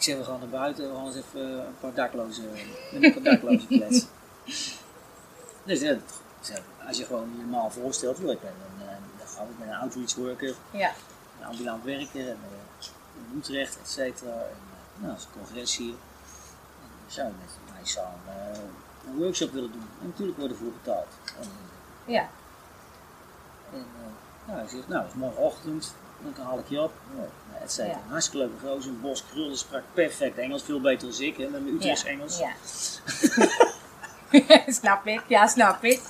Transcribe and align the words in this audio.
Ik 0.00 0.06
zeg, 0.06 0.16
we 0.16 0.24
gaan 0.24 0.38
naar 0.38 0.48
buiten, 0.48 0.88
we 0.90 0.96
gaan 0.96 1.06
eens 1.06 1.16
even 1.16 1.40
een 1.66 1.78
paar 1.80 1.94
daklozen, 1.94 2.44
een 2.92 3.12
paar 3.12 3.22
daklozen 3.22 3.68
kletsen. 3.78 4.08
Dus 5.64 5.80
ja, 5.80 5.96
als 6.86 6.96
je 6.98 7.04
gewoon 7.04 7.36
normaal 7.36 7.70
voorstelt, 7.70 8.18
joh, 8.18 8.30
ik 8.30 8.40
ben 8.40 8.50
een, 8.50 8.88
eh, 8.88 8.94
dan 9.36 9.46
met 9.58 9.68
een 9.68 9.74
outreach 9.74 10.14
worker, 10.14 10.54
Ja. 10.70 10.92
een 11.40 11.46
ambulant 11.46 11.84
werker 11.84 12.28
en, 12.28 12.38
eh, 12.50 12.86
in 13.30 13.38
Utrecht, 13.38 13.78
et 13.80 13.88
cetera. 13.88 14.30
En, 14.32 14.38
eh, 14.40 15.00
nou, 15.00 15.12
dat 15.12 15.18
is 15.18 15.24
een 15.24 15.30
congres 15.46 15.76
hier. 15.76 15.88
En 16.82 16.88
dan 17.02 17.10
zou 17.12 17.26
je 17.28 17.34
met 17.40 17.74
mij 17.74 17.84
samen 17.84 18.54
een 19.06 19.16
workshop 19.16 19.50
willen 19.52 19.72
doen. 19.72 19.88
En 20.00 20.06
natuurlijk 20.06 20.38
worden 20.38 20.56
voor 20.56 20.72
betaald. 20.82 21.08
En, 21.40 21.48
Ja. 22.12 22.28
en 23.72 23.84
nou, 24.46 24.60
ik 24.62 24.68
zeg, 24.68 24.88
nou, 24.88 25.02
dat 25.02 25.10
is 25.10 25.14
morgenochtend, 25.18 25.94
dan 26.22 26.44
haal 26.44 26.58
ik 26.58 26.68
je 26.68 26.80
op. 26.80 26.92
Ja, 27.16 27.62
et 27.62 27.72
cetera. 27.72 27.94
Ja. 27.94 28.02
Hartstikke 28.08 28.38
leuke 28.38 28.66
gozer, 28.66 28.90
een 28.90 29.00
bos 29.00 29.24
krullen, 29.30 29.58
sprak 29.58 29.82
perfect 29.94 30.38
Engels, 30.38 30.62
veel 30.62 30.80
beter 30.80 31.10
dan 31.10 31.20
ik, 31.20 31.36
hè, 31.36 31.48
met 31.48 31.62
mijn 31.62 31.74
Utrechts 31.74 32.04
Engels. 32.04 32.38
Ja. 32.38 32.52
snap 34.80 35.06
ik, 35.06 35.22
ja, 35.26 35.46
snap 35.46 35.84
ik. 35.84 36.00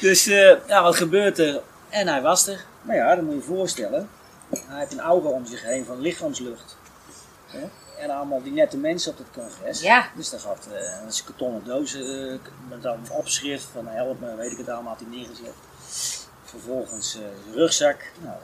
Dus 0.00 0.26
eh, 0.26 0.66
ja, 0.66 0.82
wat 0.82 0.96
gebeurt 0.96 1.38
er? 1.38 1.60
En 1.88 2.08
hij 2.08 2.22
was 2.22 2.46
er. 2.46 2.64
Maar 2.82 2.96
ja, 2.96 3.14
dan 3.14 3.24
moet 3.24 3.34
je 3.34 3.40
je 3.40 3.46
voorstellen. 3.46 4.08
Hij 4.50 4.78
heeft 4.78 4.92
een 4.92 5.00
aura 5.00 5.28
om 5.28 5.46
zich 5.46 5.62
heen 5.62 5.84
van 5.84 6.00
lichaamslucht. 6.00 6.76
Hè? 7.46 7.68
En 7.98 8.10
allemaal 8.10 8.42
die 8.42 8.52
nette 8.52 8.76
mensen 8.76 9.12
op 9.12 9.18
het 9.18 9.26
congres. 9.32 9.80
Ja. 9.80 10.08
Dus 10.16 10.30
daar 10.30 10.40
gaat 10.40 10.68
eh 10.72 11.02
een 11.06 11.24
kartonnen 11.24 11.64
dozen 11.64 12.30
eh, 12.30 12.38
met 12.68 12.82
dan 12.82 12.92
een 12.92 13.10
opschrift 13.10 13.68
van 13.72 13.86
help 13.86 14.20
me, 14.20 14.34
weet 14.34 14.52
ik 14.52 14.58
het 14.58 14.68
allemaal, 14.68 14.92
had 14.92 15.00
hij 15.00 15.16
neergezet. 15.18 15.54
Vervolgens 16.44 17.14
eh, 17.14 17.20
zijn 17.20 17.54
rugzak. 17.54 17.96
Nou, 18.18 18.36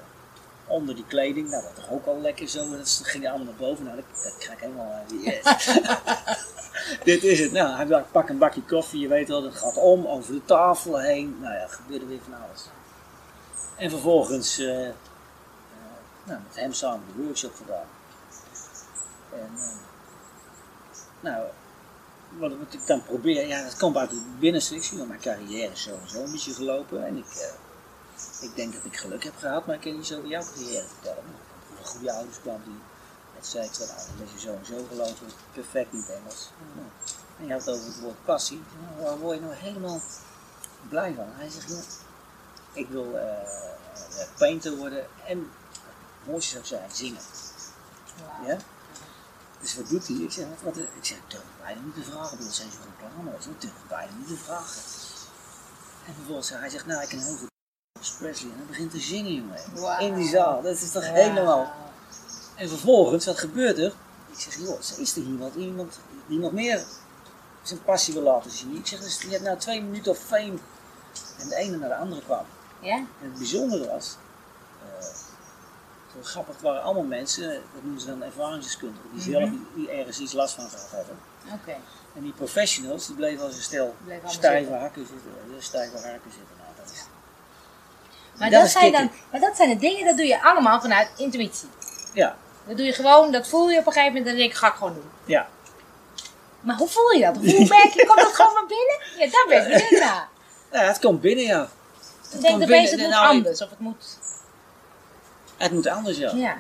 onder 0.67 0.95
die 0.95 1.05
kleding, 1.07 1.49
nou 1.51 1.63
dat 1.63 1.75
toch 1.75 1.91
ook 1.91 2.07
al 2.07 2.21
lekker 2.21 2.49
zo. 2.49 2.71
Dat 2.77 3.01
ging 3.03 3.29
allemaal 3.29 3.45
naar 3.47 3.55
boven. 3.55 3.85
Nou, 3.85 3.97
dat, 3.97 4.05
dat 4.25 4.37
krijg 4.39 4.59
ik 4.59 4.65
helemaal. 4.65 5.05
eh, 5.09 5.25
yes. 5.25 5.79
Dit 7.05 7.25
is 7.25 7.41
het. 7.41 7.53
Nou, 7.53 7.77
hij 7.77 7.87
dacht, 7.87 8.11
pak 8.11 8.29
een 8.29 8.39
bakje 8.39 8.63
koffie, 8.63 9.01
je 9.01 9.09
weet 9.09 9.29
wel, 9.29 9.43
dat 9.43 9.57
gaat 9.57 9.77
om, 9.77 10.07
over 10.07 10.33
de 10.33 10.45
tafel 10.45 11.01
heen. 11.01 11.37
Nou 11.41 11.55
ja, 11.55 11.67
gebeurde 11.67 12.07
weer 12.07 12.21
van 12.23 12.35
alles. 12.49 12.65
En 13.77 13.91
vervolgens, 13.91 14.59
eh, 14.59 14.87
eh, 14.89 14.95
nou, 16.25 16.41
met 16.47 16.57
hem 16.57 16.73
samen 16.73 17.03
de 17.17 17.23
workshop 17.23 17.55
gedaan. 17.57 17.87
En, 19.33 19.51
eh, 19.57 19.69
nou, 21.21 21.45
wat, 22.39 22.51
wat 22.59 22.75
ik 22.75 22.87
dan 22.87 23.03
probeer, 23.03 23.47
ja, 23.47 23.63
dat 23.63 23.77
komt 23.77 23.97
uit 23.97 24.11
het 24.11 24.39
binnenste. 24.41 24.75
Ik 24.75 24.85
zie 24.85 25.05
mijn 25.05 25.21
carrière 25.21 25.73
is 25.73 25.83
sowieso 25.83 26.23
een 26.23 26.33
beetje 26.33 26.55
gelopen. 26.55 27.07
En 27.07 27.17
ik, 27.17 27.25
eh, 27.27 27.49
ik 28.41 28.57
denk 28.57 28.73
dat 28.73 28.85
ik 28.85 28.97
geluk 28.97 29.25
heb 29.25 29.37
gehad, 29.37 29.67
maar 29.67 29.75
ik 29.75 29.81
kan 29.81 29.97
niet 29.97 30.07
zo 30.07 30.17
over 30.17 30.29
jouw 30.29 30.45
carrière 30.45 30.87
vertellen. 30.87 31.25
Ik 31.71 31.77
heb 31.77 31.87
goede 31.87 32.13
ouders 32.13 32.41
kwam 32.41 32.61
die 32.65 32.81
et 33.39 33.47
cetera. 33.47 33.95
Nou, 33.95 34.09
dan 34.17 34.27
is 34.27 34.33
je 34.33 34.39
zo 34.39 34.55
en 34.55 34.67
zo 34.67 34.87
gelopen, 34.89 35.27
perfect 35.53 35.93
niet 35.93 36.09
Engels. 36.09 36.51
Nou, 36.75 36.87
en 37.39 37.47
je 37.47 37.53
had 37.53 37.65
het 37.65 37.75
over 37.75 37.87
het 37.87 38.01
woord 38.01 38.25
passie. 38.25 38.63
Nou, 38.81 39.03
waar 39.05 39.19
word 39.19 39.37
je 39.37 39.43
nou 39.43 39.55
helemaal 39.55 40.01
blij 40.89 41.15
van? 41.15 41.27
Hij 41.33 41.51
zegt, 41.51 41.69
ja, 41.69 41.81
ik 42.73 42.89
wil 42.89 43.17
eh, 43.17 43.41
eh, 43.43 44.29
painter 44.37 44.77
worden 44.77 45.07
en 45.27 45.51
mooiste 46.25 46.51
zou 46.51 46.65
zijn, 46.65 46.91
zingen. 46.93 47.23
Ja? 48.47 48.57
Dus 49.61 49.77
wat 49.77 49.89
doet 49.89 50.07
hij? 50.07 50.17
Ik 50.17 50.33
zeg, 50.33 50.47
wat, 50.63 50.77
ik 50.77 50.87
zeg, 51.01 51.17
ik 51.17 51.31
durf 51.31 51.43
bijna 51.61 51.81
niet 51.81 51.95
te 51.95 52.03
vragen. 52.03 52.39
Dat 52.39 52.55
zijn 52.55 52.71
zo 52.71 52.79
goed 52.79 52.97
plannen. 52.97 53.35
Ik 53.35 53.45
ik 53.45 53.61
durf 53.61 53.73
bijna 53.89 54.13
niet 54.17 54.29
te 54.29 54.37
vragen. 54.37 54.83
En 56.07 56.15
vervolgens 56.15 56.51
hij 56.51 56.69
zegt, 56.69 56.87
nou, 56.87 57.03
ik 57.03 57.09
kan 57.09 57.19
heel 57.19 57.37
goed 57.37 57.55
Elvis 58.07 58.19
Presley. 58.19 58.51
En 58.51 58.57
hij 58.57 58.67
begint 58.67 58.91
te 58.91 59.01
zingen, 59.01 59.35
jongen. 59.35 60.01
In 60.01 60.15
die 60.15 60.29
zaal. 60.29 60.63
Dat 60.63 60.75
is 60.75 60.91
toch 60.91 61.11
helemaal... 61.11 61.73
En 62.55 62.69
vervolgens, 62.69 63.27
wat 63.27 63.39
gebeurt 63.39 63.79
er? 63.79 63.93
Ik 64.33 64.39
zeg, 64.39 64.57
joh, 64.59 64.81
is 64.99 65.17
er 65.17 65.23
iemand, 65.23 65.55
iemand 65.55 65.99
die 66.27 66.39
nog 66.39 66.53
meer 66.53 66.85
zijn 67.63 67.83
passie 67.83 68.15
wil 68.15 68.23
laten 68.23 68.51
zien? 68.51 68.77
Ik 68.77 68.87
zeg, 68.87 69.01
dus, 69.01 69.23
je 69.23 69.31
hebt 69.31 69.43
nou 69.43 69.59
twee 69.59 69.83
minuten 69.83 70.13
of 70.13 70.19
fame. 70.19 70.59
En 71.39 71.49
de 71.49 71.55
ene 71.55 71.77
naar 71.77 71.89
de 71.89 71.97
andere 71.97 72.23
kwam. 72.23 72.45
Ja? 72.81 72.97
En 72.97 73.09
het 73.19 73.39
bijzondere 73.39 73.87
was, 73.87 74.17
eh, 74.83 75.05
zo 76.13 76.23
grappig, 76.23 76.55
het 76.55 76.63
waren 76.63 76.83
allemaal 76.83 77.05
mensen, 77.05 77.51
eh, 77.51 77.61
dat 77.75 77.83
noemen 77.83 78.01
ze 78.01 78.07
dan 78.07 78.23
ervaringsdeskundigen, 78.23 79.11
die 79.13 79.23
zelf 79.23 79.51
die 79.75 79.91
ergens 79.91 80.19
iets 80.19 80.33
last 80.33 80.55
van 80.55 80.69
gehad 80.69 80.91
hebben. 80.91 81.17
Oké. 81.53 81.77
En 82.15 82.23
die 82.23 82.33
professionals, 82.33 83.07
die 83.07 83.17
bleven 83.17 83.45
als 83.45 83.57
een 83.57 83.63
stel 83.63 83.95
stijve 84.27 84.59
zitten. 84.59 84.81
hakken 84.81 85.07
zitten, 85.07 85.31
eh, 85.57 85.63
stijve 85.63 85.97
haken 85.97 86.31
zitten. 86.31 86.66
Maar 88.39 88.51
Dat 88.51 88.69
zijn 88.69 88.85
kicken. 88.85 89.01
dan, 89.07 89.11
maar 89.31 89.41
dat 89.41 89.57
zijn 89.57 89.69
de 89.69 89.77
dingen, 89.77 90.05
dat 90.07 90.17
doe 90.17 90.27
je 90.27 90.43
allemaal 90.43 90.81
vanuit 90.81 91.09
intuïtie. 91.17 91.69
ja, 92.13 92.37
Dat 92.67 92.77
doe 92.77 92.87
je 92.87 92.93
gewoon, 92.93 93.33
dat 93.33 93.49
voel 93.49 93.71
je 93.71 93.79
op 93.79 93.87
een 93.87 93.93
gegeven 93.93 94.13
moment 94.15 94.27
en 94.27 94.31
dan 94.33 94.41
denk 94.41 94.51
ik, 94.53 94.57
ga 94.59 94.67
ik 94.69 94.75
gewoon 94.75 94.95
doen. 94.95 95.11
ja. 95.25 95.49
Maar 96.61 96.77
hoe 96.77 96.89
voel 96.89 97.11
je 97.11 97.21
dat? 97.21 97.37
Hoe 97.37 97.67
merk 97.79 97.93
je, 97.93 98.07
komt 98.07 98.19
dat 98.21 98.35
gewoon 98.35 98.55
naar 98.55 98.67
binnen? 98.67 98.97
Ja, 99.19 99.31
daar 99.31 99.45
ben 99.49 99.59
ik 99.73 99.89
benieuwd 99.89 100.05
naar. 100.05 100.29
Nou 100.71 100.83
ja, 100.85 100.89
het 100.93 100.99
komt 100.99 101.21
binnen, 101.21 101.45
ja. 101.45 101.69
Ik 102.33 102.41
denk 102.41 102.63
opeens, 102.63 102.69
binnen. 102.69 102.89
het 102.91 103.01
moet 103.01 103.09
Nou, 103.11 103.27
anders. 103.37 103.63
Of 103.63 103.71
het 103.71 103.79
moet, 103.79 104.19
Het 105.57 105.73
moet 105.73 105.87
anders, 105.87 106.17
ja. 106.19 106.31
ja. 106.35 106.57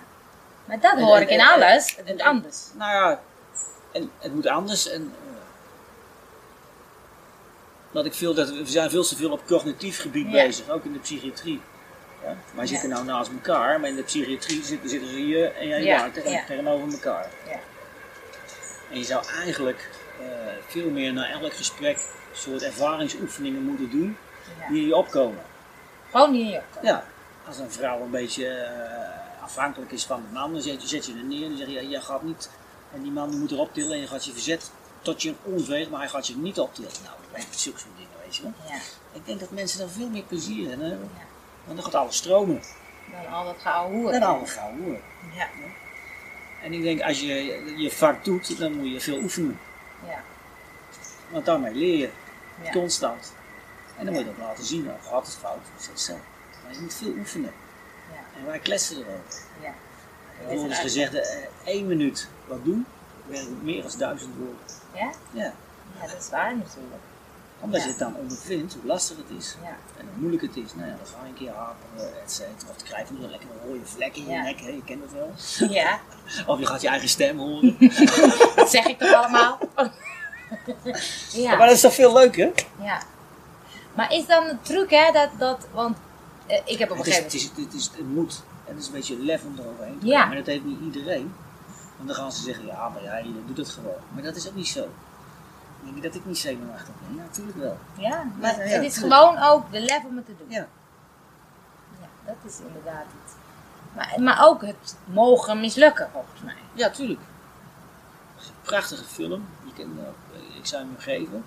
Maar 0.64 0.80
dat 0.80 0.98
hoor 1.00 1.16
en- 1.16 1.22
ik 1.22 1.28
in 1.30 1.38
en- 1.40 1.46
alles. 1.46 1.96
Het 1.96 2.06
moet 2.06 2.20
anders. 2.22 2.56
Nou 2.72 2.90
ja, 2.92 3.20
en 3.92 4.10
het 4.18 4.34
moet 4.34 4.46
anders. 4.46 4.88
En, 4.88 5.14
dat 7.96 8.04
ik 8.06 8.14
veel, 8.14 8.34
dat 8.34 8.50
we 8.50 8.66
zijn 8.66 8.90
veel 8.90 9.04
te 9.04 9.16
veel 9.16 9.30
op 9.30 9.46
cognitief 9.46 10.00
gebied 10.00 10.26
Ja. 10.26 10.32
bezig, 10.32 10.68
ook 10.68 10.84
in 10.84 10.92
de 10.92 10.98
psychiatrie. 10.98 11.60
Ja? 12.22 12.36
Wij 12.54 12.64
Ja. 12.64 12.70
zitten 12.70 12.88
nou 12.88 13.04
naast 13.04 13.30
elkaar, 13.30 13.80
maar 13.80 13.88
in 13.88 13.96
de 13.96 14.02
psychiatrie 14.02 14.64
zitten, 14.64 14.88
zitten 14.88 15.08
ze 15.08 15.16
hier 15.16 15.54
en 15.54 15.66
jij 15.68 15.84
daar 15.96 16.12
tegen- 16.12 16.44
tegenover 16.46 16.92
elkaar. 16.92 17.30
Ja. 17.46 17.58
En 18.90 18.98
je 18.98 19.04
zou 19.04 19.24
eigenlijk 19.44 19.88
eh, 20.20 20.26
veel 20.66 20.90
meer 20.90 21.12
na 21.12 21.30
elk 21.30 21.52
gesprek 21.54 21.96
een 21.96 22.38
soort 22.38 22.62
ervaringsoefeningen 22.62 23.62
moeten 23.62 23.90
doen 23.90 24.16
die 24.68 24.80
in 24.80 24.86
je 24.86 24.96
opkomen. 24.96 25.42
Gewoon 26.10 26.32
niet 26.32 26.40
in 26.40 26.48
je 26.50 26.56
opkomen. 26.58 26.88
Ja, 26.88 27.04
als 27.46 27.58
een 27.58 27.70
vrouw 27.70 28.00
een 28.02 28.10
beetje 28.10 28.48
eh, 28.48 29.42
afhankelijk 29.42 29.92
is 29.92 30.04
van 30.04 30.22
de 30.26 30.32
man, 30.32 30.52
dan 30.52 30.62
zet 30.62 30.82
je, 30.82 30.88
zet 30.88 31.06
je 31.06 31.12
er 31.12 31.24
neer 31.24 31.46
en 31.50 31.56
zeg 31.56 31.66
je, 31.66 31.72
ja, 31.72 31.82
jij 31.82 32.00
gaat 32.00 32.22
niet, 32.22 32.50
en 32.94 33.02
die 33.02 33.10
man 33.10 33.30
die 33.30 33.38
moet 33.38 33.50
erop 33.50 33.74
tillen 33.74 33.92
en 33.92 34.00
je 34.00 34.06
gaat 34.06 34.24
je 34.24 34.32
verzet 34.32 34.70
tot 35.02 35.22
je 35.22 35.34
onveegt, 35.42 35.90
maar 35.90 36.00
hij 36.00 36.08
gaat 36.08 36.26
je 36.26 36.36
niet 36.36 36.58
optillen. 36.58 36.90
Nou, 37.04 37.16
dat 37.44 37.58
zulke 37.60 37.78
soort 37.78 37.92
dingen, 37.96 38.10
weet 38.24 38.36
je 38.36 38.42
wel. 38.42 38.52
Ja. 38.68 38.74
Ik 39.12 39.26
denk 39.26 39.40
dat 39.40 39.50
mensen 39.50 39.78
daar 39.78 39.88
veel 39.88 40.08
meer 40.08 40.22
plezier 40.22 40.70
in 40.70 40.80
hebben, 40.80 41.10
Ja. 41.14 41.20
want 41.64 41.76
dan 41.76 41.84
gaat 41.84 41.94
alles 41.94 42.16
stromen. 42.16 42.62
Dan 43.10 43.32
al 43.32 43.44
dat 43.44 43.56
gouden 43.58 43.96
hoeren. 43.98 44.14
En 44.14 44.22
alle 44.22 44.46
gauw 44.46 44.72
hoor. 44.78 45.00
Ja. 45.34 45.48
En 46.62 46.72
ik 46.72 46.82
denk, 46.82 47.00
als 47.00 47.20
je 47.20 47.34
je 47.76 47.90
vak 47.90 48.24
doet, 48.24 48.58
dan 48.58 48.72
moet 48.76 48.90
je 48.92 49.00
veel 49.00 49.18
oefenen. 49.22 49.58
Ja. 50.06 50.20
Want 51.30 51.44
daarmee 51.44 51.74
leer 51.74 51.96
je, 51.98 52.10
Ja. 52.62 52.70
constant. 52.70 53.32
En 53.96 54.04
dan 54.04 54.14
moet 54.14 54.22
je 54.24 54.28
dat 54.36 54.46
laten 54.46 54.64
zien, 54.64 54.90
gaat 55.02 55.26
het 55.26 55.36
fout, 55.36 55.58
dat 55.76 55.90
is 55.94 56.04
zo. 56.04 56.12
Maar 56.64 56.72
je 56.74 56.80
moet 56.80 56.94
veel 56.94 57.12
oefenen. 57.18 57.52
Ja. 58.12 58.38
En 58.40 58.46
wij 58.46 58.58
kletsen 58.58 58.96
erover. 58.96 59.40
Ja. 59.62 59.72
Bijvoorbeeld 60.38 60.70
is 60.70 60.78
gezegd, 60.78 61.14
eh, 61.14 61.36
één 61.64 61.86
minuut 61.86 62.28
wat 62.46 62.64
doen, 62.64 62.86
werkt 63.26 63.62
meer 63.62 63.82
dan 63.82 63.98
duizend 63.98 64.34
woorden. 64.36 64.56
Ja? 64.94 65.10
Ja, 65.30 65.52
Ja, 66.00 66.06
dat 66.06 66.20
is 66.22 66.30
waar 66.30 66.56
natuurlijk. 66.56 67.02
Omdat 67.60 67.82
je 67.82 67.88
het 67.88 67.98
dan 67.98 68.16
ondervindt 68.16 68.74
hoe 68.74 68.86
lastig 68.86 69.16
het 69.16 69.38
is. 69.38 69.56
En 69.98 70.06
hoe 70.10 70.18
moeilijk 70.18 70.42
het 70.42 70.56
is. 70.56 70.74
Nou 70.74 70.88
ja, 70.88 70.96
dan 70.96 71.06
ga 71.06 71.22
je 71.22 71.28
een 71.28 71.34
keer 71.34 71.52
haperen, 71.52 72.22
et 72.22 72.32
cetera. 72.32 72.70
Of 72.70 72.76
dan 72.76 72.86
krijg 72.86 73.08
je 73.08 73.14
nog 73.14 73.22
een 73.22 73.30
lekkere 73.30 73.52
rode 73.66 73.84
vlek 73.86 74.16
in 74.16 74.26
je 74.26 74.36
nek, 74.36 74.60
hè, 74.60 74.68
je 74.68 74.84
kent 74.84 75.02
het 75.02 75.12
wel. 75.12 75.32
Ja, 75.68 76.00
Of 76.46 76.58
je 76.58 76.66
gaat 76.66 76.80
je 76.80 76.88
eigen 76.88 77.08
stem 77.08 77.38
horen. 77.38 77.76
dat 78.56 78.70
zeg 78.70 78.86
ik 78.86 78.98
toch 78.98 79.12
allemaal? 79.12 79.58
ja. 81.32 81.56
Maar 81.56 81.66
dat 81.66 81.76
is 81.76 81.80
toch 81.80 81.94
veel 81.94 82.12
leuker? 82.12 82.52
Ja. 82.82 83.02
Maar 83.94 84.12
is 84.12 84.26
dan 84.26 84.44
de 84.44 84.56
truc, 84.62 84.90
hè, 84.90 85.12
dat, 85.12 85.28
dat 85.38 85.66
want 85.72 85.96
eh, 86.46 86.60
ik 86.64 86.78
heb 86.78 86.90
op 86.90 86.98
een 86.98 87.04
gegeven 87.04 87.24
het, 87.24 87.34
is, 87.34 87.42
het, 87.42 87.74
is, 87.74 87.90
het 87.96 88.08
moet. 88.08 88.42
En 88.64 88.72
het 88.72 88.82
is 88.82 88.86
een 88.86 88.92
beetje 88.92 89.18
lef 89.18 89.44
om 89.44 89.54
eroverheen 89.58 89.98
te 89.98 90.06
Ja. 90.06 90.26
Maar 90.26 90.36
dat 90.36 90.46
heeft 90.46 90.64
niet 90.64 90.80
iedereen. 90.80 91.34
Want 91.96 92.08
dan 92.08 92.16
gaan 92.16 92.32
ze 92.32 92.42
zeggen, 92.42 92.66
ja, 92.66 92.88
maar 92.88 93.02
jij 93.02 93.26
doet 93.46 93.56
het 93.56 93.68
gewoon. 93.68 94.00
Maar 94.14 94.22
dat 94.22 94.36
is 94.36 94.48
ook 94.48 94.54
niet 94.54 94.68
zo. 94.68 94.88
Denk 95.86 95.96
je 95.96 96.02
dat 96.02 96.14
ik 96.14 96.24
niet 96.26 96.38
zenuwachtig 96.38 96.94
ben? 97.06 97.16
Ja, 97.16 97.22
natuurlijk 97.22 97.58
wel. 97.58 97.78
Ja, 97.98 98.24
maar 98.40 98.56
Ja, 98.58 98.62
ja, 98.64 98.70
het 98.70 98.84
is 98.84 98.94
tuurlijk. 98.94 99.14
gewoon 99.14 99.38
ook 99.38 99.72
de 99.72 99.80
lef 99.80 100.04
om 100.04 100.16
het 100.16 100.26
te 100.26 100.34
doen. 100.38 100.50
Ja. 100.50 100.66
Ja, 102.00 102.06
dat 102.26 102.36
is 102.52 102.58
inderdaad 102.66 103.04
iets. 103.24 103.32
Maar, 103.94 104.14
maar 104.22 104.46
ook 104.46 104.62
het 104.62 104.96
mogen 105.04 105.60
mislukken, 105.60 106.08
volgens 106.12 106.40
mij. 106.42 106.54
Ja, 106.72 106.90
tuurlijk. 106.90 107.20
Het 108.36 108.50
prachtige 108.62 109.04
film. 109.04 109.46
Je 109.64 109.72
kan, 109.72 109.98
eh, 109.98 110.56
ik 110.58 110.66
zou 110.66 110.82
hem 110.82 110.94
geven. 110.98 111.44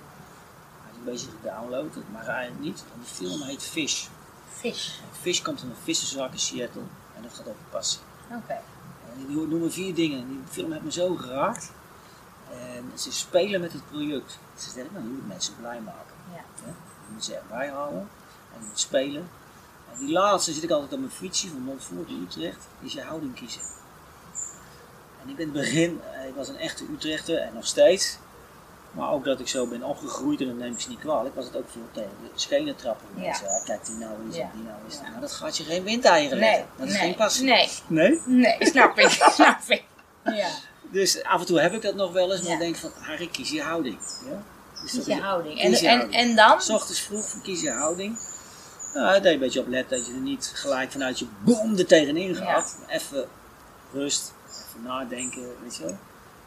Hij 0.84 0.92
is 0.92 0.98
een 0.98 1.04
beetje 1.04 1.28
gedownload, 1.42 1.96
mag 2.12 2.28
eigenlijk 2.28 2.62
niet. 2.64 2.84
En 2.94 3.00
die 3.02 3.10
film 3.28 3.42
heet 3.42 3.64
Fish. 3.64 4.08
Fish. 4.50 4.90
Fish 5.22 5.42
komt 5.42 5.60
van 5.60 5.70
een 5.70 5.76
visserszaak 5.84 6.32
in 6.32 6.40
Seattle 6.40 6.82
en 7.16 7.22
dat 7.22 7.34
gaat 7.34 7.48
over 7.48 7.62
passie. 7.70 8.00
Oké. 8.32 8.54
En 9.18 9.26
die 9.28 9.48
noemen 9.48 9.72
vier 9.72 9.96
dingen. 9.96 10.28
Die 10.28 10.40
film 10.50 10.72
heeft 10.72 10.84
me 10.84 10.92
zo 10.92 11.16
geraakt. 11.16 11.72
En 12.52 12.92
ze 13.00 13.12
spelen 13.14 13.62
met 13.62 13.74
het 13.74 13.88
product. 13.90 14.38
Ze 14.58 14.70
zeggen, 14.70 14.94
nou, 14.94 15.06
je 15.06 15.12
moet 15.12 15.28
mensen 15.28 15.56
blij 15.60 15.80
maken. 15.80 16.14
Ja. 16.34 16.44
Hè? 16.64 16.68
Je 16.70 17.14
moet 17.14 17.24
ze 17.26 17.36
erbij 17.36 17.68
houden 17.68 18.00
en 18.54 18.60
je 18.62 18.66
moet 18.68 18.80
spelen. 18.80 19.30
En 19.94 20.00
die 20.00 20.12
laatste 20.12 20.54
zit 20.54 20.64
ik 20.64 20.70
altijd 20.72 20.94
op 20.94 21.00
mijn 21.00 21.12
fietsje 21.12 21.48
van 21.48 21.62
Montfort 21.62 22.10
in 22.10 22.28
Utrecht, 22.30 22.68
is 22.82 22.94
je 22.94 23.02
houding 23.02 23.34
kiezen. 23.36 23.62
En 25.24 25.30
ik 25.30 25.36
ben 25.36 25.48
in 25.48 25.54
het 25.54 25.62
begin, 25.62 26.02
eh, 26.14 26.28
ik 26.28 26.36
was 26.36 26.48
een 26.48 26.58
echte 26.58 26.84
Utrechter 26.94 27.38
en 27.38 27.54
nog 27.54 27.66
steeds. 27.66 28.18
Maar 28.92 29.12
ook 29.12 29.26
dat 29.26 29.40
ik 29.40 29.48
zo 29.48 29.68
ben 29.68 29.84
opgegroeid 29.84 30.42
en 30.42 30.48
dat 30.48 30.56
neem 30.56 30.74
ik 30.74 30.80
ze 30.80 30.90
niet 30.90 31.00
kwalijk, 31.00 31.36
was 31.36 31.46
het 31.46 31.56
ook 31.58 31.70
veel 31.70 31.88
tegen 31.92 32.10
de 32.22 32.30
schenen 32.36 32.76
trappen. 32.76 33.08
Ja. 33.16 33.22
Mensen, 33.22 33.46
ja, 33.46 33.62
kijk 33.66 33.86
die 33.86 33.96
nou 33.96 34.14
eens 34.26 34.36
Ja. 34.36 34.42
en 34.44 34.50
die 34.54 34.64
nou 34.64 34.76
eens. 34.86 34.96
Ja. 34.96 35.02
Nou, 35.10 35.22
dat 35.22 35.32
gaat 35.32 35.58
je 35.58 35.64
geen 35.64 35.84
windeieren 35.84 36.38
Nee, 36.40 36.50
leggen. 36.50 36.68
Dat 36.78 36.88
is 36.88 36.94
nee, 36.94 37.02
geen 37.02 37.16
passie. 37.16 37.44
nee, 37.46 37.70
Nee? 37.88 38.22
nee, 38.26 38.58
snap 38.60 38.98
ik, 39.00 39.10
snap 39.38 39.60
ik. 39.68 39.84
Ja, 40.24 40.50
Dus 40.92 41.24
af 41.24 41.40
en 41.40 41.46
toe 41.46 41.60
heb 41.60 41.74
ik 41.74 41.82
dat 41.82 41.96
nog 41.96 42.12
wel 42.12 42.32
eens, 42.32 42.42
maar 42.42 42.48
Ja. 42.50 42.54
ik 42.56 42.60
denk 42.60 42.76
van, 42.76 42.92
Harry, 43.04 43.28
kies 43.28 43.50
je 43.50 43.62
houding. 43.62 43.98
Ja? 44.30 44.42
Dus 44.82 44.92
kies 44.92 45.06
dat- 45.06 45.06
je 45.06 45.22
houding. 45.22 45.60
En, 45.62 45.70
kies 45.70 45.80
je 45.80 45.88
en, 45.88 45.98
houding. 45.98 46.22
en 46.22 46.36
dan? 46.36 46.62
S 46.62 46.70
ochtends 46.70 47.02
vroeg 47.02 47.42
kies 47.42 47.62
je 47.62 47.72
houding. 47.72 48.18
Nou, 48.94 49.06
daar 49.06 49.22
deed 49.22 49.34
een 49.34 49.40
beetje 49.40 49.60
op 49.60 49.68
let 49.68 49.90
dat 49.90 50.06
je 50.06 50.12
er 50.14 50.20
niet 50.20 50.52
gelijk 50.56 50.92
vanuit 50.92 51.20
je 51.20 51.28
boom 51.44 51.78
er 51.78 51.86
tegenin 51.86 52.36
gaat. 52.36 52.78
Even 52.88 53.28
rust, 53.94 54.34
even 54.50 54.84
nadenken, 54.84 55.62
weet 55.62 55.76
je 55.78 55.84
wel. 55.84 55.98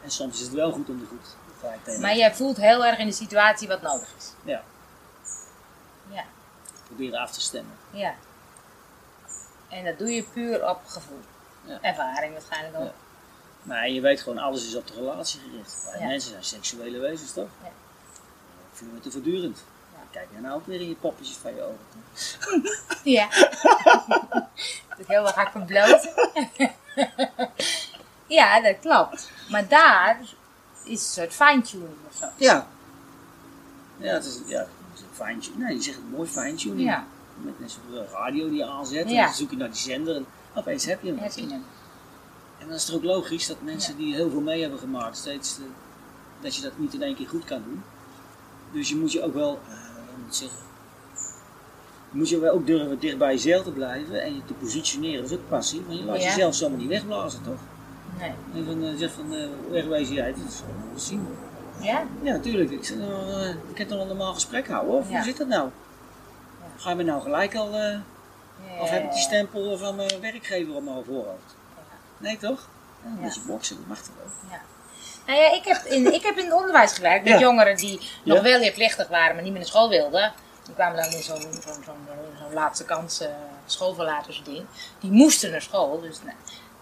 En 0.03 0.11
soms 0.11 0.33
is 0.39 0.41
het 0.45 0.53
wel 0.53 0.71
goed 0.71 0.89
om 0.89 1.01
er 1.01 1.07
goed 1.07 1.35
gelijk 1.59 1.83
tegen 1.83 2.01
Maar 2.01 2.15
jij 2.15 2.35
voelt 2.35 2.57
heel 2.57 2.85
erg 2.85 2.97
in 2.99 3.05
de 3.07 3.11
situatie 3.13 3.67
wat 3.67 3.81
nodig 3.81 4.07
is. 4.17 4.31
Ja, 4.43 4.63
Ja, 6.11 6.23
proberen 6.85 7.19
af 7.19 7.31
te 7.31 7.41
stemmen. 7.41 7.73
ja. 7.91 8.13
En 9.69 9.85
dat 9.85 9.97
doe 9.97 10.09
je 10.11 10.23
puur 10.23 10.69
op 10.69 10.79
gevoel. 10.85 11.19
Ja. 11.65 11.77
Ervaring 11.81 12.33
waarschijnlijk 12.33 12.75
ook. 12.75 12.83
Ja. 12.83 12.93
Maar 13.63 13.89
je 13.89 14.01
weet 14.01 14.21
gewoon, 14.21 14.37
alles 14.37 14.67
is 14.67 14.75
op 14.75 14.87
de 14.87 14.93
relatie 14.93 15.39
gericht. 15.39 15.87
Wij 15.91 15.99
Ja. 16.01 16.07
mensen 16.07 16.29
zijn 16.31 16.43
seksuele 16.43 16.99
wezens, 16.99 17.31
toch? 17.33 17.47
Ja. 17.63 17.67
Ik 17.67 18.79
voel 18.79 18.89
me 18.93 18.99
te 18.99 19.11
voortdurend. 19.11 19.63
Ja. 19.93 19.99
Kijk 20.11 20.27
jij 20.31 20.41
nou 20.41 20.55
ook 20.55 20.65
weer 20.67 20.81
in 20.81 20.87
je 20.87 20.95
poppetjes 20.95 21.35
van 21.35 21.55
je 21.55 21.61
ogen. 21.61 21.77
Ja. 23.03 23.27
dat 24.97 25.07
heel 25.07 25.27
erg 25.33 25.65
bloot. 25.65 26.09
ja, 28.37 28.61
dat 28.61 28.79
klopt. 28.79 29.31
Maar 29.49 29.67
daar 29.67 30.19
is 30.83 30.91
een 30.91 30.97
soort 30.97 31.33
fine-tuning 31.33 31.93
of 32.09 32.15
zo. 32.17 32.25
Ja. 32.35 32.67
Ja, 33.97 34.13
het 34.13 34.25
is, 34.25 34.39
ja, 34.45 34.59
het 34.59 34.67
is 34.93 35.01
een 35.01 35.25
fine-tuning. 35.25 35.63
Nee, 35.63 35.75
je 35.75 35.81
zegt 35.81 35.97
het 35.97 36.11
mooi 36.11 36.29
fine-tuning. 36.29 36.81
Ja, 36.89 37.05
Met 37.41 37.59
net 37.59 37.71
zo'n 37.71 38.05
radio 38.11 38.49
die 38.49 38.57
je 38.57 38.65
aanzet. 38.65 39.05
En 39.05 39.15
dan 39.15 39.33
zoek 39.33 39.49
je 39.49 39.57
naar 39.57 39.71
die 39.71 39.79
zender 39.81 40.15
en 40.15 40.25
opeens 40.53 40.85
heb 40.85 41.01
je 41.01 41.07
hem. 41.09 41.17
heb 41.17 41.31
je 41.31 41.47
hem. 41.47 41.65
En 42.63 42.69
dan 42.69 42.77
is 42.77 42.87
het 42.87 42.95
ook 42.95 43.03
logisch 43.03 43.47
dat 43.47 43.61
mensen 43.61 43.97
die 43.97 44.15
heel 44.15 44.29
veel 44.29 44.41
mee 44.41 44.61
hebben 44.61 44.79
gemaakt, 44.79 45.17
steeds 45.17 45.57
eh, 45.57 45.63
dat 46.41 46.55
je 46.55 46.61
dat 46.61 46.77
niet 46.77 46.93
in 46.93 47.01
één 47.01 47.15
keer 47.15 47.27
goed 47.27 47.45
kan 47.45 47.63
doen. 47.65 47.83
Dus 48.71 48.89
je 48.89 48.95
moet 48.95 49.11
je 49.11 49.23
ook 49.23 49.33
wel, 49.33 49.59
eh, 49.69 49.75
moet 50.23 50.35
zeggen, 50.35 50.57
je 52.11 52.17
moet 52.17 52.29
je 52.29 52.39
wel 52.39 52.53
ook 52.53 52.65
durven 52.65 52.99
dicht 52.99 53.17
bij 53.17 53.33
jezelf 53.33 53.63
te 53.63 53.71
blijven 53.71 54.21
en 54.21 54.35
je 54.35 54.45
te 54.45 54.53
positioneren. 54.53 55.21
Dat 55.21 55.31
is 55.31 55.37
ook 55.37 55.49
passie, 55.49 55.83
want 55.87 55.99
je 55.99 56.05
laat 56.05 56.23
jezelf 56.23 56.55
zomaar 56.55 56.77
niet 56.77 56.87
wegblazen, 56.87 57.43
toch? 57.43 57.59
Nee. 58.19 58.31
En 58.53 58.65
van, 58.65 58.83
eh, 58.83 58.97
zeg 58.97 59.11
van, 59.11 59.35
wegwezen 59.69 60.15
jij, 60.15 60.33
dat 60.33 60.49
is 60.49 60.57
gewoon 60.57 60.89
wel 60.89 60.99
zien. 60.99 61.27
Ja? 61.81 62.03
Ja, 62.21 62.31
natuurlijk. 62.31 62.71
Ik, 62.71 62.85
zeg, 62.85 62.97
nou, 62.97 63.47
ik 63.71 63.77
heb 63.77 63.87
toch 63.87 64.01
een 64.01 64.07
normaal 64.07 64.33
gesprek 64.33 64.67
houden, 64.67 64.95
of 64.95 65.09
hoe 65.09 65.23
zit 65.23 65.37
dat 65.37 65.47
nou? 65.47 65.69
Ja. 66.59 66.65
Ga 66.77 66.89
je 66.89 66.95
me 66.95 67.03
nou 67.03 67.21
gelijk 67.21 67.55
al, 67.55 67.75
Ja, 67.75 68.01
of 68.81 68.89
heb 68.89 69.03
ik 69.03 69.11
die 69.11 69.21
stempel 69.21 69.77
van 69.77 69.95
mijn 69.95 70.21
werkgever 70.21 70.75
op 70.75 70.83
mijn 70.83 71.03
voorhoofd? 71.05 71.55
Nee, 72.23 72.37
toch? 72.37 72.67
Ja, 73.03 73.09
een 73.09 73.21
beetje 73.21 73.41
boksen, 73.41 73.75
dat 73.75 73.87
mag 73.87 73.97
toch 73.97 74.15
wel? 74.17 74.51
Ja. 74.51 74.61
Nou 75.25 75.39
ja, 75.39 75.51
ik 75.51 75.63
heb 75.63 75.83
in, 75.85 76.13
ik 76.13 76.23
heb 76.23 76.37
in 76.37 76.45
het 76.45 76.53
onderwijs 76.53 76.93
gewerkt 76.93 77.29
met 77.29 77.39
jongeren 77.39 77.77
die 77.77 77.99
nog 78.23 78.41
wel 78.41 78.59
leerplichtig 78.59 79.07
waren, 79.07 79.33
maar 79.35 79.43
niet 79.43 79.51
meer 79.51 79.61
naar 79.61 79.69
school 79.69 79.89
wilden. 79.89 80.33
Die 80.65 80.73
kwamen 80.73 81.03
dan 81.03 81.11
in 81.11 81.23
zo'n 81.23 81.41
zo'n 81.41 81.61
zo'n 81.63 81.83
zo'n 82.39 82.53
laatste 82.53 82.85
kans 82.85 83.21
uh, 83.21 83.27
schoolverlatersding. 83.65 84.65
Die 84.99 85.11
moesten 85.11 85.51
naar 85.51 85.61
school. 85.61 86.01
Dus 86.01 86.17
nou, 86.23 86.35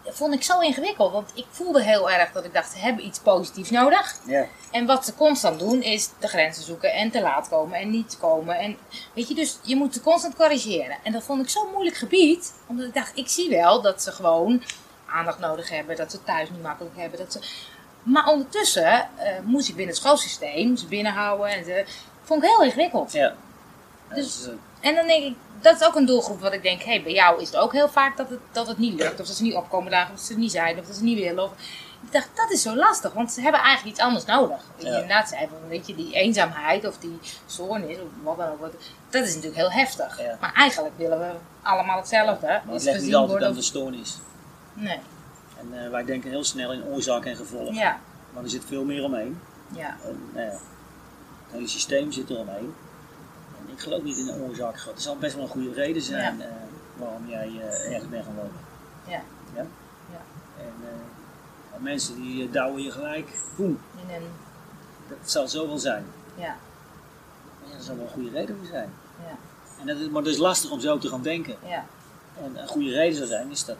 dat 0.04 0.16
vond 0.16 0.34
ik 0.34 0.44
zo 0.44 0.60
ingewikkeld, 0.60 1.12
want 1.12 1.32
ik 1.34 1.46
voelde 1.50 1.84
heel 1.84 2.12
erg 2.12 2.32
dat 2.32 2.46
ik 2.46 2.54
dacht, 2.54 2.72
ze 2.72 2.78
hebben 2.78 3.06
iets 3.06 3.20
positiefs 3.20 3.70
nodig. 3.70 4.16
Ja. 4.26 4.46
En 4.72 4.86
wat 4.86 5.06
ze 5.06 5.16
constant 5.16 5.60
doen 5.60 5.82
is 5.82 6.10
de 6.20 6.28
grenzen 6.28 6.64
zoeken 6.64 6.94
en 6.94 7.12
te 7.12 7.22
laat 7.22 7.50
komen 7.50 7.80
en 7.80 7.90
niet 7.90 8.18
komen. 8.20 8.58
En 8.58 8.78
weet 9.14 9.28
je, 9.28 9.34
dus 9.34 9.58
je 9.62 9.76
moet 9.76 9.94
ze 9.94 10.02
constant 10.02 10.36
corrigeren. 10.36 10.98
En 11.04 11.12
dat 11.12 11.24
vond 11.24 11.42
ik 11.42 11.50
zo'n 11.50 11.72
moeilijk 11.72 11.98
gebied, 11.98 12.54
omdat 12.68 12.86
ik 12.86 12.94
dacht, 12.94 13.12
ik 13.18 13.28
zie 13.28 13.50
wel 13.50 13.82
dat 13.82 14.02
ze 14.02 14.12
gewoon 14.12 14.64
aandacht 15.12 15.40
nodig 15.40 15.69
hebben, 15.69 15.96
dat 15.96 16.12
ze 16.12 16.24
thuis 16.24 16.50
niet 16.50 16.62
makkelijk 16.62 16.96
hebben. 16.98 17.19
Dat 17.19 17.31
ze... 17.31 17.40
Maar 18.04 18.28
ondertussen 18.28 18.92
eh, 18.94 19.40
moest 19.44 19.69
ik 19.69 19.75
binnen 19.75 19.94
het 19.94 20.04
schoolsysteem 20.04 20.78
ze 20.78 20.86
binnenhouden 20.86 21.48
en 21.48 21.66
ze... 21.66 21.86
Vond 22.24 22.44
ik 22.44 22.50
heel 22.50 22.63
ingewikkeld. 22.63 23.12
Ja. 23.12 23.34
Dus- 24.13 24.44
Dat 24.44 24.54
eh, 24.81 24.90
En 24.90 24.96
dan 24.96 25.08
denk 25.08 25.24
ik, 25.24 25.36
dat 25.62 25.81
is 25.81 25.88
ook 25.88 25.96
een 25.96 26.06
doelgroep 26.06 26.42
wat 26.42 26.54
ik 26.54 26.62
denk, 26.63 26.81
hé, 26.81 26.92
hey, 26.92 27.04
bij 27.04 27.13
jou 27.13 27.42
is 27.42 27.48
het 27.48 27.58
ook 27.58 27.72
heel 27.72 27.90
vaak 27.90 28.18
dat 28.18 28.30
het, 28.30 28.40
dat 28.52 28.68
het 28.68 28.78
niet 28.78 28.94
lukt. 29.00 29.19
Of 29.19 29.28
dat 29.28 29.36
ze 29.36 29.44
niet 29.44 29.56
opkomen 29.56 29.92
dagen, 29.92 30.12
of 30.12 30.16
dat 30.18 30.25
ze 30.25 30.31
het 30.31 30.42
niet 30.42 30.52
zijn, 30.52 30.80
of 30.80 30.86
dat 30.86 30.96
ze 30.96 31.04
niet 31.04 31.19
willen. 31.19 31.44
Of... 31.44 31.52
Ik 32.06 32.12
dacht, 32.12 32.30
dat 32.36 32.52
is 32.52 32.62
zo 32.62 32.75
lastig, 32.75 33.13
want 33.13 33.31
ze 33.31 33.42
hebben 33.42 33.62
eigenlijk 33.62 33.96
iets 33.96 34.06
anders 34.06 34.25
nodig. 34.25 34.62
Ja. 34.78 34.86
inderdaad 34.88 35.30
zei, 35.30 35.48
van, 35.48 35.69
weet 35.69 35.88
je, 35.88 35.96
die 35.96 36.13
eenzaamheid 36.13 36.88
of 36.88 36.98
die 36.98 37.19
stoornis, 37.46 37.98
of 37.98 38.08
wat 38.24 38.38
dan 38.38 38.48
ook. 38.48 38.60
Dat 39.10 39.24
is 39.24 39.30
natuurlijk 39.30 39.56
heel 39.56 39.72
heftig. 39.72 40.22
Ja. 40.22 40.38
Maar 40.40 40.54
eigenlijk 40.54 40.98
willen 40.98 41.19
we 41.19 41.31
allemaal 41.62 41.98
hetzelfde. 41.98 42.48
maar 42.48 42.74
het 42.74 42.84
ligt 42.84 43.02
niet 43.02 43.13
altijd 43.13 43.30
worden. 43.30 43.48
aan 43.48 43.54
de 43.54 43.62
stoornis. 43.62 44.18
Nee. 44.74 45.00
En 45.60 45.84
eh, 45.84 45.90
wij 45.90 46.06
denken 46.06 46.30
heel 46.30 46.44
snel 46.44 46.74
in 46.74 46.84
oorzaak 46.84 47.26
en 47.26 47.36
gevolg. 47.36 47.74
Ja, 47.76 48.00
Maar 48.34 48.44
er 48.44 48.50
zit 48.50 48.66
veel 48.66 48.84
meer 48.84 49.04
omheen. 49.04 49.40
ja, 49.72 49.98
En, 50.06 50.20
nou 50.34 50.46
ja, 50.46 50.52
het 50.52 50.60
hele 51.52 51.68
systeem 51.68 52.12
zit 52.12 52.30
er 52.30 52.38
omheen. 52.38 52.74
En 53.60 53.74
ik 53.74 53.80
geloof 53.80 54.02
niet 54.04 54.18
in 54.18 54.28
een 54.28 54.42
oorzaak. 54.42 54.76
Er 54.76 54.92
zal 54.96 55.18
best 55.18 55.36
wel 55.36 55.44
een 55.44 55.50
goede 55.50 55.74
reden 55.74 56.02
zijn 56.02 56.42
eh, 56.42 56.48
waarom 56.98 57.28
jij 57.28 57.48
eh, 57.48 57.92
ergens 57.94 58.10
bent 58.10 58.26
gaan 58.26 58.36
wonen. 58.36 58.52
ja. 59.08 59.22
Ja? 59.56 59.66
Ja. 60.12 60.20
En 61.76 61.82
mensen 61.84 62.16
die 62.16 62.48
uh, 62.48 62.52
douwen 62.54 62.84
je 62.84 62.92
gelijk. 62.92 63.30
Boem. 63.56 63.80
In 64.08 64.16
een, 64.16 64.24
Dat 65.08 65.18
zal 65.32 65.48
zo 65.48 65.68
wel 65.68 65.78
zijn. 65.80 66.06
ja, 66.36 66.56
Maar 67.64 67.76
er 67.78 67.84
zal 67.84 67.96
wel 67.96 68.06
een 68.06 68.12
goede 68.12 68.30
reden 68.30 68.58
voor 68.58 68.66
zijn. 68.68 68.90
ja, 69.28 69.36
En 69.82 69.88
dat 69.88 69.98
is, 69.98 70.08
maar 70.10 70.22
het 70.22 70.32
is 70.32 70.38
lastig 70.38 70.72
om 70.72 70.80
zo 70.80 70.98
te 70.98 71.08
gaan 71.10 71.22
denken. 71.22 71.56
ja, 71.66 71.86
En 72.44 72.62
een 72.62 72.68
goede 72.68 72.90
reden 72.92 73.16
zou 73.16 73.28
zijn 73.28 73.52
is 73.52 73.66
dat, 73.66 73.78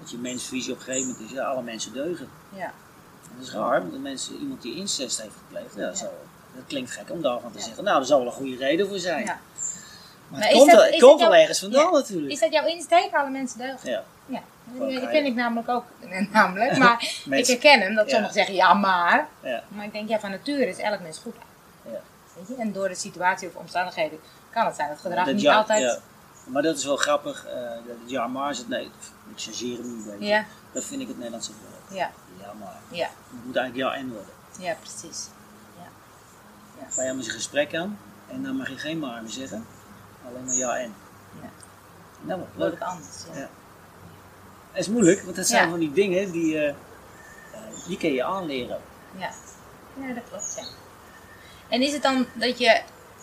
dat 0.00 0.10
je 0.10 0.16
mensvisie 0.18 0.72
op 0.72 0.78
een 0.78 0.84
gegeven 0.84 1.08
moment 1.08 1.24
is, 1.30 1.36
ja, 1.36 1.44
alle 1.44 1.62
mensen 1.62 1.92
deugen. 1.92 2.28
ja. 2.54 2.64
En 3.30 3.34
dat 3.38 3.46
is 3.46 3.52
raar, 3.52 3.80
want 3.80 3.92
de 3.92 3.98
mensen, 3.98 4.36
iemand 4.38 4.62
die 4.62 4.76
incest 4.76 5.22
heeft 5.22 5.34
gepleegd, 5.46 5.74
ja, 5.74 5.82
Ja. 5.86 5.94
Zo, 5.94 6.04
dat 6.54 6.64
klinkt 6.66 6.90
gek 6.90 7.10
om 7.10 7.22
daarvan 7.22 7.52
te 7.52 7.60
zeggen. 7.60 7.84
Nou, 7.84 8.00
er 8.00 8.06
zou 8.06 8.20
wel 8.22 8.28
een 8.30 8.36
goede 8.36 8.56
reden 8.56 8.88
voor 8.88 8.98
zijn. 8.98 9.24
ja. 9.24 9.38
Maar, 10.28 10.38
Maar 10.38 10.48
het 10.48 10.56
komt, 10.58 10.70
dat- 10.70 10.80
wel, 10.80 10.90
het 10.90 11.00
komt 11.00 11.10
dat 11.10 11.20
wel 11.20 11.30
jouw- 11.30 11.40
ergens 11.40 11.58
vandaan 11.58 11.92
natuurlijk. 11.92 12.32
Is 12.32 12.40
dat 12.40 12.52
jouw 12.52 12.66
insteek, 12.66 13.14
alle 13.14 13.30
mensen 13.30 13.58
deugen? 13.58 13.90
Ja. 13.90 14.02
Ja, 14.26 14.40
dat 14.78 15.10
vind 15.10 15.26
ik 15.26 15.34
namelijk 15.34 15.68
ook. 15.68 15.84
Namelijk, 16.32 16.76
maar 16.78 17.02
ik 17.38 17.46
herken 17.46 17.80
hem 17.80 17.94
dat 17.94 18.10
sommigen 18.10 18.34
zeggen 18.34 18.54
ja, 18.54 18.74
maar. 18.74 19.28
Ja. 19.42 19.62
Maar 19.68 19.84
ik 19.84 19.92
denk, 19.92 20.08
ja, 20.08 20.18
van 20.20 20.30
nature 20.30 20.66
is 20.68 20.78
elk 20.78 21.00
mens 21.00 21.18
goed. 21.18 21.34
Ja. 21.84 21.90
Weet 22.36 22.48
je? 22.48 22.54
En 22.58 22.72
door 22.72 22.88
de 22.88 22.94
situatie 22.94 23.48
of 23.48 23.54
omstandigheden 23.54 24.18
kan 24.50 24.66
het 24.66 24.76
zijn 24.76 24.88
dat 24.88 24.98
gedrag 24.98 25.24
Dat 25.26 25.34
niet 25.34 25.48
altijd. 25.48 25.82
ja. 25.82 25.98
Maar 26.46 26.62
dat 26.62 26.76
is 26.76 26.84
wel 26.84 26.96
grappig. 26.96 27.46
eh, 27.46 27.52
dat 27.62 27.96
het 28.02 28.10
ja, 28.10 28.26
maar 28.26 28.50
is 28.50 28.58
het 28.58 28.68
nee. 28.68 28.90
Ik 29.34 29.40
chargeer 29.42 29.76
hem 29.76 29.84
een 29.84 30.04
beetje. 30.06 30.24
Ja, 30.26 30.44
Dat 30.72 30.84
vind 30.84 31.00
ik 31.00 31.06
het 31.06 31.16
Nederlandse 31.16 31.52
woord. 31.52 31.98
ja, 31.98 32.10
Ja, 32.40 32.52
maar. 32.58 32.76
ja, 32.90 33.06
Het 33.06 33.44
moet 33.44 33.56
eigenlijk 33.56 33.90
ja 33.90 34.00
en 34.00 34.08
worden. 34.12 34.30
ja, 34.58 34.74
precies. 34.80 35.26
Ga 36.90 37.02
je 37.02 37.12
met 37.12 37.26
een 37.26 37.30
gesprek 37.32 37.74
aan 37.74 37.98
en 38.26 38.42
dan 38.42 38.56
mag 38.56 38.68
je 38.68 38.76
geen 38.76 38.98
maar 38.98 39.22
meer 39.22 39.30
zeggen. 39.30 39.66
Alleen 40.26 40.44
maar 40.44 40.54
ja 40.54 40.78
en. 40.78 40.94
Ja. 41.42 41.48
Nou, 42.20 42.40
wat 42.40 42.48
Wordt 42.54 42.72
leuk. 42.72 42.82
anders. 42.82 43.08
Ja. 43.32 43.38
Ja. 43.40 43.48
Het 44.72 44.80
is 44.86 44.88
moeilijk, 44.88 45.22
want 45.22 45.36
dat 45.36 45.46
zijn 45.46 45.64
Ja. 45.64 45.70
van 45.70 45.78
die 45.78 45.92
dingen 45.92 46.30
die, 46.32 46.58
eh, 46.66 46.74
die 47.86 47.98
kun 47.98 48.12
je 48.12 48.24
aanleren. 48.24 48.80
Ja. 49.18 49.30
ja, 50.00 50.12
dat 50.14 50.22
klopt. 50.28 50.54
Ja. 50.56 50.64
En 51.68 51.82
is 51.82 51.92
het 51.92 52.02
dan 52.02 52.26
dat 52.32 52.58
je 52.58 52.80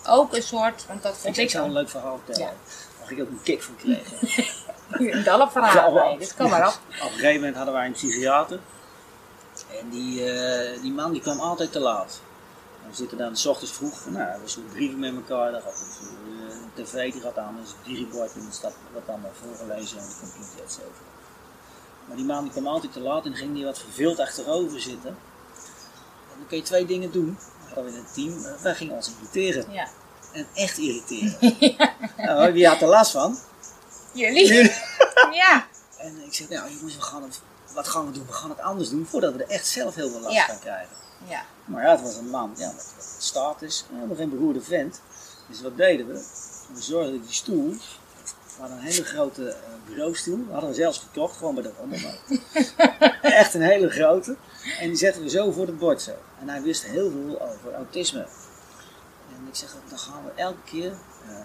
ook 0.07 0.33
een 0.35 0.43
soort, 0.43 0.85
want 0.87 1.03
dat 1.03 1.17
vond 1.17 1.37
ik 1.37 1.43
ik 1.43 1.49
zou 1.49 1.65
een 1.65 1.73
leuk 1.73 1.89
verhaal 1.89 2.19
vertellen. 2.25 2.51
Ja. 2.51 2.57
Waar 3.01 3.11
ik 3.11 3.21
ook 3.21 3.29
een 3.29 3.41
kick 3.43 3.61
van 3.63 3.75
kreeg. 3.75 4.09
verhaal. 5.51 5.95
Ja, 5.95 6.03
nee, 6.03 6.17
dus 6.17 6.35
kom 6.35 6.49
maar 6.49 6.67
op. 6.67 6.73
Op 6.73 7.07
een 7.07 7.09
gegeven 7.09 7.35
moment 7.35 7.55
hadden 7.55 7.73
wij 7.73 7.85
een 7.85 7.91
psychiater. 7.91 8.59
En 9.79 9.89
die, 9.89 10.31
eh, 10.31 10.81
die 10.81 10.91
man 10.91 11.11
die 11.11 11.21
kwam 11.21 11.39
altijd 11.39 11.71
te 11.71 11.79
laat. 11.79 12.21
We 12.89 12.95
zitten 12.95 13.17
dan 13.17 13.37
s 13.37 13.45
ochtends 13.45 13.73
vroeg, 13.73 14.05
nou, 14.05 14.41
we 14.41 14.49
zoeken 14.49 14.73
brieven 14.73 14.99
met 14.99 15.13
elkaar. 15.15 15.51
Dan 15.51 15.61
gaat 15.61 15.79
het, 15.79 15.99
eh, 16.01 16.55
een 16.55 16.83
tv 16.85 17.11
die 17.11 17.21
gaat 17.21 17.37
aan, 17.37 17.57
dus 17.61 17.69
een 17.69 17.93
digibord 17.93 18.33
en 18.33 18.45
er 18.47 18.53
staat 18.53 18.73
wat 18.93 19.03
allemaal 19.07 19.31
voorgelezen 19.33 19.99
aan 19.99 20.07
de 20.07 20.15
computer, 20.19 20.63
et 20.63 20.71
cetera. 20.71 21.13
Maar 22.07 22.15
die 22.15 22.25
man 22.25 22.43
die 22.43 22.51
kwam 22.51 22.67
altijd 22.67 22.93
te 22.93 22.99
laat 22.99 23.25
en 23.25 23.29
dan 23.29 23.39
ging 23.39 23.55
hij 23.55 23.65
wat 23.65 23.79
verveeld 23.79 24.19
achterover 24.19 24.81
zitten. 24.81 25.09
En 26.31 26.37
dan 26.37 26.47
kun 26.47 26.57
je 26.57 26.63
twee 26.63 26.85
dingen 26.85 27.11
doen. 27.11 27.37
Dan 27.59 27.73
hadden 27.73 27.83
we 27.83 27.91
in 27.91 27.97
een 27.97 28.13
team, 28.13 28.45
eh, 28.45 28.61
wij 28.61 28.75
gingen 28.75 28.95
ons 28.95 29.11
irriteren. 29.11 29.71
Ja. 29.71 29.87
En 30.31 30.47
echt 30.53 30.77
irriteren. 30.77 31.37
nou, 32.17 32.53
wie 32.53 32.67
had 32.67 32.81
er 32.81 32.87
last 32.87 33.11
van? 33.11 33.37
Jullie? 34.15 34.71
Ja. 35.31 35.67
En 35.97 36.25
ik 36.25 36.33
zeg, 36.33 36.49
nou 36.49 36.69
jongens, 36.71 36.95
we 36.95 37.01
gaan 37.01 37.23
het, 37.23 37.39
wat 37.73 37.87
gaan 37.87 38.05
we 38.05 38.11
doen? 38.11 38.25
We 38.25 38.33
gaan 38.33 38.49
het 38.49 38.59
anders 38.59 38.89
doen 38.89 39.05
voordat 39.05 39.33
we 39.33 39.43
er 39.43 39.49
echt 39.49 39.67
zelf 39.67 39.95
heel 39.95 40.09
veel 40.09 40.19
last 40.19 40.35
Ja. 40.35 40.45
van 40.45 40.59
krijgen. 40.59 40.95
Ja. 41.27 41.45
Maar 41.65 41.83
ja, 41.83 41.91
het 41.91 42.01
was 42.01 42.15
een 42.15 42.29
man 42.29 42.53
ja, 42.57 42.67
met 42.67 42.93
wat 42.95 43.15
status, 43.19 43.85
en 43.89 43.95
helemaal 43.95 44.15
geen 44.15 44.29
beroerde 44.29 44.61
vent. 44.61 45.01
Dus 45.49 45.61
wat 45.61 45.77
deden 45.77 46.07
we? 46.07 46.13
We 46.73 46.81
zorgden 46.81 47.13
dat 47.13 47.23
die 47.23 47.33
stoel, 47.33 47.69
we 47.69 48.59
hadden 48.61 48.77
een 48.77 48.83
hele 48.83 49.03
grote 49.03 49.49
eh, 49.49 49.55
bureaustoel, 49.85 50.45
we 50.45 50.51
hadden 50.51 50.69
we 50.69 50.75
zelfs 50.75 50.97
gekocht, 50.99 51.37
gewoon 51.37 51.53
bij 51.53 51.63
de 51.63 51.71
rommelmarkt. 51.79 52.21
echt, 53.21 53.53
een 53.53 53.61
hele 53.61 53.89
grote. 53.89 54.35
En 54.79 54.87
die 54.87 54.97
zetten 54.97 55.21
we 55.21 55.29
zo 55.29 55.51
voor 55.51 55.65
het 55.65 55.77
bord 55.77 56.01
zo. 56.01 56.11
En 56.39 56.49
hij 56.49 56.61
wist 56.61 56.83
heel 56.83 57.11
veel 57.11 57.41
over 57.41 57.73
autisme. 57.73 58.19
En 59.35 59.47
ik 59.47 59.55
zeg, 59.55 59.75
dan 59.89 59.99
gaan 59.99 60.23
we 60.25 60.31
elke 60.41 60.63
keer, 60.65 60.91
eh 61.27 61.35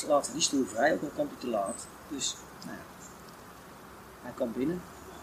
dus 0.00 0.08
laten 0.08 0.26
we 0.30 0.36
die 0.36 0.46
stoel 0.46 0.66
vrij, 0.66 0.92
ook 0.92 1.02
al 1.02 1.10
komt 1.14 1.30
hij 1.30 1.40
te 1.40 1.46
laat. 1.46 1.86
Dus, 2.08 2.36
nou 2.64 2.76
ja. 2.76 2.82
Hij 4.22 4.32
kwam 4.34 4.52
binnen. 4.52 4.82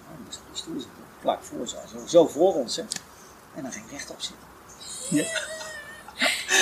Dan 0.10 0.24
moest 0.26 0.38
op 0.38 0.44
die 0.48 0.56
stoel 0.62 0.74
zitten. 0.80 1.04
Plak 1.22 1.44
voor 1.44 1.68
zo, 1.68 1.78
zo, 1.92 2.08
zo 2.08 2.28
voor 2.28 2.54
ons. 2.54 2.76
Hè. 2.76 2.84
En 3.56 3.64
dan 3.64 3.72
ging 3.72 3.86
ik 3.86 3.92
rechtop 3.92 4.22
zitten. 4.22 4.48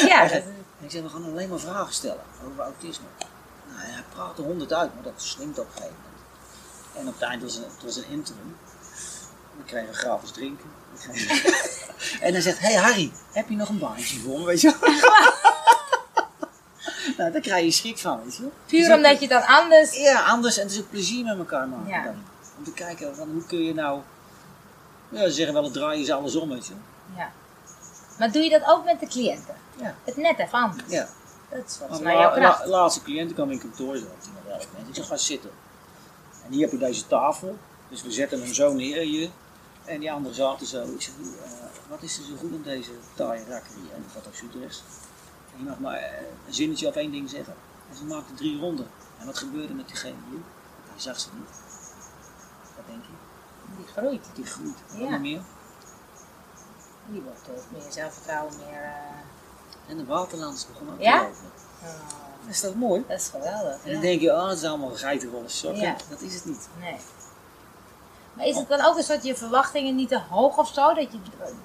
Ja, 0.08 0.24
dat- 0.28 0.32
En 0.32 0.56
ik 0.80 0.92
zeg, 0.92 1.02
we 1.02 1.10
gaan 1.10 1.24
alleen 1.26 1.50
maar 1.50 1.60
vragen 1.60 1.94
stellen 1.94 2.24
over 2.48 2.64
autisme. 2.64 3.06
Nou, 3.68 3.80
hij 3.92 4.04
praatte 4.14 4.42
honderd 4.42 4.74
uit, 4.74 4.94
maar 4.94 5.04
dat 5.04 5.14
slinkt 5.22 5.60
op 5.60 5.66
een 5.66 5.72
gegeven 5.72 5.96
moment. 5.96 6.22
En 6.94 7.08
op 7.08 7.14
het 7.14 7.24
eind 7.30 7.42
was 7.42 7.56
een, 7.56 7.64
het 7.64 7.84
was 7.84 7.96
een 7.96 8.08
interim. 8.10 8.58
We 9.58 9.64
kregen 9.66 9.94
gratis 9.94 10.32
drinken. 10.32 10.70
En 12.22 12.34
dan 12.34 12.42
zegt, 12.42 12.60
hé 12.60 12.68
hey 12.74 12.82
Harry, 12.82 13.12
heb 13.32 13.50
je 13.50 13.56
nog 13.56 13.70
een 13.70 13.80
baantje 13.80 14.20
voor 14.20 14.40
me, 14.40 14.46
weet 14.46 14.62
je 14.62 14.76
wel? 14.80 14.90
nou, 17.22 17.34
daar 17.34 17.42
krijg 17.42 17.64
je 17.66 17.72
schrik 17.72 17.98
van, 17.98 18.24
weet 18.24 18.36
je 18.36 18.42
puur 18.66 18.80
Dus 18.88 18.96
omdat 18.96 19.20
je 19.20 19.28
dan 19.28 19.46
anders... 19.46 19.98
Ja, 19.98 20.24
anders. 20.24 20.58
En 20.58 20.64
het 20.64 20.72
is 20.72 20.80
ook 20.80 20.90
plezier 20.90 21.26
met 21.26 21.38
elkaar 21.38 21.68
maken 21.68 21.88
Ja. 21.88 22.04
dan. 22.04 22.16
Om 22.58 22.64
te 22.64 22.72
kijken, 22.72 23.16
van, 23.16 23.30
hoe 23.32 23.46
kun 23.46 23.64
je 23.64 23.74
nou... 23.74 24.02
Ja, 25.10 25.24
ze 25.24 25.32
zeggen 25.32 25.54
wel, 25.54 25.64
het 25.64 25.74
draaien 25.74 26.02
is 26.02 26.12
andersom, 26.12 26.50
weet 26.50 26.68
je. 26.68 26.74
Ja. 27.18 27.32
Maar 28.20 28.32
doe 28.32 28.42
je 28.44 28.50
dat 28.50 28.62
ook 28.66 28.86
met 28.86 29.00
de 29.00 29.08
cliënten? 29.08 29.56
Ja. 29.80 29.96
Het 30.04 30.18
net 30.18 30.40
even 30.40 30.60
anders. 30.60 30.84
Ja. 30.92 31.08
Dat 31.50 31.64
is 31.68 31.76
volgens 31.78 32.00
mij 32.00 32.14
jouw 32.14 32.32
kracht. 32.34 32.60
la- 32.66 32.68
laatste 32.70 33.02
cliënt 33.02 33.34
kwam 33.34 33.52
in 33.52 33.60
kantoor, 33.60 33.98
zo, 33.98 34.06
elf 34.50 34.68
mensen. 34.74 34.88
Ik 34.90 34.96
zeg, 34.96 35.08
ga 35.08 35.18
zitten. 35.18 35.50
En 36.46 36.52
hier 36.52 36.62
heb 36.62 36.72
je 36.72 36.78
deze 36.78 37.08
tafel. 37.08 37.58
Dus 37.90 38.04
we 38.04 38.12
zetten 38.12 38.42
hem 38.42 38.54
zo 38.54 38.74
neer 38.74 39.02
hier. 39.02 39.30
En 39.86 40.00
die 40.00 40.12
andere 40.12 40.36
zaten 40.36 40.68
zo. 40.68 40.84
Ik 40.84 41.02
zeg, 41.02 41.14
eh, 41.14 41.52
wat 41.90 42.02
is 42.02 42.18
er 42.18 42.24
zo 42.24 42.34
goed 42.40 42.52
aan 42.54 42.62
deze 42.64 42.92
taaie 43.16 43.44
rakker 43.50 43.72
hier? 43.76 43.94
En 43.96 44.04
dat 44.14 44.24
gaat 44.24 44.28
ook 44.28 44.56
Utrecht. 44.56 44.84
Je 45.56 45.64
mag 45.64 45.80
maar 45.80 45.98
eh, 45.98 46.22
een 46.48 46.54
zinnetje 46.54 46.88
of 46.88 46.96
één 46.96 47.12
ding 47.12 47.30
zeggen. 47.30 47.54
En 47.90 47.96
ze 47.96 48.04
maakten 48.06 48.36
drie 48.36 48.60
ronden. 48.60 48.88
En 49.20 49.26
wat 49.26 49.38
gebeurde 49.38 49.74
met 49.74 49.88
diegene 49.88 50.16
hier? 50.30 50.40
Hij 50.92 51.00
zag 51.02 51.20
ze 51.20 51.28
niet. 51.34 51.50
Wat 52.76 52.86
denk 52.88 53.04
je? 53.04 53.12
Die 53.78 53.86
groeit. 53.88 54.26
Die 54.34 54.46
groeit. 54.46 54.76
Wat 54.90 54.98
Ja. 55.02 55.10
nog 55.10 55.20
meer? 55.20 55.42
Die 57.08 57.22
wordt 57.22 57.40
eh, 57.48 57.72
meer 57.82 57.92
zelfvertrouwen, 57.92 58.54
meer... 58.58 58.82
eh, 58.84 59.90
En 59.90 59.98
de 59.98 60.06
waterlands 60.06 60.68
begon 60.68 60.94
ook 60.94 61.02
Ja? 61.02 61.20
te 61.20 61.24
lopen. 61.26 61.40
oh, 61.84 62.46
Dat 62.46 62.50
is 62.50 62.60
toch 62.60 62.76
mooi? 62.76 63.04
dat 63.08 63.20
is 63.20 63.28
geweldig. 63.28 63.74
En 63.84 63.88
ja. 63.88 63.92
dan 63.94 64.02
denk 64.02 64.22
je, 64.22 64.32
oh, 64.32 64.48
het 64.48 64.58
is 64.58 64.64
allemaal 64.64 64.96
geitenrollen 64.96 65.50
sokken. 65.50 65.82
Ja. 65.82 65.96
Dat 66.10 66.22
is 66.22 66.34
het 66.34 66.46
niet. 66.46 66.68
Nee. 66.80 66.98
Maar 68.42 68.50
is 68.50 68.56
het 68.56 68.68
dan 68.68 68.82
ook 68.82 68.98
een 68.98 69.04
soort 69.04 69.24
je 69.24 69.36
verwachtingen 69.36 69.96
niet 69.96 70.10
te 70.10 70.20
hoog 70.30 70.58
of 70.58 70.68
zo? 70.74 70.94
Dat 70.94 71.08
je, 71.12 71.18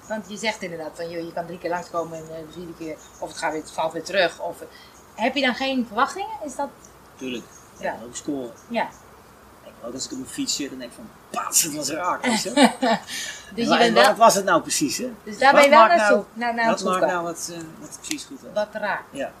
want 0.07 0.29
je 0.29 0.37
zegt 0.37 0.61
inderdaad 0.61 0.91
van 0.95 1.09
joh, 1.09 1.25
je 1.25 1.33
kan 1.33 1.45
drie 1.45 1.57
keer 1.59 1.69
langskomen 1.69 2.17
en 2.17 2.23
eh, 2.23 2.37
de 2.47 2.51
vierde 2.51 2.73
keer 2.77 2.95
of 3.19 3.29
het 3.29 3.37
gaat 3.37 3.51
weer, 3.51 3.61
het 3.61 3.71
valt 3.71 3.93
weer 3.93 4.03
terug. 4.03 4.39
Of, 4.39 4.55
heb 5.15 5.35
je 5.35 5.41
dan 5.41 5.55
geen 5.55 5.85
verwachtingen? 5.85 6.35
Is 6.45 6.55
dat, 6.55 6.69
Tuurlijk. 7.15 7.43
Ja. 7.79 7.85
Ja. 7.85 7.97
Ook 8.05 8.15
scoren. 8.15 8.51
ja. 8.67 8.89
Ook 9.83 9.93
als 9.93 10.05
ik 10.05 10.11
op 10.11 10.17
mijn 10.17 10.29
fiets 10.29 10.55
zit 10.55 10.71
en 10.71 10.79
denk 10.79 10.91
van, 10.93 11.09
pats, 11.29 11.61
het 11.61 11.75
was 11.75 11.89
raak. 11.89 12.23
Dus, 13.55 13.67
je 13.67 13.77
bent 13.77 13.81
en 13.81 13.93
wel, 13.93 14.03
wat 14.07 14.17
was 14.17 14.35
het 14.35 14.45
nou 14.45 14.61
precies? 14.61 14.97
Hè? 14.97 15.13
dus 15.23 15.37
daar 15.37 15.53
ben 15.53 15.63
je 15.63 15.69
wel 15.69 15.87
naartoe. 15.87 16.15
Nou, 16.15 16.25
naar, 16.33 16.53
naar 16.53 16.67
wat 16.67 16.83
maakt 16.83 17.05
nou 17.05 17.23
wat, 17.23 17.49
eh, 17.53 17.59
wat 17.79 17.97
precies 18.01 18.23
goed 18.23 18.41
was? 18.41 18.51
Wat 18.53 18.81
raakt. 18.81 19.03
Ja. 19.11 19.31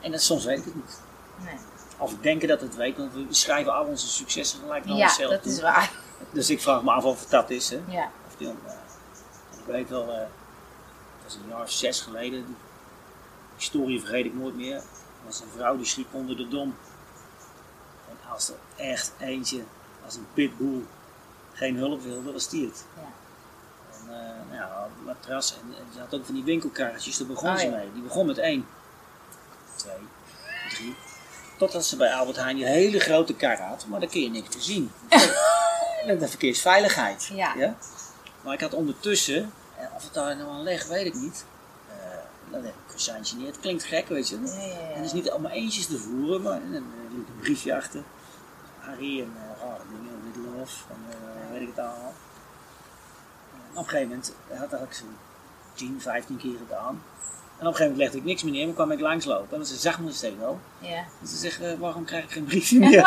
En 0.00 0.10
dat, 0.10 0.22
soms 0.22 0.44
weet 0.44 0.58
ik 0.58 0.64
het 0.64 0.74
niet. 0.74 1.00
Nee. 1.44 1.54
Of 1.98 2.12
ik 2.12 2.22
denk 2.22 2.48
dat 2.48 2.60
het 2.60 2.76
weet, 2.76 2.96
want 2.96 3.12
we 3.12 3.26
schrijven 3.30 3.74
al 3.74 3.84
onze 3.84 4.08
successen 4.08 4.60
gelijk 4.60 4.84
naar 4.84 4.96
Ja, 4.96 5.04
onszelf 5.04 5.30
dat 5.30 5.42
toe. 5.42 5.52
is 5.52 5.60
waar. 5.60 5.90
Dus 6.30 6.50
ik 6.50 6.60
vraag 6.60 6.82
me 6.82 6.90
af 6.90 7.04
of 7.04 7.20
het 7.20 7.30
dat 7.30 7.50
is. 7.50 7.70
Hè? 7.70 7.80
Ja. 7.88 8.10
Of 8.26 8.34
die, 8.36 8.48
eh, 8.48 8.52
ik 9.58 9.64
weet 9.66 9.88
wel, 9.88 10.02
eh, 10.02 10.18
dat 10.18 10.26
was 11.24 11.34
een 11.34 11.48
jaar 11.48 11.62
of 11.62 11.70
zes 11.70 12.00
geleden. 12.00 12.46
Die 12.46 12.56
historie 13.56 14.00
vergeet 14.00 14.24
ik 14.24 14.34
nooit 14.34 14.54
meer. 14.56 14.76
Er 14.76 14.82
was 15.26 15.40
een 15.40 15.48
vrouw 15.56 15.76
die 15.76 15.86
sliep 15.86 16.14
onder 16.14 16.36
de 16.36 16.48
dom. 16.48 16.76
En 18.08 18.30
als 18.30 18.48
er 18.48 18.56
echt 18.76 19.12
eentje, 19.18 19.62
als 20.04 20.14
een 20.16 20.26
pitbull, 20.34 20.84
geen 21.52 21.76
hulp 21.76 22.02
wilde, 22.02 22.32
was 22.32 22.48
die 22.48 22.66
het. 22.66 22.84
Ja. 22.96 23.02
En, 23.98 24.14
eh, 24.14 24.28
nou 24.50 24.54
ja, 24.54 24.88
matras 25.04 25.52
en, 25.54 25.74
en 25.78 25.84
ze 25.94 25.98
had 26.00 26.14
ook 26.14 26.24
van 26.24 26.34
die 26.34 26.44
winkelkarretjes, 26.44 27.18
daar 27.18 27.26
begon 27.26 27.50
Oh, 27.50 27.56
ze 27.56 27.64
ja. 27.64 27.76
mee. 27.76 27.92
Die 27.92 28.02
begon 28.02 28.26
met 28.26 28.38
één, 28.38 28.66
twee, 29.76 29.94
drie. 30.70 30.96
Totdat 31.58 31.84
ze 31.84 31.96
bij 31.96 32.14
Albert 32.14 32.36
Heijn 32.36 32.56
die 32.56 32.66
hele 32.66 32.98
grote 33.00 33.34
kar 33.34 33.60
had, 33.60 33.86
maar 33.86 34.00
daar 34.00 34.08
kun 34.08 34.20
je 34.20 34.30
niks 34.30 34.54
meer 34.54 34.62
zien. 34.64 34.92
En 36.06 36.18
de 36.18 36.28
verkeersveiligheid. 36.28 37.30
Ja. 37.32 37.74
Maar 38.42 38.54
ik 38.54 38.60
had 38.60 38.74
ondertussen, 38.74 39.52
en 39.78 39.88
of 39.96 40.02
het 40.04 40.14
daar 40.14 40.36
nou 40.36 40.48
aan 40.50 40.62
leg, 40.62 40.86
weet 40.86 41.06
ik 41.06 41.14
niet. 41.14 41.44
eh 41.88 41.94
dan 42.50 42.62
heb 42.64 42.70
ik 42.72 42.76
een 42.80 42.86
croissantje 42.86 43.36
neer. 43.36 43.46
Het 43.46 43.60
klinkt 43.60 43.84
gek, 43.84 44.08
weet 44.08 44.28
je. 44.28 44.40
Ja. 44.40 44.50
En 44.90 44.96
het 44.96 45.04
is 45.04 45.12
niet 45.12 45.30
allemaal 45.30 45.50
eentjes 45.50 45.86
te 45.86 45.98
voeren, 45.98 46.42
maar 46.42 46.52
en 46.62 46.72
dan 46.72 46.82
eh, 46.82 47.14
liep 47.16 47.28
een 47.28 47.38
briefje 47.40 47.76
achter. 47.76 48.02
Harry 48.78 49.20
en 49.20 49.32
uh, 49.36 49.60
rare 49.62 49.82
dingen, 49.90 50.52
love, 50.58 50.76
van 50.86 50.96
eh, 51.10 51.52
weet 51.52 51.60
ik 51.60 51.68
het 51.68 51.78
allemaal. 51.78 52.12
En 53.52 53.70
op 53.80 53.84
een 53.84 53.88
gegeven 53.88 54.08
moment 54.08 54.32
had 54.58 54.70
dat 54.70 54.80
ik 54.82 54.92
zo'n 54.92 55.16
10, 55.74 56.00
15 56.00 56.36
keer 56.36 56.56
gedaan. 56.66 57.02
En 57.58 57.66
op 57.66 57.72
een 57.72 57.76
gegeven 57.76 57.82
moment 57.82 57.98
legde 57.98 58.16
ik 58.18 58.24
niks 58.24 58.42
meer 58.42 58.52
neer, 58.52 58.66
maar 58.66 58.74
kwam 58.74 58.90
ik 58.90 59.00
langslopen. 59.00 59.58
En 59.58 59.66
ze 59.66 59.76
zag 59.76 60.00
me 60.00 60.12
steeds 60.12 60.36
wel. 60.38 60.60
Ja. 60.78 61.04
En 61.20 61.28
ze 61.28 61.36
zegt, 61.36 61.60
eh, 61.60 61.72
waarom 61.78 62.04
krijg 62.04 62.24
ik 62.24 62.30
geen 62.30 62.44
briefje 62.44 62.78
meer? 62.88 63.02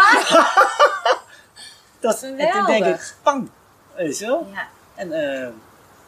Dat, 1.99 2.23
en 2.23 2.51
toen 2.51 2.65
denk 2.65 2.85
ik, 2.85 3.15
pang! 3.23 3.49
Weet 3.95 4.17
je 4.17 4.25
wel? 4.25 4.47
Ja. 4.53 4.67
En 4.95 5.11
eh, 5.41 5.47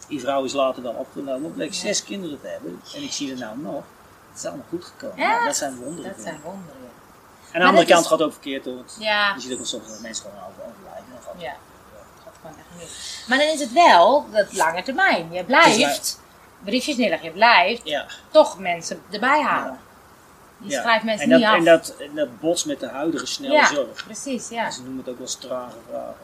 die 0.08 0.20
vrouw 0.20 0.44
is 0.44 0.54
later 0.54 0.84
dan 0.84 0.96
opgenomen, 0.96 1.54
bleek 1.54 1.74
Ja. 1.74 1.80
zes 1.80 2.04
kinderen 2.04 2.42
te 2.42 2.48
hebben. 2.48 2.82
En 2.96 3.04
ik 3.04 3.12
zie 3.12 3.32
er 3.32 3.38
nou 3.38 3.58
nog. 3.58 3.84
Het 4.30 4.38
is 4.38 4.46
allemaal 4.46 4.66
goed 4.70 4.84
gekomen. 4.86 5.18
Ja. 5.18 5.32
Nou, 5.32 5.46
dat 5.46 5.56
zijn 5.56 5.76
wonderen. 5.76 6.12
Dat 6.16 6.24
zijn 6.24 6.40
wonderen. 6.44 6.76
ja. 6.82 6.88
En 7.52 7.54
aan 7.56 7.62
de 7.62 7.68
andere 7.68 7.86
kant 7.88 8.02
is- 8.04 8.08
gaat 8.10 8.18
het 8.20 8.28
ook 8.28 8.34
verkeerd 8.34 8.66
hoor. 8.66 8.84
Ja. 9.00 9.34
Je 9.36 9.42
ziet 9.42 9.60
ook 9.60 9.66
soms 9.66 9.88
dat 9.88 10.00
mensen 10.00 10.26
gewoon 10.26 10.40
over, 10.50 10.62
overlijden. 10.70 11.06
Dan 11.14 11.22
gaat 11.24 11.34
het- 11.34 11.42
Ja. 11.42 11.56
gaat 12.24 12.34
gewoon 12.42 12.56
echt 12.58 12.80
niet. 12.82 13.26
Maar 13.28 13.38
dan 13.38 13.48
is 13.48 13.60
het 13.60 13.72
wel 13.74 14.26
dat 14.32 14.54
lange 14.54 14.84
termijn. 14.84 15.32
Je 15.32 15.44
blijft 15.44 16.20
briefjes 16.64 16.96
neerleggen, 16.98 17.28
je 17.28 17.34
blijft 17.34 17.82
toch 18.32 18.60
mensen 18.60 19.02
erbij 19.12 19.42
halen. 19.42 19.80
Ja. 20.62 20.82
schrijft 20.82 21.04
mensen 21.04 21.24
en 21.24 21.30
dat, 21.30 21.40
niet 21.40 21.48
af. 21.48 21.58
En 21.58 21.64
dat, 21.64 21.96
en 22.00 22.16
dat 22.16 22.40
bots 22.40 22.64
met 22.64 22.80
de 22.80 22.88
huidige 22.88 23.26
snelle 23.26 23.54
ja, 23.54 23.68
zorg. 23.68 24.04
precies, 24.04 24.50
ja. 24.50 24.72
Ze 24.72 24.82
noemen 24.82 24.98
het 24.98 25.10
ook 25.10 25.18
wel 25.18 25.26
eens 25.26 25.36
trage 25.36 25.78
vragen. 25.90 26.16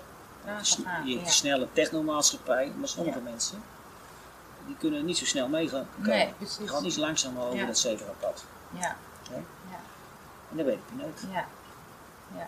Trage 0.44 0.82
vragen, 0.82 1.10
ja. 1.10 1.25
snelle 1.25 1.68
technomaatschappij, 1.74 2.72
maar 2.77 2.88
sommige 2.88 3.20
mensen 3.20 3.63
die 4.65 4.75
kunnen 4.80 5.06
niet 5.06 5.18
zo 5.18 5.25
snel 5.25 5.48
meegaan. 5.48 5.88
Nee, 5.96 6.34
precies. 6.38 6.58
Die 6.58 6.68
gaan 6.68 6.86
iets 6.86 6.96
langzamer 6.96 7.44
over 7.44 7.65
dat 7.65 7.77
zebra 7.77 8.12
pad. 8.20 8.46
Ja, 8.80 8.96
En 10.50 10.58
dat 10.58 10.65
weet 10.65 10.75
ik 10.75 11.01
nooit. 11.01 11.22
ja. 11.32 11.46
ja. 12.38 12.48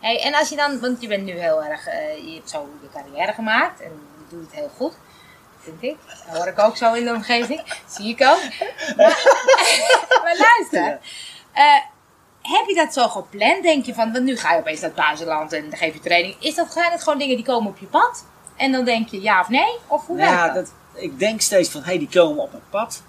Hey, 0.00 0.22
en 0.22 0.34
als 0.34 0.48
je 0.48 0.56
dan, 0.56 0.80
want 0.80 1.00
je 1.00 1.08
bent 1.08 1.24
nu 1.24 1.32
heel 1.32 1.64
erg, 1.64 1.86
eh, 1.86 2.16
je 2.28 2.34
hebt 2.34 2.50
zo 2.50 2.68
je 2.82 2.88
carrière 2.92 3.32
gemaakt 3.32 3.80
en 3.80 3.90
je 3.90 4.36
doet 4.36 4.40
het 4.46 4.54
heel 4.54 4.70
goed, 4.76 4.92
vind 5.66 5.82
ik. 5.82 5.96
Dat 6.26 6.36
hoor 6.36 6.46
ik 6.46 6.58
ook 6.58 6.76
zo 6.76 6.92
in 6.92 7.04
de 7.04 7.12
omgeving, 7.14 7.62
zie 7.86 8.08
ik 8.08 8.20
ook. 8.22 8.40
Maar, 8.96 9.24
maar 10.24 10.36
luister, 10.38 10.98
eh, 11.52 11.80
heb 12.42 12.66
je 12.66 12.74
dat 12.74 12.92
zo 12.92 13.08
gepland? 13.08 13.62
Denk 13.62 13.84
je 13.84 13.94
van, 13.94 14.12
want 14.12 14.24
nu 14.24 14.36
ga 14.36 14.52
je 14.52 14.60
opeens 14.60 14.80
naar 14.80 14.90
het 14.90 14.98
buitenland 14.98 15.52
en 15.52 15.70
dan 15.70 15.78
geef 15.78 15.94
je 15.94 16.00
training. 16.00 16.36
Is 16.40 16.54
dat, 16.54 16.72
zijn 16.72 16.92
het 16.92 17.02
gewoon 17.02 17.18
dingen 17.18 17.36
die 17.36 17.44
komen 17.44 17.70
op 17.70 17.78
je 17.78 17.86
pad? 17.86 18.24
En 18.56 18.72
dan 18.72 18.84
denk 18.84 19.08
je 19.08 19.20
ja 19.20 19.40
of 19.40 19.48
nee? 19.48 19.78
Of 19.86 20.06
hoe 20.06 20.18
Ja, 20.18 20.36
werkt 20.36 20.54
dat? 20.54 20.64
dat, 20.64 21.02
ik 21.02 21.18
denk 21.18 21.40
steeds 21.40 21.70
van, 21.70 21.80
hé, 21.80 21.86
hey, 21.86 21.98
die 21.98 22.08
komen 22.08 22.42
op 22.42 22.50
mijn 22.50 22.64
pad. 22.70 23.02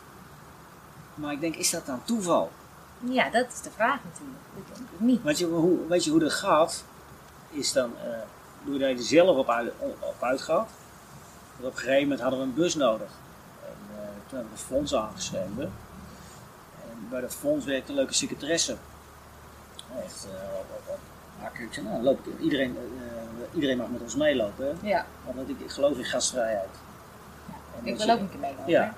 Maar 1.16 1.32
ik 1.32 1.42
denk, 1.42 1.56
is 1.56 1.70
dat 1.70 1.86
dan 1.86 2.02
toeval? 2.04 2.52
Ja, 3.00 3.30
dat 3.30 3.46
is 3.54 3.62
de 3.62 3.70
vraag 3.76 4.00
natuurlijk. 4.04 4.40
Dat 4.56 4.76
denk 4.78 4.90
ik 4.94 5.00
niet. 5.00 5.24
Weet 5.24 5.38
je 5.38 5.46
hoe, 5.46 5.88
weet 5.88 6.04
je 6.04 6.10
hoe 6.12 6.20
dat 6.20 6.34
gaat? 6.34 6.84
Is 7.50 7.72
dan, 7.72 7.94
doordat 8.64 8.90
je 8.90 8.96
er 8.96 9.04
zelf 9.04 9.38
op, 9.38 9.50
uit, 9.50 9.72
op 10.00 10.16
uitgaat. 10.20 10.70
Want 11.60 11.70
op 11.70 11.74
een 11.74 11.80
gegeven 11.80 12.02
moment 12.02 12.20
hadden 12.22 12.40
we 12.40 12.46
een 12.46 12.54
bus 12.54 12.76
nodig. 12.76 13.10
En 13.64 13.96
eh, 13.96 14.04
toen 14.28 14.38
hebben 14.38 14.54
we 14.54 14.60
een 14.62 14.66
fonds 14.76 14.96
aangeschreven. 14.96 15.72
En 16.92 17.08
bij 17.10 17.22
dat 17.22 17.36
fonds 17.36 17.66
werkte 17.66 17.90
een 17.92 17.98
leuke 17.98 18.14
secretaresse. 18.14 18.76
Echt, 20.04 20.28
zei, 21.72 21.86
nou, 21.88 22.04
loop 22.04 22.28
ik, 22.28 22.40
iedereen, 22.40 22.78
eh, 22.78 23.56
iedereen 23.56 23.78
mag 23.78 23.88
met 23.90 24.02
ons 24.02 24.16
meelopen. 24.16 24.66
hè. 24.66 24.88
Ja, 24.88 25.06
Want 25.36 25.50
ik, 25.50 25.60
ik 25.60 25.70
geloof 25.72 25.98
in 25.98 26.04
gastvrijheid. 26.06 26.70
En 27.80 27.88
ik 27.88 27.98
wil 27.98 28.10
ook 28.10 28.20
een 28.20 28.30
keer 28.30 28.40
meelopen. 28.40 28.70
Ja. 28.72 28.94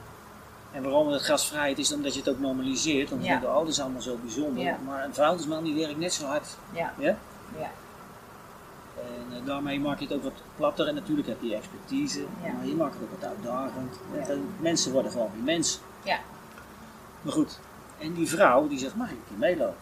En 0.71 0.83
waarom 0.83 1.07
het 1.07 1.21
gasvrijheid 1.21 1.77
is, 1.77 1.93
omdat 1.93 2.13
je 2.13 2.19
het 2.19 2.29
ook 2.29 2.39
normaliseert. 2.39 3.09
Want 3.09 3.25
Ja. 3.25 3.39
dat 3.39 3.67
is 3.67 3.79
allemaal 3.79 4.01
zo 4.01 4.15
bijzonder. 4.21 4.63
Ja. 4.63 4.77
Maar 4.85 5.03
een 5.05 5.13
vuilnisman 5.13 5.63
die 5.63 5.75
werkt 5.75 5.97
net 5.97 6.13
zo 6.13 6.25
hard. 6.25 6.47
Ja, 6.73 6.93
Ja? 6.97 7.15
ja. 7.59 7.69
En 9.05 9.37
eh, 9.37 9.45
daarmee 9.45 9.79
maak 9.79 9.99
je 9.99 10.05
het 10.05 10.13
ook 10.13 10.23
wat 10.23 10.41
platter. 10.55 10.87
En 10.87 10.95
natuurlijk 10.95 11.27
heb 11.27 11.41
je 11.41 11.55
expertise. 11.55 12.19
Ja. 12.19 12.51
Maar 12.51 12.65
je 12.65 12.75
maakt 12.75 12.93
het 12.93 13.03
ook 13.03 13.19
wat 13.21 13.29
uitdagend. 13.29 13.95
Eh, 14.27 14.35
mensen 14.59 14.91
worden 14.91 15.11
gewoon 15.11 15.29
weer 15.33 15.43
mens. 15.43 15.79
Ja. 16.03 16.19
Maar 17.21 17.33
goed. 17.33 17.59
En 17.99 18.13
die 18.13 18.27
vrouw 18.29 18.67
die 18.67 18.79
zegt, 18.79 18.95
mag 18.95 19.07
ik 19.09 19.15
een 19.15 19.23
keer 19.27 19.37
meelopen? 19.37 19.75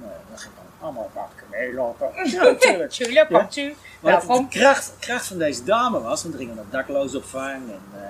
Nee, 0.00 0.10
dan 0.28 0.38
ging 0.38 0.54
dan 0.54 0.64
allemaal 0.86 1.10
wakker 1.14 1.46
meelopen. 1.50 2.10
Ja, 2.30 2.42
natuurlijk. 2.42 2.90
Tuurlijk, 2.90 3.28
komt 3.28 3.56
u. 3.56 3.74
De 4.00 4.46
kracht, 4.48 4.92
kracht 4.98 5.26
van 5.26 5.38
deze 5.38 5.64
dame 5.64 6.00
was, 6.00 6.22
want 6.22 6.34
we 6.34 6.40
gingen 6.40 6.54
naar 6.56 6.64
daklozenopvang 6.70 7.70
en 7.70 7.80
eh, 7.94 8.00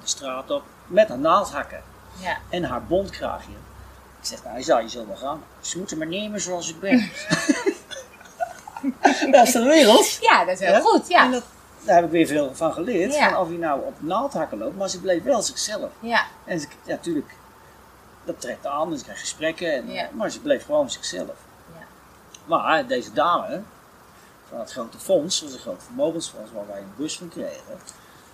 de 0.00 0.08
straat 0.08 0.50
op, 0.50 0.62
met 0.86 1.08
haar 1.08 1.18
naaldhakken 1.18 1.82
Ja. 2.20 2.38
en 2.48 2.64
haar 2.64 2.84
bontkraagje. 2.84 3.52
Ik 4.20 4.26
zeg, 4.26 4.38
nou, 4.42 4.52
hij 4.54 4.62
zou 4.62 4.82
je 4.82 4.88
zo 4.88 5.06
wel 5.06 5.16
gaan. 5.16 5.42
Ze 5.60 5.78
moeten 5.78 5.98
me 5.98 6.04
nemen 6.04 6.40
zoals 6.40 6.70
ik 6.70 6.80
ben. 6.80 6.98
dat 9.30 9.46
is 9.46 9.52
de 9.52 9.62
wereld. 9.62 10.18
ja, 10.20 10.44
dat 10.44 10.54
is 10.54 10.60
heel 10.60 10.72
Ja? 10.72 10.80
goed. 10.80 11.02
En 11.02 11.08
Ja. 11.08 11.30
dat, 11.30 11.42
daar 11.84 11.94
heb 11.96 12.04
ik 12.04 12.10
weer 12.10 12.26
veel 12.26 12.54
van 12.54 12.72
geleerd. 12.72 13.16
Van 13.16 13.36
of 13.36 13.48
hij 13.48 13.56
nou 13.56 13.80
op 13.84 13.94
naaldhakken 13.98 14.58
loopt, 14.58 14.76
maar 14.76 14.88
ze 14.88 15.00
bleef 15.00 15.22
wel 15.22 15.42
zichzelf. 15.42 15.90
Ja. 16.00 16.24
En 16.44 16.62
natuurlijk, 16.86 17.34
dat 18.24 18.40
trekt 18.40 18.66
aan 18.66 18.90
en 18.92 18.98
ze 18.98 19.04
krijgt 19.04 19.20
gesprekken, 19.20 19.72
en, 19.72 19.90
Ja. 19.92 20.08
maar 20.12 20.30
ze 20.30 20.40
bleef 20.40 20.64
gewoon 20.64 20.90
zichzelf. 20.90 21.26
Ja. 21.78 21.84
Maar 22.44 22.86
deze 22.86 23.12
dame, 23.12 23.62
van 24.48 24.58
het 24.60 24.72
grote 24.72 24.98
fonds, 24.98 25.42
was 25.42 25.52
een 25.52 25.58
groot 25.58 25.82
vermogensfonds 25.82 26.50
waar 26.52 26.66
wij 26.66 26.78
een 26.78 26.92
bus 26.96 27.18
van 27.18 27.28
kregen, 27.28 27.62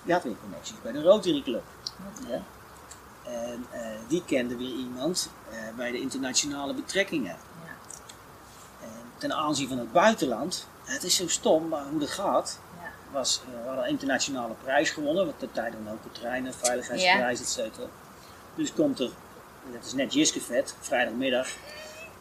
die 0.02 0.14
had 0.14 0.22
weer 0.22 0.36
connecties 0.42 0.76
bij 0.82 0.92
de 0.92 1.02
Rotary 1.02 1.42
Club. 1.42 1.62
Ja. 2.28 2.40
En 3.30 3.66
eh, 3.70 3.80
die 4.08 4.22
kende 4.26 4.56
weer 4.56 4.74
iemand 4.74 5.30
eh, 5.50 5.56
bij 5.76 5.90
de 5.90 6.00
internationale 6.00 6.74
betrekkingen. 6.74 7.36
Ja. 7.64 7.70
En 8.82 8.88
ten 9.18 9.32
aanzien 9.32 9.68
van 9.68 9.78
het 9.78 9.92
buitenland, 9.92 10.66
het 10.94 11.02
is 11.02 11.16
zo 11.16 11.28
stom, 11.28 11.68
maar 11.68 11.82
hoe 11.90 11.98
dat 12.00 12.10
gaat, 12.10 12.58
Ja. 12.82 12.88
was, 13.12 13.40
eh, 13.46 13.60
we 13.62 13.66
hadden 13.66 13.84
een 13.84 13.90
internationale 13.90 14.54
prijs 14.62 14.90
gewonnen, 14.90 15.26
wat 15.26 15.40
de 15.40 15.52
tijd 15.52 15.72
dan 15.72 15.92
ook 15.92 16.02
de 16.02 16.20
treinen, 16.20 16.54
veiligheidsprijs, 16.54 17.40
et 17.40 17.48
cetera. 17.48 17.86
Dus 18.54 18.72
komt 18.72 19.00
er, 19.00 19.10
dat 19.72 19.84
is 19.84 19.92
net 19.92 20.12
Jiskevet, 20.14 20.74
vrijdagmiddag, 20.80 21.48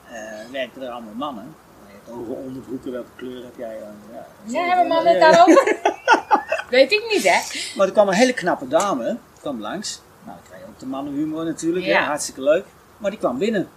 eh 0.09 0.51
werken 0.51 0.81
er 0.81 0.89
allemaal 0.89 1.13
mannen. 1.13 1.55
Je 1.87 1.93
hebt 1.93 2.07
hoge 2.09 2.31
onderbroeken, 2.41 2.91
welke 2.91 3.09
kleur 3.15 3.43
heb 3.43 3.57
jij 3.57 3.83
aan? 3.83 3.95
Ja, 4.13 4.25
Ja, 4.59 4.65
hebben 4.67 4.87
mannen 4.87 5.11
het 5.11 5.21
daarover? 5.21 5.77
Weet 6.69 6.91
ik 6.91 7.05
niet, 7.11 7.23
hè? 7.23 7.39
Maar 7.77 7.87
er 7.87 7.93
kwam 7.93 8.07
een 8.07 8.13
hele 8.13 8.33
knappe 8.33 8.67
dame, 8.67 9.17
kwam 9.39 9.61
langs. 9.61 10.01
Nou, 10.23 10.37
dan 10.37 10.45
krijg 10.47 10.61
je 10.61 10.67
ook 10.67 10.79
de 10.79 10.85
mannenhumor 10.85 11.45
natuurlijk, 11.45 11.85
Ja. 11.85 11.99
ja. 11.99 12.05
hartstikke 12.05 12.41
leuk. 12.41 12.65
Maar 12.97 13.09
die 13.09 13.19
kwam 13.19 13.37
binnen. 13.37 13.69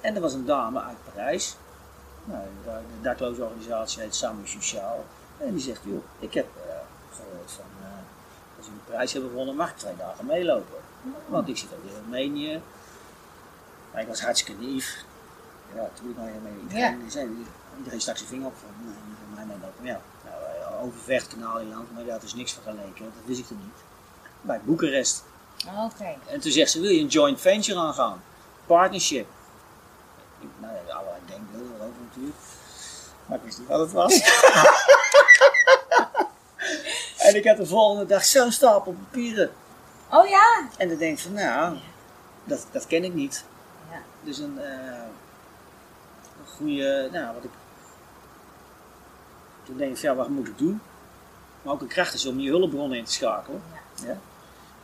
En 0.00 0.14
er 0.14 0.20
was 0.20 0.32
een 0.34 0.44
dame 0.46 0.80
uit 0.82 0.96
Parijs. 1.14 1.56
Nou, 2.24 2.42
de, 2.64 2.80
dakloze 3.02 3.42
organisatie 3.42 4.02
heet 4.02 4.14
Samu 4.14 4.46
Sociaal. 4.46 5.04
En 5.38 5.52
die 5.52 5.60
zegt, 5.60 5.80
joh, 5.84 6.04
ik 6.18 6.34
heb 6.34 6.46
eh, 6.56 6.74
gehoord 7.16 7.52
van, 7.52 7.64
eh, 7.80 7.88
als 8.56 8.66
jullie 8.66 8.80
de 8.84 8.90
prijs 8.90 9.12
hebben 9.12 9.30
gewonnen, 9.30 9.56
mag 9.56 9.70
ik 9.70 9.76
twee 9.76 9.96
dagen 9.96 10.26
meelopen. 10.26 10.78
Want 11.26 11.48
ik 11.48 11.56
zit 11.56 11.68
ook 11.72 11.84
in 11.84 11.96
Roemenië. 12.02 12.60
Maar 13.92 14.02
ik 14.02 14.08
was 14.08 14.22
hartstikke 14.22 14.62
naïef. 14.62 15.04
Ja, 15.74 15.80
natuurlijk 15.80 16.18
maar 16.18 16.30
mee. 16.42 16.52
Iedereen, 16.62 17.10
zei, 17.10 17.28
iedereen 17.78 18.00
stak 18.00 18.16
zijn 18.16 18.28
vinger 18.28 18.46
op 18.46 18.54
van, 18.56 18.68
nee, 18.84 18.94
niet 19.08 19.16
van 19.24 19.34
mij 19.34 19.44
meelopen. 19.44 19.84
Ja, 19.84 20.00
nou, 20.24 20.84
Overvecht, 20.84 21.28
Kanaalieland, 21.28 21.94
maar 21.94 22.04
dat 22.04 22.22
is 22.22 22.34
niks 22.34 22.52
vergeleken. 22.52 23.04
Dat 23.04 23.24
wist 23.24 23.40
ik 23.40 23.48
er 23.48 23.56
niet. 23.56 23.82
Bij 24.40 24.60
Boekarest. 24.64 25.24
Oké. 25.66 26.16
En 26.26 26.40
toen 26.40 26.52
zegt 26.52 26.70
ze, 26.70 26.80
wil 26.80 26.90
je 26.90 27.00
een 27.00 27.06
joint 27.06 27.40
venture 27.40 27.78
aangaan? 27.78 28.22
Partnership. 28.66 29.26
Ik, 30.40 30.48
nou 30.58 30.72
ja, 30.74 30.94
allerlei 30.94 31.20
denkbeelden 31.26 31.71
natuurlijk. 32.12 32.36
Maar 33.26 33.38
ik 33.38 33.44
wist 33.44 33.58
niet 33.58 33.68
wat 33.68 33.80
het 33.80 33.92
was. 33.92 34.12
en 37.26 37.36
ik 37.36 37.46
had 37.46 37.56
de 37.56 37.66
volgende 37.66 38.06
dag 38.06 38.24
zo'n 38.24 38.52
stapel 38.52 38.92
papieren. 38.92 39.50
Oh 40.10 40.28
ja. 40.28 40.68
En 40.78 40.88
dan 40.88 40.98
denk 40.98 41.18
ik 41.18 41.22
van, 41.22 41.32
nou, 41.32 41.76
dat, 42.44 42.66
dat 42.70 42.86
ken 42.86 43.04
ik 43.04 43.14
niet. 43.14 43.44
Ja. 43.90 44.02
Dus 44.22 44.38
een, 44.38 44.58
eh, 44.58 45.02
een 46.40 46.48
goede, 46.56 47.08
nou 47.12 47.34
wat 47.34 47.44
ik... 47.44 47.50
Toen 49.64 49.76
denk 49.76 49.90
ik 49.90 49.98
van, 49.98 50.08
ja, 50.10 50.14
wat 50.14 50.28
moet 50.28 50.48
ik 50.48 50.58
doen? 50.58 50.80
Maar 51.62 51.74
ook 51.74 51.80
een 51.80 51.86
kracht 51.86 52.14
is 52.14 52.26
om 52.26 52.40
je 52.40 52.50
hulpbronnen 52.50 52.98
in 52.98 53.04
te 53.04 53.12
schakelen. 53.12 53.62
Ja. 54.04 54.18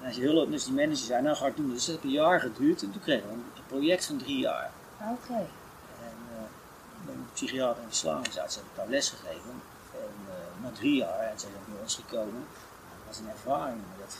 En 0.00 0.06
als 0.06 0.16
je 0.16 0.22
hulp, 0.22 0.50
dus 0.50 0.64
die 0.64 0.74
managers 0.74 1.06
zei, 1.06 1.22
nou 1.22 1.36
ga 1.36 1.46
ik 1.46 1.56
doen. 1.56 1.70
Dus 1.70 1.84
dat 1.84 1.94
heeft 1.94 2.04
een 2.04 2.10
jaar 2.10 2.40
geduurd 2.40 2.82
en 2.82 2.92
toen 2.92 3.02
kregen 3.02 3.28
we 3.28 3.32
een 3.34 3.66
project 3.66 4.06
van 4.06 4.16
drie 4.16 4.38
jaar. 4.38 4.70
Oké. 5.00 5.46
Ben 7.08 7.16
een 7.16 7.32
psychiater 7.32 7.82
en 7.82 7.88
verslavingsarts, 7.88 8.54
heb 8.54 8.64
ik 8.64 8.70
daar 8.76 8.88
les 8.88 9.08
gegeven. 9.08 9.50
En 9.92 10.14
eh, 10.28 10.62
na 10.62 10.70
drie 10.70 10.94
jaar, 10.94 11.18
en 11.20 11.38
zij 11.40 11.50
zijn 11.50 11.62
bij 11.72 11.82
ons 11.82 11.94
gekomen, 11.94 12.46
dat 12.98 13.06
was 13.06 13.18
een 13.18 13.28
ervaring. 13.30 13.76
Maar, 13.88 13.98
dat... 14.06 14.16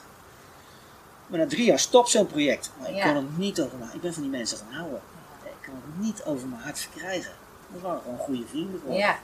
maar 1.27 1.39
na 1.39 1.47
drie 1.47 1.65
jaar 1.65 1.79
stopt 1.79 2.09
zo'n 2.09 2.27
project. 2.27 2.71
Maar 2.79 2.89
ik 2.89 2.95
Ja. 2.97 3.05
kon 3.05 3.17
er 3.17 3.23
niet 3.37 3.61
over 3.61 3.79
na. 3.79 3.93
Ik 3.93 4.01
ben 4.01 4.13
van 4.15 4.23
die 4.23 4.31
mensen 4.31 4.59
gaan 4.59 4.73
houden. 4.73 5.01
Ik 5.45 5.53
kon 5.67 5.75
het 5.75 5.99
niet 6.07 6.23
over 6.25 6.49
mijn 6.49 6.63
hart 6.63 6.79
verkrijgen. 6.81 7.33
Dat 7.73 7.83
waren 7.83 8.01
gewoon 8.03 8.19
goede 8.19 8.47
vrienden 8.47 8.81
voor. 8.85 8.93
Ja. 8.95 9.19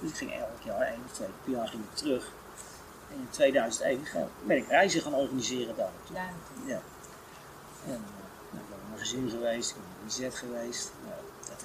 Dus 0.00 0.10
ik 0.10 0.16
ging 0.16 0.32
elk 0.32 0.62
jaar, 0.64 0.80
één 0.80 1.02
of 1.06 1.12
twee 1.12 1.28
per 1.44 1.52
jaar 1.52 1.68
ging 1.68 1.82
ik 1.90 1.96
terug. 1.96 2.24
En 3.10 3.16
in 3.16 3.28
2001 3.30 4.06
ga- 4.06 4.28
ben 4.44 4.56
ik 4.56 4.68
reizen 4.68 5.02
gaan 5.02 5.14
organiseren 5.14 5.76
daar. 5.76 5.90
Ja. 6.66 6.80
En 7.86 7.92
uh, 7.92 7.92
nou, 7.92 7.98
ik 7.98 8.50
ben 8.50 8.60
met 8.68 8.88
mijn 8.88 8.98
gezin 9.00 9.30
geweest, 9.30 9.70
ik 9.70 9.76
ben 9.76 9.84
met 10.04 10.04
Lisette 10.16 10.36
geweest. 10.36 10.90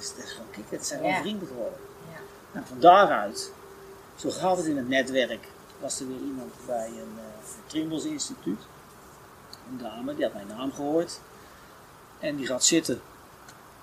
Is, 0.05 0.15
dat 0.15 0.25
is 0.25 0.31
gewoon 0.31 0.49
kick, 0.51 0.71
dat 0.71 0.85
zijn 0.85 1.03
Ja. 1.03 1.19
vrienden 1.19 1.47
geworden. 1.47 1.79
Ja. 2.13 2.19
Nou, 2.51 2.65
van 2.65 2.79
daaruit, 2.79 3.51
zo 4.15 4.29
gaat 4.29 4.57
het 4.57 4.65
in 4.65 4.77
het 4.77 4.87
netwerk, 4.87 5.47
was 5.79 5.99
er 5.99 6.07
weer 6.07 6.19
iemand 6.19 6.53
bij 6.65 6.87
een 6.87 7.13
uh, 7.17 7.23
Trimbos 7.67 8.03
instituut. 8.05 8.59
Een 9.69 9.77
dame, 9.77 10.15
die 10.15 10.23
had 10.23 10.33
mijn 10.33 10.47
naam 10.47 10.73
gehoord. 10.73 11.19
En 12.19 12.35
die 12.35 12.45
gaat 12.47 12.63
zitten. 12.63 13.01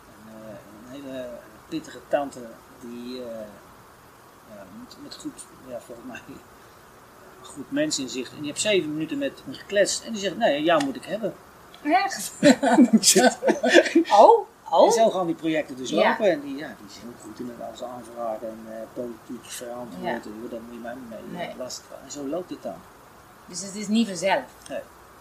En, 0.06 0.32
uh, 0.38 0.48
een 0.48 1.02
hele 1.02 1.28
pittige 1.68 1.98
tante 2.08 2.40
die 2.80 3.18
uh, 3.18 3.24
ja, 4.54 4.64
met, 4.78 4.96
met 5.02 5.14
goed, 5.14 5.44
ja, 5.68 5.80
volgens 5.86 6.06
mij, 6.06 6.20
goed 7.42 7.70
mensinzicht. 7.70 8.30
En 8.30 8.36
die 8.38 8.46
heeft 8.46 8.60
zeven 8.60 8.92
minuten 8.92 9.18
met 9.18 9.42
me 9.44 9.54
gekletst. 9.54 10.04
En 10.04 10.12
die 10.12 10.20
zegt, 10.20 10.36
nee, 10.36 10.62
jou 10.62 10.84
moet 10.84 10.96
ik 10.96 11.04
hebben. 11.04 11.34
Echt? 11.82 12.32
oh. 14.20 14.50
En 14.72 14.78
Oh. 14.78 14.90
zo 14.90 15.10
gaan 15.10 15.26
die 15.26 15.34
projecten 15.34 15.76
dus 15.76 15.90
lopen. 15.90 16.30
En 16.30 16.40
die, 16.40 16.56
ja, 16.56 16.66
die 16.78 16.86
is 16.88 16.94
heel 16.96 17.12
goed 17.22 17.38
in 17.40 17.48
het 17.58 17.70
als 17.70 17.82
aanvragen 17.82 18.48
en 18.48 18.66
uh, 18.68 18.74
politiek 18.94 19.50
verantwoord. 19.50 20.24
En 20.26 20.46
dat 20.50 20.60
moet 20.60 20.72
je 20.74 20.78
mij 20.82 20.94
mee 21.08 21.18
Nee. 21.30 21.46
nee. 21.46 21.56
lastig 21.56 21.84
En 22.04 22.10
zo 22.10 22.26
loopt 22.26 22.50
het 22.50 22.62
dan. 22.62 22.74
Dus 23.46 23.62
het 23.62 23.74
is 23.74 23.88
niet 23.88 24.06
vanzelf. 24.08 24.42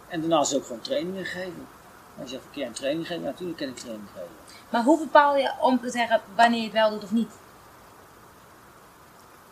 En 0.07 0.19
daarnaast 0.21 0.55
ook 0.55 0.65
gewoon 0.65 0.81
trainingen 0.81 1.25
geven. 1.25 1.67
Als 2.21 2.29
je 2.29 2.35
zegt, 2.35 2.43
een 2.45 2.51
keer 2.51 2.65
een 2.65 2.73
training 2.73 3.07
geven, 3.07 3.23
natuurlijk 3.23 3.57
kan 3.59 3.67
ik 3.67 3.75
training 3.77 4.07
geven. 4.13 4.29
Maar 4.69 4.83
hoe 4.83 4.99
bepaal 4.99 5.35
je 5.37 5.51
om 5.59 5.79
te 5.81 5.89
zeggen 5.91 6.21
wanneer 6.35 6.57
je 6.59 6.63
het 6.63 6.73
wel 6.73 6.89
doet 6.89 7.03
of 7.03 7.11
niet? 7.11 7.31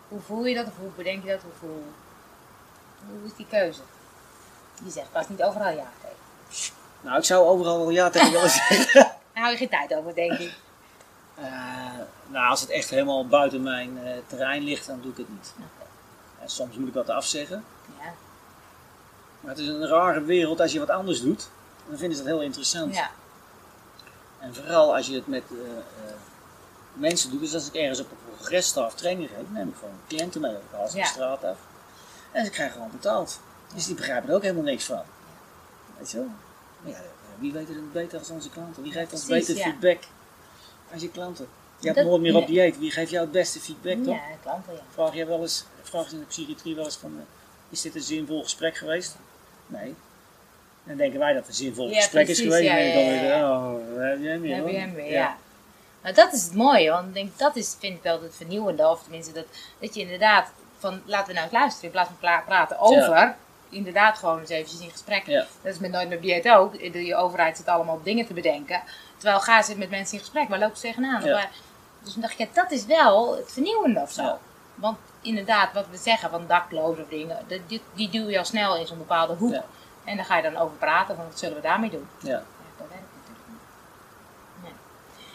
Hoe 0.08 0.20
voel 0.20 0.46
je 0.46 0.56
dat 0.56 0.66
of 0.66 0.78
hoe 0.80 0.90
bedenk 0.96 1.24
je 1.24 1.30
dat? 1.30 1.40
Of 1.54 1.60
hoe, 1.60 1.70
hoe 3.10 3.26
is 3.26 3.36
die 3.36 3.48
keuze? 3.50 3.82
Je 4.84 4.90
zegt 4.92 5.12
pas 5.12 5.30
niet 5.30 5.44
overal 5.44 5.72
ja 5.72 5.88
tegen. 6.02 6.74
Nou, 7.02 7.18
ik 7.18 7.24
zou 7.24 7.46
overal 7.48 7.78
wel 7.80 7.90
ja 7.90 8.10
tegen 8.10 8.32
willen 8.32 8.50
zeggen. 8.70 9.12
Daar 9.40 9.48
hou 9.48 9.60
je 9.60 9.68
geen 9.68 9.80
tijd 9.80 10.00
over, 10.00 10.16
denk 10.16 10.40
ik. 10.40 10.54
Eh, 11.36 11.46
nou, 12.28 12.50
als 12.50 12.62
het 12.62 12.70
echt 12.70 12.90
helemaal 12.90 13.28
buiten 13.28 13.62
mijn 13.62 14.04
eh, 14.04 14.18
terrein 14.28 14.64
ligt, 14.64 14.88
dan 14.88 15.02
doe 15.02 15.12
ik 15.12 15.18
het 15.18 15.30
niet. 15.30 15.54
En 16.42 16.50
soms 16.50 16.76
moet 16.76 16.88
ik 16.88 16.94
wat 16.94 17.10
afzeggen. 17.10 17.64
Ja. 18.00 18.14
Maar 19.40 19.52
het 19.52 19.60
is 19.60 19.68
een 19.68 19.88
rare 19.88 20.24
wereld 20.24 20.60
als 20.60 20.72
je 20.72 20.80
wat 20.80 20.90
anders 20.90 21.22
doet. 21.22 21.50
Dan 21.88 21.98
vinden 21.98 22.18
ze 22.18 22.24
dat 22.24 22.32
heel 22.34 22.42
interessant. 22.42 22.96
ja. 22.96 23.12
En 24.40 24.56
vooral 24.56 24.96
als 24.96 25.08
je 25.08 25.16
het 25.16 25.28
met 25.28 25.44
eh, 25.52 26.14
mensen 26.94 27.32
doet. 27.32 27.40
Dus 27.40 27.54
als 27.54 27.68
ik 27.68 27.74
ergens 27.74 28.00
op 28.00 28.12
een 28.12 28.18
congres 28.38 28.68
sta 28.68 28.86
of 28.86 28.96
training 28.96 29.30
geef, 29.30 29.50
neem 29.50 29.68
ik 29.68 29.76
gewoon 29.80 30.00
cliënten 30.08 30.42
mee. 30.42 30.56
Ja. 30.72 31.02
de 31.02 31.06
straat 31.06 31.44
af. 31.44 31.58
En 32.32 32.46
ze 32.46 32.52
krijgen 32.52 32.74
gewoon 32.74 32.92
betaald. 32.92 33.40
Dus 33.74 33.86
die 33.86 33.96
begrijpen 33.96 34.30
er 34.30 34.36
ook 34.36 34.42
helemaal 34.42 34.64
niks 34.64 34.86
van. 34.86 35.02
Weet 35.98 36.12
je 36.12 36.18
wel? 36.18 36.30
Ja, 36.94 37.00
wie 37.40 37.52
weet 37.52 37.68
het 37.68 37.94
beter 37.94 38.20
als 38.20 38.30
onze 38.30 38.50
klanten? 38.50 38.84
Wie 38.84 38.92
geeft 38.92 39.12
ons 39.14 39.26
Precies, 39.26 39.48
beter 39.48 39.64
ja. 39.66 39.70
feedback 39.72 40.04
als 40.94 41.02
je 41.02 41.10
klanten? 41.12 41.48
Je 41.80 41.86
hebt 41.86 41.98
Dat- 42.00 42.08
nooit 42.08 42.22
meer 42.22 42.36
op 42.36 42.48
dieet. 42.48 42.80
Wie 42.80 42.92
geeft 42.92 43.10
jou 43.12 43.24
het 43.24 43.32
beste 43.32 43.60
feedback, 43.60 44.04
toch? 44.04 44.16
Ja, 44.16 44.22
klanten, 44.42 44.74
ja. 44.74 44.80
Vraag 44.94 45.14
je 45.14 45.26
wel 45.26 45.42
eens, 45.42 45.66
vraag 45.82 46.06
je 46.10 46.14
in 46.14 46.20
de 46.20 46.26
psychiatrie 46.26 46.76
wel 46.76 46.86
eens 46.86 46.98
van, 46.98 47.14
eh, 47.18 47.24
is 47.70 47.82
dit 47.82 47.96
een 47.96 48.02
zinvol 48.02 48.44
gesprek 48.44 48.78
geweest? 48.78 49.16
Nee. 49.68 49.96
Dan 50.84 50.98
denken 50.98 51.20
wij 51.20 51.34
dat 51.34 51.40
het 51.42 51.50
een 51.50 51.56
zinvol 51.56 51.90
Ja, 51.90 51.96
gesprek 51.96 52.26
precies, 52.26 52.44
is 52.46 52.54
geweest. 52.54 52.70
ja, 52.72 52.78
ja, 52.78 53.22
ja. 53.24 53.50
oh, 53.72 53.74
heb 53.98 54.20
jij 54.22 54.32
hem 54.32 54.42
weer, 54.42 54.56
heb 54.56 54.68
je 54.68 54.78
hem 54.78 54.94
weer, 54.94 55.12
ja. 55.12 55.38
Maar 56.02 56.14
dat 56.14 56.34
is 56.34 56.44
het 56.44 56.54
mooie, 56.54 56.90
want 56.90 57.08
ik 57.08 57.14
denk, 57.14 57.38
dat 57.38 57.56
is, 57.56 57.76
vind 57.80 57.98
ik 57.98 58.04
wel 58.04 58.22
het 58.22 58.36
vernieuwende. 58.36 58.88
Of 58.90 59.02
tenminste, 59.04 59.32
dat, 59.32 59.46
dat 59.80 59.96
je 59.96 60.02
inderdaad, 60.02 60.52
van 60.78 61.02
laten 61.06 61.28
we 61.28 61.34
nou 61.34 61.44
eens 61.46 61.54
luisteren 61.54 61.86
in 61.86 61.92
plaats 61.92 62.10
van 62.20 62.44
praten 62.46 62.80
over. 62.80 63.36
Inderdaad, 63.70 64.18
gewoon 64.18 64.40
eens 64.40 64.50
eventjes 64.50 64.80
in 64.82 64.90
gesprek. 64.92 65.26
Ja. 65.26 65.46
Dat 65.62 65.74
is 65.74 65.80
met 65.80 65.92
Nooit 65.92 66.10
meer 66.10 66.22
dieet 66.22 66.50
ook. 66.50 66.94
De 66.94 67.06
je 67.06 67.16
overheid 67.16 67.58
zit 67.58 67.68
allemaal 67.68 67.96
op 67.96 68.04
dingen 68.04 68.26
te 68.26 68.34
bedenken. 68.34 68.82
Terwijl 69.18 69.40
ga 69.40 69.62
ze 69.62 69.78
met 69.78 69.90
mensen 69.90 70.14
in 70.14 70.20
gesprek, 70.20 70.50
waar 70.50 70.60
lopen 70.60 70.78
ze 70.78 70.82
tegenaan? 70.82 71.24
Ja. 71.24 71.50
Dus 72.04 72.14
dan 72.14 72.22
dacht 72.22 72.34
ik, 72.34 72.40
ja, 72.40 72.48
dat 72.54 72.72
is 72.72 72.86
wel 72.86 73.36
het 73.36 73.52
vernieuwende 73.54 74.00
of 74.00 74.12
zo. 74.12 74.22
Ja. 74.24 74.38
Want 74.76 74.98
inderdaad, 75.22 75.74
wat 75.74 75.86
we 75.92 75.98
zeggen 75.98 76.30
van 76.30 76.48
dakloos 76.48 76.98
of 76.98 77.08
dingen, 77.10 77.38
die, 77.68 77.82
die 77.94 78.10
duw 78.10 78.30
je 78.30 78.38
al 78.38 78.46
snel 78.46 78.78
in 78.78 78.88
zo'n 78.88 78.98
bepaalde 78.98 79.34
hoek. 79.34 79.56
En 80.04 80.16
dan 80.16 80.26
ga 80.26 80.36
je 80.38 80.44
dan 80.44 80.58
over 80.58 80.78
praten 80.78 81.16
van 81.16 81.26
wat 81.26 81.40
zullen 81.40 81.56
we 81.56 81.62
daarmee 81.62 81.90
doen. 81.90 82.08
Ja. 82.20 82.44
Dat 82.78 82.88
werkt 82.90 83.04
natuurlijk 83.16 83.48
niet. 83.48 83.60
Nee. 84.64 84.72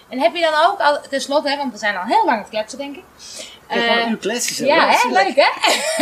En 0.09 0.21
heb 0.25 0.35
je 0.35 0.41
dan 0.51 0.71
ook, 0.71 0.81
al, 0.81 1.01
tenslotte, 1.09 1.49
hè, 1.51 1.57
want 1.57 1.73
we 1.73 1.79
zijn 1.79 1.97
al 1.97 2.05
heel 2.05 2.25
lang 2.25 2.31
aan 2.31 2.39
het 2.39 2.49
kletsen, 2.49 2.79
denk 2.79 2.97
ik. 2.97 3.05
Ik 3.69 3.81
heb 3.81 3.83
Eh, 3.97 4.05
een 4.05 4.11
uur 4.11 4.17
kletsen 4.19 4.55
zo. 4.55 4.65
ja, 4.65 4.89
hè? 4.89 5.09
leuk 5.09 5.35
hè? 5.37 5.51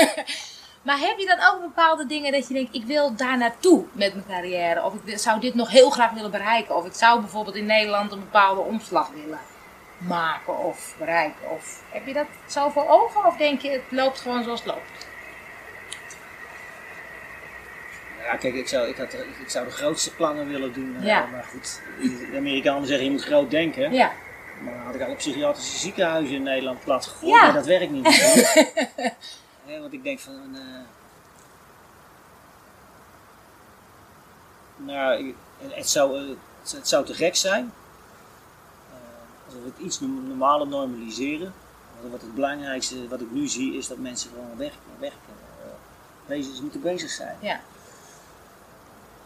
maar 0.83 0.99
heb 0.99 1.19
je 1.19 1.27
dan 1.27 1.39
ook 1.51 1.61
bepaalde 1.61 2.07
dingen 2.07 2.33
dat 2.33 2.49
je 2.49 2.55
denkt, 2.55 2.75
ik 2.75 2.85
wil 2.85 3.15
daar 3.17 3.39
naartoe 3.39 3.85
met 3.93 4.15
mijn 4.15 4.27
carrière? 4.29 4.85
Of 4.85 4.95
ik 5.05 5.19
zou 5.19 5.41
dit 5.41 5.55
nog 5.55 5.71
heel 5.71 5.91
graag 5.91 6.11
willen 6.11 6.31
bereiken? 6.31 6.77
Of 6.77 6.87
ik 6.87 6.95
zou 6.95 7.21
bijvoorbeeld 7.21 7.57
in 7.57 7.67
Nederland 7.67 8.13
een 8.13 8.21
bepaalde 8.21 8.61
omslag 8.61 9.11
willen 9.11 9.41
maken 9.99 10.59
of 10.59 10.95
bereiken? 10.99 11.51
Of 11.51 11.83
heb 11.91 12.07
je 12.07 12.13
dat 12.13 12.27
zo 12.47 12.69
voor 12.69 12.89
ogen? 12.89 13.27
Of 13.27 13.37
denk 13.37 13.61
je, 13.61 13.71
het 13.71 13.83
loopt 13.91 14.21
gewoon 14.21 14.43
zoals 14.43 14.61
het 14.63 14.69
loopt? 14.69 15.07
Ja, 18.23 18.37
kijk, 18.37 18.55
ik 18.55 18.69
zou, 18.69 18.89
ik, 18.89 18.97
had, 18.97 19.13
ik 19.13 19.45
zou 19.51 19.65
de 19.65 19.71
grootste 19.71 20.15
plannen 20.15 20.49
willen 20.49 20.73
doen. 20.73 20.97
Ja. 21.01 21.27
Maar 21.27 21.45
goed, 21.45 21.81
de 22.31 22.37
Amerikanen 22.37 22.87
zeggen 22.87 23.05
je 23.05 23.11
moet 23.11 23.25
groot 23.25 23.51
denken. 23.51 23.93
Ja, 23.93 24.13
Maar 24.61 24.73
dan 24.73 24.83
had 24.83 24.95
ik 24.95 25.03
alle 25.03 25.15
psychiatrische 25.15 25.79
ziekenhuizen 25.79 26.35
in 26.35 26.43
Nederland 26.43 26.85
plat 26.85 27.07
gegooid. 27.07 27.35
Ja. 27.35 27.43
Maar 27.43 27.53
dat 27.53 27.67
werkt 27.67 27.91
niet. 27.91 28.07
want 29.67 29.93
ik 29.93 30.03
denk 30.03 30.19
van... 30.21 30.35
eh, 30.55 30.61
nou, 34.77 35.35
het 35.69 35.89
zou, 35.89 36.19
eh, 36.23 36.29
het, 36.63 36.73
het 36.73 36.89
zou 36.89 37.05
te 37.05 37.15
gek 37.15 37.37
zijn. 37.37 37.73
eh, 38.91 39.45
als 39.47 39.55
we 39.55 39.61
het 39.75 39.79
iets 39.79 40.01
no- 40.01 40.07
normaler 40.07 40.67
normaliseren. 40.69 41.53
Want 42.01 42.13
Wat 42.13 42.21
het 42.23 42.35
belangrijkste 42.35 43.09
wat 43.09 43.21
ik 43.21 43.31
nu 43.31 43.49
zie 43.49 43.77
is 43.77 43.87
dat 43.89 43.99
mensen 43.99 44.31
gewoon 44.31 44.57
werken. 44.57 44.79
werken 44.99 45.19
eh, 45.63 45.67
bezig, 46.27 46.61
moeten 46.61 46.81
bezig 46.81 47.11
zijn. 47.11 47.37
ja, 47.41 47.61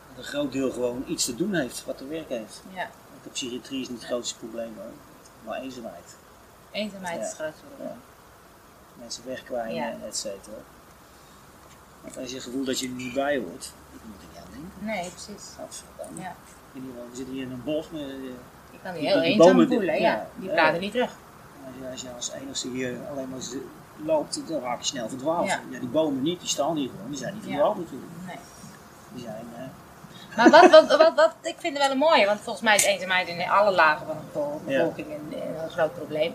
Dat 0.09 0.25
een 0.25 0.31
groot 0.31 0.53
deel 0.53 0.71
gewoon 0.73 1.05
iets 1.07 1.25
te 1.25 1.35
doen 1.35 1.55
heeft, 1.55 1.85
wat 1.85 1.99
te 1.99 2.07
werk 2.07 2.29
heeft. 2.29 2.63
ja. 2.75 2.91
Want 3.11 3.25
de 3.25 3.31
psychiatrie 3.31 3.81
is 3.81 3.89
niet 3.89 3.99
het 3.99 4.07
grootste 4.09 4.37
probleem 4.39 4.73
hoor. 4.77 4.91
Maar 5.45 5.61
eenzaamheid. 5.61 6.17
Eenzaamheid 6.71 7.21
is 7.21 7.27
het 7.29 7.37
grootste 7.37 7.63
probleem. 7.65 7.97
Mensen 9.01 9.23
wegkwijnen 9.27 9.75
Ja. 9.75 10.07
et 10.07 10.17
cetera. 10.17 10.57
Want 12.01 12.17
als 12.19 12.29
je 12.29 12.35
het 12.35 12.45
gevoel 12.45 12.65
dat 12.65 12.79
je 12.79 12.87
er 12.87 12.93
niet 12.93 13.15
bij 13.15 13.37
hoort, 13.39 13.73
ik 13.93 14.01
moet 14.05 14.21
er 14.21 14.27
niet 14.33 14.39
aan 14.39 14.51
denken. 14.53 14.87
Nee, 14.87 15.11
precies. 15.11 15.45
Godverdamme. 15.61 16.21
Ja. 16.21 16.35
We 16.73 17.17
zitten 17.17 17.35
hier 17.35 17.43
in 17.45 17.51
een 17.53 17.65
bos 17.65 17.91
met, 17.91 18.01
eh, 18.01 18.07
Je 18.71 18.79
kan 18.83 18.93
die 18.93 19.01
Die- 19.01 19.11
heel 19.11 19.21
eenzaam 19.23 19.67
voelen, 19.67 19.95
ja. 19.95 20.01
ja. 20.11 20.27
Die 20.37 20.49
praten 20.51 20.81
niet 20.81 20.93
terug. 20.93 21.11
als, 21.67 21.75
je, 21.81 21.91
als 21.91 22.01
je 22.01 22.09
als 22.15 22.31
enigste 22.43 22.69
hier 22.69 22.97
alleen 23.11 23.29
maar 23.29 23.39
loopt, 24.05 24.49
dan 24.49 24.61
raak 24.61 24.79
je 24.79 24.85
snel 24.87 25.09
verdwaald. 25.09 25.47
Ja. 25.47 25.61
Ja. 25.71 25.79
die 25.79 25.89
bomen 25.89 26.23
niet, 26.23 26.41
die 26.41 26.49
staan 26.49 26.77
hier 26.77 26.89
gewoon, 26.91 27.09
die 27.11 27.19
zijn 27.19 27.35
niet 27.35 27.43
verdwaald 27.45 27.77
natuurlijk. 27.79 28.11
Nee. 28.27 28.37
Die 29.13 29.23
zijn, 29.25 29.47
eh, 29.57 30.37
Maar 30.37 30.51
wat, 30.51 30.71
wat, 30.71 30.97
wat, 30.97 31.15
wat, 31.15 31.35
ik 31.43 31.55
vind 31.59 31.73
het 31.77 31.83
wel 31.83 31.91
een 31.93 31.99
mooie, 31.99 32.27
want 32.27 32.41
volgens 32.41 32.65
mij 32.65 32.77
is 32.77 32.85
eenzaamheid 32.85 33.29
in 33.29 33.49
alle 33.49 33.71
lagen 33.71 34.07
van 34.07 34.17
de 34.17 34.61
bevolking 34.65 35.07
een, 35.11 35.33
een 35.63 35.71
groot 35.71 35.95
probleem. 35.95 36.35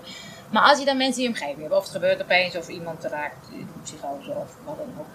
Maar 0.51 0.63
als 0.63 0.79
je 0.79 0.85
dan 0.85 0.97
mensen 0.97 1.23
in 1.23 1.29
je 1.29 1.35
omgeving 1.35 1.61
hebt, 1.61 1.73
of 1.73 1.83
het 1.83 1.91
gebeurt 1.91 2.21
opeens, 2.21 2.55
of 2.55 2.67
iemand 2.67 3.03
raakt 3.03 3.47
in 3.51 3.67
psychose 3.83 4.31
of 4.31 4.55
wat 4.65 4.77
dan 4.77 4.87
ook. 4.99 5.05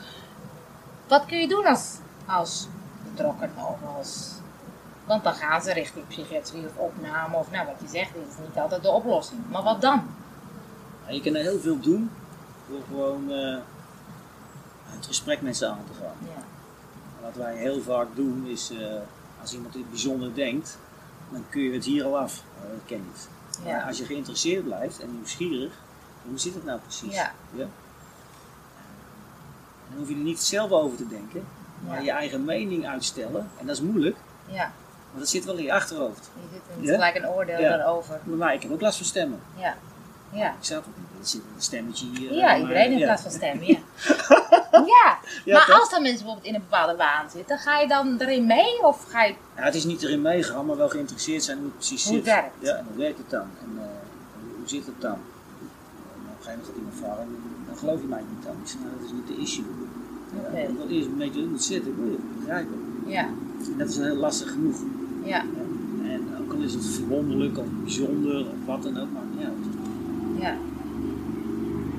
Wat 1.08 1.26
kun 1.26 1.38
je 1.38 1.48
doen 1.48 1.66
als, 1.66 1.96
als 2.26 2.68
betrokken 3.10 3.50
of 3.56 3.96
als... 3.96 4.34
Want 5.04 5.24
dan 5.24 5.34
gaan 5.34 5.62
ze 5.62 5.72
richting 5.72 6.06
psychiatrie 6.06 6.64
of 6.66 6.76
opname 6.76 7.36
of 7.36 7.50
nou 7.50 7.66
wat 7.66 7.74
je 7.80 7.88
zegt, 7.88 8.14
dit 8.14 8.22
is 8.28 8.46
niet 8.46 8.56
altijd 8.56 8.82
de 8.82 8.90
oplossing. 8.90 9.40
Maar 9.50 9.62
wat 9.62 9.80
dan? 9.80 10.02
Ja, 11.06 11.12
je 11.12 11.20
kan 11.20 11.34
er 11.34 11.42
heel 11.42 11.60
veel 11.60 11.80
doen 11.80 12.10
door 12.68 12.80
gewoon 12.88 13.30
eh, 13.30 13.58
het 14.84 15.06
gesprek 15.06 15.40
met 15.42 15.56
ze 15.56 15.66
aan 15.66 15.84
te 15.86 15.98
gaan. 16.00 16.16
Ja. 16.34 16.42
Wat 17.22 17.34
wij 17.34 17.56
heel 17.56 17.80
vaak 17.80 18.06
doen 18.14 18.46
is, 18.46 18.70
eh, 18.70 19.00
als 19.40 19.54
iemand 19.54 19.74
het 19.74 19.90
bijzonder 19.90 20.34
denkt, 20.34 20.78
dan 21.30 21.44
kun 21.48 21.62
je 21.62 21.72
het 21.72 21.84
hier 21.84 22.04
al 22.04 22.18
af. 22.18 22.42
Eh, 22.62 22.70
dat 22.70 22.80
ken 22.86 23.04
niet. 23.06 23.28
Ja. 23.64 23.82
Als 23.82 23.98
je 23.98 24.04
geïnteresseerd 24.04 24.64
blijft 24.64 25.00
en 25.00 25.14
nieuwsgierig, 25.14 25.72
hoe 26.28 26.38
zit 26.38 26.54
het 26.54 26.64
nou 26.64 26.78
precies? 26.80 27.14
Ja. 27.14 27.32
Dan 29.88 29.98
hoef 29.98 30.08
je 30.08 30.14
er 30.14 30.20
niet 30.20 30.40
zelf 30.40 30.70
over 30.70 30.96
te 30.96 31.08
denken, 31.08 31.46
maar 31.86 32.02
je 32.04 32.10
eigen 32.10 32.44
mening 32.44 32.86
uitstellen. 32.88 33.48
En 33.58 33.66
dat 33.66 33.76
is 33.76 33.82
moeilijk, 33.82 34.16
ja, 34.46 34.72
want 35.08 35.18
dat 35.18 35.28
zit 35.28 35.44
wel 35.44 35.56
in 35.56 35.64
je 35.64 35.72
achterhoofd. 35.72 36.30
je 36.34 36.56
zit 36.80 36.86
Ja? 36.86 36.92
gelijk 36.94 37.16
een 37.16 37.28
oordeel 37.28 37.60
daarover. 37.60 38.20
Maar 38.24 38.54
ik 38.54 38.62
heb 38.62 38.72
ook 38.72 38.80
last 38.80 38.96
van 38.96 39.06
stemmen. 39.06 39.40
Ja, 39.56 39.76
ja. 40.32 40.48
Ik 40.50 40.56
niet. 40.60 40.82
Er 41.20 41.26
zit 41.26 41.40
een 41.54 41.62
stemmetje 41.62 42.06
hier. 42.14 42.32
Ja, 42.34 42.46
maar- 42.46 42.58
iedereen 42.60 42.92
heeft 42.92 43.06
last 43.06 43.22
van 43.22 43.30
stemmen, 43.32 43.66
ja. 43.66 43.78
ja, 45.44 45.52
maar 45.54 45.66
toch? 45.66 45.80
als 45.80 45.90
dan 45.90 46.02
mensen 46.02 46.18
bijvoorbeeld 46.24 46.46
in 46.54 46.54
een 46.60 46.66
bepaalde 46.70 46.96
waan 46.96 47.30
zitten, 47.30 47.58
ga 47.58 47.78
je 47.78 47.88
dan 47.88 48.16
erin 48.18 48.46
mee 48.46 48.82
of 48.82 49.04
ga 49.08 49.24
je... 49.24 49.34
Ja, 49.56 49.62
het 49.62 49.74
is 49.74 49.84
niet 49.84 50.02
erin 50.02 50.22
meegaan, 50.22 50.66
maar 50.66 50.76
wel 50.76 50.88
geïnteresseerd 50.88 51.42
zijn 51.42 51.56
hoe 51.58 51.66
het 51.66 51.76
precies 51.76 52.04
Hoe 52.04 52.14
zit. 52.14 52.24
werkt. 52.24 52.52
Ja, 52.58 52.74
en 52.76 52.84
hoe 52.88 52.96
werkt 52.96 53.18
het 53.18 53.30
dan? 53.30 53.40
En 53.62 53.70
eh, 53.78 53.84
hoe 54.58 54.68
zit 54.68 54.86
het 54.86 55.00
dan? 55.00 55.12
En 55.12 55.18
op 55.18 56.38
een 56.38 56.44
gegeven 56.44 56.50
moment 56.50 56.66
gaat 56.66 56.76
iemand 56.76 56.94
vragen, 56.98 57.22
en 57.22 57.64
dan 57.66 57.76
geloof 57.76 58.00
je 58.00 58.06
mij 58.06 58.22
niet 58.34 58.44
dan. 58.46 58.54
Ik 58.62 58.68
zeg, 58.68 58.80
nou, 58.80 58.92
dat 58.98 59.04
is 59.06 59.12
niet 59.12 59.26
de 59.26 59.36
issue. 59.42 59.64
Ja. 60.52 60.58
Ik 60.58 60.76
wil 60.76 60.88
eerst 60.88 61.06
een 61.08 61.16
beetje 61.16 61.40
hoe 61.44 61.52
het 61.52 61.62
zit, 61.64 61.86
ik 61.86 61.94
wil 61.96 62.10
je 62.10 62.18
begrijpen. 62.38 62.84
Ja, 63.06 63.24
En 63.72 63.78
dat 63.78 63.88
is 63.88 63.96
heel 63.96 64.14
lastig 64.16 64.50
genoeg. 64.50 64.76
ja. 65.24 65.44
En 66.04 66.28
ook 66.40 66.52
al 66.52 66.58
is 66.60 66.72
het 66.74 66.86
verwonderlijk 66.86 67.58
of 67.58 67.64
bijzonder 67.82 68.40
of 68.40 68.54
wat 68.66 68.82
dan 68.82 68.98
ook, 69.00 69.08
maar 69.12 69.22
ja. 69.38 69.50
ja, 70.40 70.56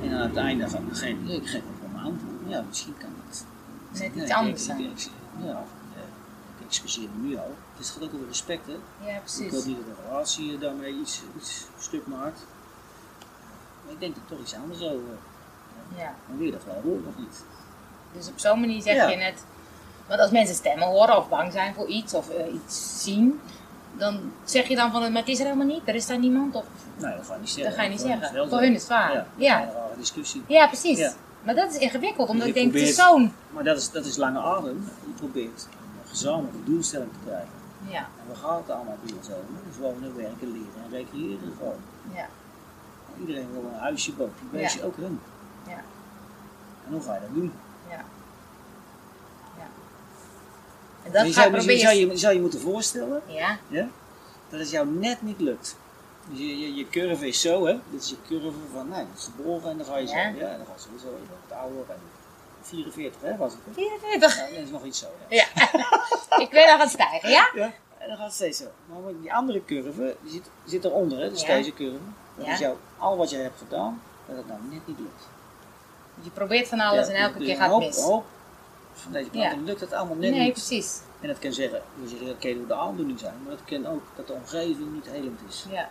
En 0.03 0.13
aan 0.13 0.27
het 0.27 0.35
einde 0.35 0.69
van 0.69 0.83
geen 0.91 1.17
ik 1.27 1.47
geef 1.47 1.61
ook 1.61 1.91
wel 1.91 1.99
een 1.99 2.05
antwoord. 2.05 2.33
Ja, 2.47 2.63
misschien 2.67 2.93
kan 2.97 3.09
net 3.91 4.02
iets 4.06 4.15
Nee, 4.15 4.36
anders 4.36 4.67
ik- 4.67 4.78
ik- 4.80 5.00
zijn. 5.00 5.12
ik- 5.39 5.45
Ja, 5.45 5.52
eh, 5.95 6.02
ik 6.60 6.65
excuseer 6.67 7.08
me 7.15 7.28
nu 7.28 7.38
al. 7.38 7.56
Het 7.76 7.86
is 7.86 7.93
ook 8.02 8.13
over 8.13 8.28
respect, 8.28 8.65
hè. 8.65 8.71
Ja, 8.71 8.78
Ik 8.78 9.12
wil 9.12 9.21
precies. 9.21 9.65
niet 9.65 9.78
dat 9.78 9.86
de 9.86 10.02
relatie 10.10 10.54
eh, 10.56 10.62
daarmee 10.62 10.93
iets, 11.00 11.21
iets 11.38 11.65
stuk 11.80 12.08
maakt. 12.08 12.39
Maar 13.84 13.93
ik 13.93 14.00
denk 14.00 14.15
dat 14.15 14.23
toch 14.28 14.39
iets 14.39 14.56
anders 14.56 14.82
over. 14.82 15.17
Ja. 15.97 16.13
Dan 16.28 16.38
wil 16.38 16.45
je 16.45 16.52
dat 16.52 16.63
wel 16.65 16.82
horen 16.84 17.06
of 17.08 17.17
niet? 17.17 17.43
Dus 18.13 18.28
op 18.28 18.39
zo'n 18.39 18.60
manier 18.60 18.82
zeg 18.82 18.95
Ja. 18.95 19.08
je 19.10 19.15
net... 19.17 19.43
Want 20.08 20.19
als 20.19 20.32
mensen 20.32 20.56
stemmen 20.56 20.88
horen 20.88 21.17
of 21.17 21.30
bang 21.30 21.52
zijn 21.52 21.73
voor 21.73 21.88
iets 21.88 22.13
of 22.13 22.30
eh, 22.30 22.54
iets 22.54 23.04
zien, 23.04 23.39
dan 23.97 24.32
zeg 24.43 24.67
je 24.67 24.76
dan 24.76 24.91
van, 24.91 25.02
maar 25.12 25.21
het 25.21 25.28
is 25.32 25.39
er 25.39 25.45
helemaal 25.45 25.65
niet, 25.67 25.82
er 25.86 25.95
is 25.95 26.06
daar 26.06 26.19
niemand 26.19 26.56
op. 26.56 26.65
Nee, 26.97 27.15
dat 27.15 27.26
ga 27.26 27.34
je 27.34 27.39
niet 27.39 27.50
zeggen. 27.50 27.65
Dat 27.65 27.73
ga 27.76 27.84
je 27.84 27.89
niet 27.89 28.02
zeggen. 28.02 28.50
Voor 28.50 28.60
hun 28.60 28.73
is 28.73 28.80
het 28.82 28.89
waar. 28.89 29.13
Ja, 29.13 29.26
Ja. 29.36 29.60
rare 29.60 29.97
discussie. 29.97 30.43
Ja, 30.47 30.67
precies. 30.67 30.97
Ja. 30.97 31.13
Maar 31.47 31.55
dat 31.55 31.71
is 31.73 31.77
ingewikkeld, 31.77 32.29
omdat 32.29 32.43
Je 32.47 32.53
ik 32.53 32.55
denk, 32.60 32.73
het 32.73 32.81
is 32.81 32.95
probeert- 32.95 33.10
zo'n... 33.19 33.33
Maar 33.53 33.63
dat 33.63 33.77
is, 33.77 33.89
dat 33.91 34.05
is 34.05 34.17
lange 34.17 34.39
adem. 34.39 34.83
Je 35.05 35.12
probeert 35.15 35.67
een 36.03 36.10
gezamenlijke 36.10 36.63
doelstelling 36.63 37.12
te 37.12 37.17
krijgen. 37.25 37.49
Ja, 37.88 37.97
En 37.99 38.25
we 38.29 38.36
gaan 38.36 38.57
het 38.57 38.69
allemaal 38.69 38.97
bij 39.03 39.13
ons 39.17 39.27
over. 39.27 39.45
Dus 39.67 39.77
wonen, 39.79 40.15
werken, 40.15 40.51
leren 40.51 40.83
en 40.83 40.89
recreëren 40.91 41.53
gewoon. 41.57 41.75
ja, 42.15 42.27
Iedereen 43.19 43.51
wil 43.51 43.62
een 43.73 43.79
huisje, 43.79 44.12
boompje, 44.13 44.45
beestje, 44.51 44.83
ook 44.86 44.95
hun. 44.97 45.19
ja, 45.67 45.81
En 46.88 46.91
hoe 46.93 47.01
ga 47.01 47.13
je 47.13 47.19
dat 47.19 47.33
doen? 47.33 47.51
ja. 47.89 48.03
ja. 49.57 49.67
En 51.03 51.03
je, 51.03 51.12
dat 51.12 51.21
ga 51.21 51.27
je 51.27 51.33
zou, 51.33 51.45
je, 51.45 51.51
proberen... 51.51 51.79
zou, 51.79 51.95
je, 51.95 52.17
zou 52.17 52.33
je 52.33 52.41
moeten 52.41 52.60
voorstellen 52.60 53.21
Ja, 53.25 53.57
ja, 53.67 53.88
dat 54.49 54.60
het 54.60 54.69
jou 54.69 54.88
net 54.88 55.21
niet 55.21 55.39
lukt. 55.39 55.75
Je, 56.31 56.59
je, 56.59 56.75
je 56.75 56.87
curve 56.89 57.27
is 57.27 57.41
zo, 57.41 57.65
hè? 57.65 57.79
Dit 57.89 58.01
is 58.01 58.09
je 58.09 58.15
curve 58.27 58.51
van, 58.73 58.87
nou, 58.89 59.05
dat 59.11 59.17
is 59.17 59.23
geboren 59.35 59.69
en 59.71 59.77
dan 59.77 59.85
ga 59.85 59.97
je 59.97 60.07
Ja. 60.07 60.31
zo. 60.31 60.37
Ja, 60.39 60.57
dan 60.57 60.65
ga 60.65 60.73
je 60.75 60.81
sowieso 60.81 61.07
even 61.07 61.27
wat 61.49 61.57
ouder 61.59 61.83
en 61.89 61.99
44, 62.61 63.21
hè, 63.21 63.37
was 63.37 63.51
het? 63.53 63.61
hè? 63.65 63.73
44. 63.73 64.35
Ja, 64.37 64.55
dat 64.55 64.63
is 64.63 64.69
nog 64.69 64.83
iets 64.83 64.99
zo. 64.99 65.07
Ja. 65.29 65.45
Ja. 65.55 65.69
ik 66.45 66.51
weet 66.51 66.65
nog 66.65 66.73
aan 66.73 66.79
het 66.79 66.89
stijgen, 66.89 67.29
ja? 67.29 67.49
Ja, 67.55 67.73
en 67.97 68.07
dan 68.07 68.17
gaat 68.17 68.25
het 68.25 68.33
steeds 68.35 68.57
zo. 68.57 68.65
Maar 68.85 69.11
die 69.21 69.33
andere 69.33 69.65
curve, 69.65 70.15
die 70.21 70.31
zit, 70.31 70.49
zit 70.65 70.85
eronder, 70.85 71.19
hè? 71.19 71.29
Dus 71.29 71.41
Ja. 71.41 71.47
deze 71.47 71.73
curve. 71.73 71.97
Dat 72.35 72.45
Ja. 72.45 72.51
is 72.53 72.59
jou, 72.59 72.75
al 72.97 73.17
wat 73.17 73.29
je 73.29 73.37
hebt 73.37 73.57
gedaan, 73.57 74.01
dat 74.25 74.37
het 74.37 74.47
nou 74.47 74.59
net 74.71 74.87
niet 74.87 74.99
lukt. 74.99 75.23
Je 76.21 76.29
probeert 76.29 76.67
van 76.67 76.79
alles 76.79 77.07
en 77.07 77.15
elke 77.15 77.37
dus 77.37 77.47
keer 77.47 77.55
gaat 77.57 77.69
het 77.71 77.79
mis. 77.79 77.97
hoop 78.01 78.25
van 78.93 79.11
deze 79.11 79.29
Ja. 79.31 79.49
dan 79.49 79.63
lukt 79.63 79.79
het 79.81 79.93
allemaal 79.93 80.15
net 80.15 80.31
Nee, 80.31 80.39
niet. 80.39 80.51
precies. 80.53 80.99
En 81.21 81.27
dat 81.27 81.39
kan 81.39 81.53
zeggen, 81.53 81.81
we 82.01 82.07
zeggen, 82.07 82.27
dat 82.27 82.37
kan 82.39 82.53
door 82.53 82.67
de 82.67 82.73
aandoening 82.75 83.19
zijn, 83.19 83.33
maar 83.43 83.51
dat 83.55 83.65
kan 83.65 83.87
ook 83.93 84.01
dat 84.15 84.27
de 84.27 84.33
omgeving 84.33 84.93
niet 84.93 85.07
helend 85.09 85.39
is. 85.49 85.65
Ja. 85.69 85.89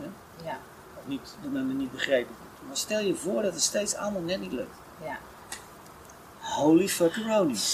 Ja. 0.00 0.44
Ja. 0.44 0.58
Of 0.98 1.06
niet, 1.06 1.34
dat 1.42 1.50
men 1.52 1.66
me 1.66 1.72
niet 1.72 1.92
begrepen 1.92 2.34
wordt. 2.38 2.66
Maar 2.66 2.76
stel 2.76 3.00
je 3.00 3.14
voor 3.14 3.42
dat 3.42 3.52
het 3.52 3.62
steeds 3.62 3.94
allemaal 3.94 4.22
net 4.22 4.40
niet 4.40 4.52
lukt. 4.52 4.76
Ja. 5.04 5.18
Holy 6.40 6.88
fuckeroni. 6.88 7.54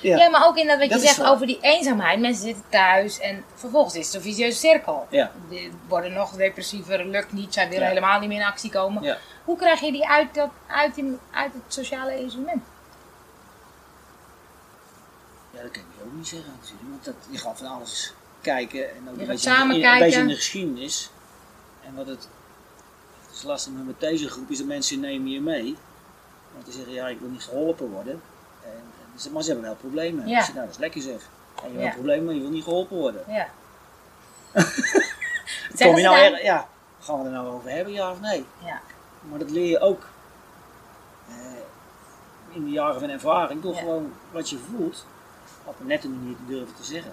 Ja. 0.00 0.16
ja. 0.16 0.28
maar 0.28 0.46
ook 0.46 0.56
in 0.56 0.66
dat 0.66 0.78
wat 0.78 0.86
je 0.88 0.92
Dat 0.94 1.02
zegt 1.02 1.16
waar. 1.16 1.30
over 1.30 1.46
die 1.46 1.58
eenzaamheid. 1.60 2.20
Mensen 2.20 2.42
zitten 2.42 2.64
thuis 2.68 3.18
en 3.18 3.44
vervolgens 3.54 3.94
is 3.94 4.06
het 4.06 4.14
een 4.14 4.20
vicieuze 4.22 4.58
cirkel. 4.58 5.06
Ja. 5.10 5.30
Die 5.48 5.72
worden 5.88 6.12
nog 6.12 6.32
depressiever, 6.32 7.04
lukt 7.06 7.32
niet, 7.32 7.54
zij 7.54 7.64
willen 7.68 7.82
Ja. 7.82 7.88
helemaal 7.88 8.20
niet 8.20 8.28
meer 8.28 8.40
in 8.40 8.46
actie 8.46 8.70
komen. 8.70 9.02
Ja. 9.02 9.18
Hoe 9.44 9.56
krijg 9.56 9.80
je 9.80 9.92
die 9.92 10.08
uit, 10.08 10.34
dat, 10.34 10.50
uit, 10.66 10.94
die, 10.94 11.18
uit 11.30 11.52
het 11.52 11.62
sociale 11.74 12.24
isolement? 12.24 12.62
Ja, 15.50 15.62
dat 15.62 15.70
kan 15.70 15.82
je 15.98 16.04
ook 16.04 16.12
niet 16.12 16.28
zeggen 16.28 16.52
natuurlijk. 16.60 16.88
Want 16.90 17.04
dat, 17.04 17.14
je 17.30 17.38
gaat 17.38 17.58
van 17.58 17.66
alles 17.66 18.12
kijken 18.40 18.90
en 18.96 19.08
ook 19.08 19.14
Je 19.14 19.20
een 19.20 19.26
beetje, 19.26 19.50
samen 19.50 19.74
in, 19.76 19.80
kijken. 19.82 19.98
een 20.00 20.04
beetje 20.06 20.20
in 20.20 20.28
de 20.28 20.34
geschiedenis. 20.34 21.10
En 21.84 21.94
wat 21.94 22.06
het, 22.06 22.28
het 23.26 23.34
is 23.36 23.42
lastig 23.42 23.72
met 23.86 24.00
deze 24.00 24.28
groep 24.28 24.50
is 24.50 24.58
dat 24.58 24.66
mensen 24.66 25.00
nemen 25.00 25.30
je 25.30 25.40
mee. 25.40 25.76
Want 26.52 26.64
die 26.64 26.74
zeggen, 26.74 26.92
ja, 26.92 27.08
ik 27.08 27.20
wil 27.20 27.28
niet 27.28 27.42
geholpen 27.42 27.90
worden. 27.90 28.22
En, 28.64 29.32
maar 29.32 29.42
ze 29.42 29.48
hebben 29.50 29.66
wel 29.66 29.76
problemen. 29.76 30.28
Ja. 30.28 30.38
Ik 30.38 30.44
zeg, 30.44 30.54
nou, 30.54 30.66
dat 30.66 30.74
is 30.74 30.80
lekker 30.80 31.02
zeg. 31.02 31.20
En 31.62 31.62
je 31.64 31.68
hebt 31.70 31.80
Ja. 31.80 31.86
een 31.88 31.92
probleem, 31.94 32.24
maar 32.24 32.34
je 32.34 32.40
wil 32.40 32.50
niet 32.50 32.64
geholpen 32.64 32.96
worden. 32.96 33.24
Ja. 33.28 33.48
kom 35.78 35.96
je 35.96 36.02
nou 36.02 36.16
er, 36.18 36.44
ja, 36.44 36.68
gaan 37.00 37.18
we 37.18 37.24
er 37.24 37.30
nou 37.30 37.48
over 37.48 37.70
hebben, 37.70 37.92
ja 37.92 38.10
of 38.10 38.20
nee? 38.20 38.44
Ja. 38.64 38.80
Maar 39.30 39.38
dat 39.38 39.50
leer 39.50 39.66
je 39.68 39.80
ook 39.80 40.02
eh, 41.28 41.34
in 42.52 42.64
de 42.64 42.70
jaren 42.70 43.00
van 43.00 43.08
ervaring, 43.08 43.62
door 43.62 43.74
Ja. 43.74 43.78
gewoon 43.78 44.12
wat 44.32 44.50
je 44.50 44.58
voelt, 44.58 45.06
op 45.64 45.80
een 45.80 45.86
nette 45.86 46.08
manier 46.08 46.36
te 46.36 46.46
durven 46.46 46.74
te 46.74 46.84
zeggen. 46.84 47.12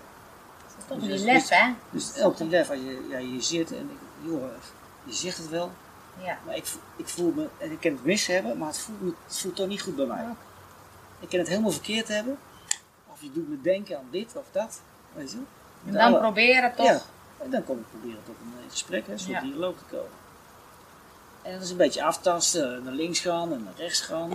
Toch 0.88 1.00
Dus 1.00 1.08
die 1.21 1.26
lef, 1.26 1.50
hè? 1.50 1.74
Dus 1.89 2.13
elke 2.13 2.45
lef, 2.45 2.69
als 2.69 2.80
je, 2.80 3.08
ja, 3.10 3.17
je 3.17 3.41
zit 3.41 3.71
en 3.71 3.89
ik, 3.91 4.30
joh, 4.30 4.43
je 5.04 5.13
zegt 5.13 5.38
het 5.38 5.50
wel, 5.50 5.71
Ja. 6.24 6.38
maar 6.45 6.56
ik, 6.56 6.65
ik 6.95 7.08
voel 7.08 7.32
me, 7.36 7.48
en 7.58 7.71
ik 7.71 7.80
kan 7.80 7.91
het 7.91 8.04
mis 8.06 8.28
hebben, 8.28 8.58
maar 8.58 8.67
het 8.67 8.78
voelt, 8.78 9.02
me- 9.02 9.13
het 9.28 9.38
voelt 9.39 9.56
toch 9.56 9.67
niet 9.67 9.82
goed 9.82 9.95
bij 9.95 10.06
mij. 10.06 10.26
Ik 11.19 11.30
kan 11.30 11.39
het 11.39 11.48
helemaal 11.48 11.71
verkeerd 11.71 12.08
hebben, 12.08 12.38
of 13.13 13.21
je 13.21 13.32
doet 13.32 13.50
me 13.50 13.62
denken 13.62 13.98
aan 13.98 14.08
dit 14.12 14.32
of 14.36 14.45
dat, 14.52 14.82
weet 15.13 15.32
je. 15.32 15.38
En 15.86 15.93
dan 15.93 16.02
alle- 16.02 16.19
proberen 16.19 16.76
toch. 16.76 16.86
Ja, 16.86 17.02
en 17.38 17.50
dan 17.50 17.63
kom 17.63 17.78
ik 17.78 17.86
proberen 17.89 18.21
tot 18.26 18.36
een 18.41 18.54
eh, 18.65 18.71
gesprek, 18.71 19.06
hè, 19.08 19.13
een 19.13 19.19
soort 19.19 19.32
Ja. 19.32 19.41
dialoog 19.41 19.78
te 19.78 19.84
komen. 19.95 20.10
En 21.41 21.54
dat 21.54 21.62
is 21.62 21.69
een 21.69 21.78
beetje 21.78 22.04
aftasten, 22.04 22.84
naar 22.84 22.93
links 22.93 23.19
gaan 23.19 23.54
en 23.54 23.63
naar 23.63 23.74
rechts 23.78 24.02
gaan. 24.02 24.32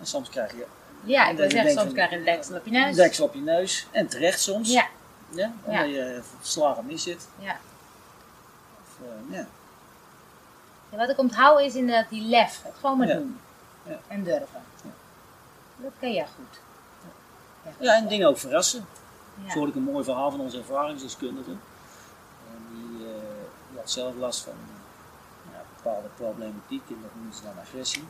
En 0.00 0.06
soms 0.06 0.28
krijg 0.28 0.52
je 0.52 0.66
Ja, 1.04 1.28
ik 1.30 1.36
wil 1.36 1.50
zeggen, 1.50 1.72
soms 1.72 1.92
krijg 1.92 2.10
je 2.10 2.16
een 2.16 2.24
deksel 2.24 2.56
op 2.56 2.64
je 2.66 2.74
een 2.74 2.80
neus. 2.80 2.96
deksel 2.96 3.24
op 3.24 3.34
je 3.34 3.40
neus. 3.40 3.86
En 3.90 4.08
terecht 4.08 4.40
soms. 4.40 4.72
Ja, 4.72 4.86
Ja, 5.28 5.52
Ja. 5.68 5.82
je 5.82 6.20
verslagen 6.38 6.86
mis 6.86 7.02
zit. 7.02 7.28
ja. 7.38 7.56
Of, 8.82 9.06
eh, 9.06 9.36
ja. 9.36 9.46
Wat 10.96 11.08
ik 11.08 11.18
onthoud 11.18 11.60
is 11.60 11.74
inderdaad 11.74 12.08
die 12.08 12.22
lef. 12.22 12.60
Het 12.62 12.74
gewoon 12.80 12.98
maar 12.98 13.06
doen. 13.06 13.38
Ja. 13.82 13.98
En 14.08 14.22
durven. 14.24 14.62
Dat 15.76 15.92
ken 16.00 16.12
jij 16.12 16.26
goed. 16.36 16.60
ja, 17.78 17.94
en 17.96 18.08
dingen 18.08 18.28
ook 18.28 18.38
verrassen. 18.38 18.86
Ja. 19.44 19.50
Zo 19.50 19.56
hoorde 19.56 19.70
ik 19.72 19.76
een 19.76 19.82
mooi 19.92 20.04
verhaal 20.04 20.30
van 20.30 20.40
onze 20.40 20.58
ervaringsdeskundige. 20.58 21.50
En 21.50 22.66
die, 22.72 23.06
eh, 23.06 23.12
die 23.70 23.78
had 23.78 23.90
zelf 23.90 24.14
last 24.16 24.40
van 24.40 24.52
eh, 24.52 25.52
ja, 25.52 25.62
bepaalde 25.76 26.08
problematiek 26.16 26.82
en 26.88 26.98
dat 27.02 27.10
noemen 27.14 27.34
ze 27.34 27.42
dan 27.42 27.58
agressie. 27.62 28.04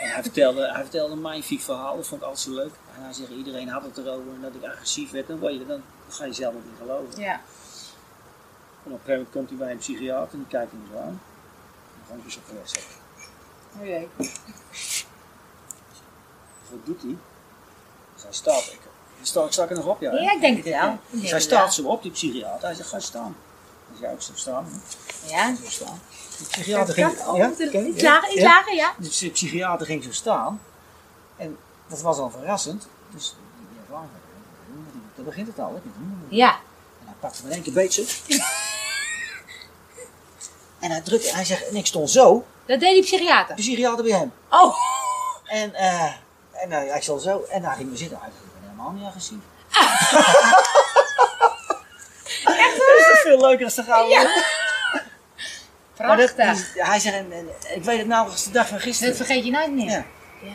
En 0.00 0.10
hij 0.10 0.22
vertelde, 0.22 0.72
hij 0.72 0.82
vertelde 0.82 1.12
een 1.12 1.20
magnifiek 1.20 1.60
verhaal, 1.60 1.96
dat 1.96 2.06
vond 2.06 2.20
ik 2.20 2.26
altijd 2.26 2.46
zo 2.46 2.54
leuk. 2.54 2.72
En 2.96 3.02
hij 3.02 3.12
zegt, 3.12 3.30
iedereen 3.30 3.68
had 3.68 3.82
het 3.82 3.98
erover 3.98 4.40
dat 4.40 4.54
ik 4.54 4.64
agressief 4.64 5.10
werd. 5.10 5.26
Dan, 5.26 5.38
word 5.38 5.52
je, 5.52 5.66
dan 5.66 5.82
ga 6.12 6.24
je 6.24 6.32
zelf 6.32 6.54
ook 6.54 6.64
niet 6.64 6.78
geloven. 6.78 7.20
Ja. 7.20 7.32
En 8.84 8.92
op 8.92 8.92
een 8.92 8.98
gegeven 8.98 9.12
moment 9.14 9.30
komt 9.30 9.48
hij 9.48 9.58
bij 9.58 9.70
een 9.70 9.78
psychiater 9.78 10.32
en 10.32 10.38
die 10.38 10.46
kijkt 10.46 10.72
hem 10.72 10.82
zo 10.92 10.98
aan. 10.98 11.20
En 11.94 12.02
dan 12.08 12.20
gewoon 12.22 12.36
op 12.36 12.62
de 12.62 12.68
zetten. 12.68 13.00
Oh 13.80 13.86
jee. 13.86 14.08
Wat 16.70 16.86
doet 16.86 17.02
hij? 17.02 17.16
Dus 18.14 18.22
hij 18.22 18.32
staat. 18.32 18.72
Ik, 18.72 18.80
sta, 19.22 19.50
sta 19.50 19.64
ik 19.64 19.70
er 19.70 19.76
nog 19.76 19.86
op? 19.86 20.00
Ja, 20.00 20.10
hè? 20.10 20.16
Ja, 20.16 20.32
ik 20.32 20.40
denk 20.40 20.56
het 20.56 20.66
wel. 20.66 20.92
Ik 20.92 20.98
Dus 21.10 21.20
hij 21.20 21.30
het 21.30 21.42
staat 21.42 21.74
zo 21.74 21.82
op, 21.82 22.02
die 22.02 22.10
psychiater. 22.10 22.66
Hij 22.66 22.74
zegt, 22.74 22.88
ga 22.88 23.00
staan. 23.00 23.36
Dus 23.90 24.00
jij 24.00 24.12
ook 24.12 24.22
zo 24.22 24.32
staan. 24.34 24.64
hè? 24.64 25.30
Ja. 25.30 25.54
Zo 25.56 25.68
staan. 25.68 26.00
De 26.38 26.44
psychiater 26.44 26.94
ging... 26.94 27.18
Oh, 27.26 27.36
ja? 27.36 27.48
lager, 27.48 27.86
iets 27.88 28.02
Ja? 28.02 28.22
lager, 28.42 28.74
ja. 28.74 28.94
Dus 28.98 29.18
de 29.18 29.30
psychiater 29.30 29.86
ging 29.86 30.04
zo 30.04 30.12
staan. 30.12 30.60
En 31.36 31.58
dat 31.86 32.00
was 32.00 32.18
al 32.18 32.30
verrassend. 32.30 32.88
Dus 33.10 33.36
die 33.70 33.78
ervaring, 33.80 34.10
dan 35.22 35.30
begint 35.34 35.46
het 35.46 35.58
al. 35.58 35.72
Hè? 35.74 35.80
Ja. 36.28 36.50
En 37.00 37.06
hij 37.06 37.14
pakt 37.20 37.36
hem 37.38 37.46
in 37.46 37.52
één 37.52 37.62
keer 37.62 37.72
beet 37.72 37.92
zo. 37.94 38.02
En 40.80 40.90
hij 40.90 41.00
drukte, 41.00 41.34
hij 41.34 41.44
zegt, 41.44 41.68
en 41.68 41.76
ik 41.76 41.86
stond 41.86 42.10
zo, 42.10 42.46
Dat 42.66 42.80
deed 42.80 42.92
die 42.92 43.02
psychiater. 43.02 43.56
de 43.56 43.62
psychiater 43.62 44.04
bij 44.04 44.12
hem. 44.18 44.32
Oh. 44.50 44.76
En, 45.46 45.74
eh 45.74 46.12
en 46.52 46.70
uh, 46.70 46.76
hij 46.76 47.00
stond 47.00 47.22
zo, 47.22 47.44
en 47.50 47.62
daar 47.62 47.74
ging 47.74 47.90
we 47.90 47.96
zitten. 47.96 48.18
Hij 48.20 48.28
ben 48.30 48.62
helemaal 48.70 48.90
niet 48.90 49.04
agressief. 49.06 49.38
Echt 52.44 52.76
Is 52.76 53.06
dat 53.08 53.18
veel 53.22 53.40
leuker 53.40 53.58
dan 53.58 53.68
te 53.74 53.82
gaan? 53.82 54.08
Ja. 54.08 54.22
Maar 55.98 56.16
dat, 56.16 56.34
Prachtig. 56.34 56.72
die- 56.72 56.82
hij 56.84 56.98
zegt, 56.98 57.16
en, 57.16 57.32
en, 57.32 57.48
ik 57.74 57.84
weet 57.84 57.98
het 57.98 58.06
nou 58.06 58.30
als 58.30 58.44
de 58.44 58.50
dag 58.50 58.66
van 58.66 58.76
Dat 58.76 58.86
gisteren. 58.86 59.16
vergeet 59.16 59.44
je 59.44 59.50
nooit 59.50 59.72
meer. 59.72 59.90
Ja. 59.90 60.04
Ja. 60.42 60.50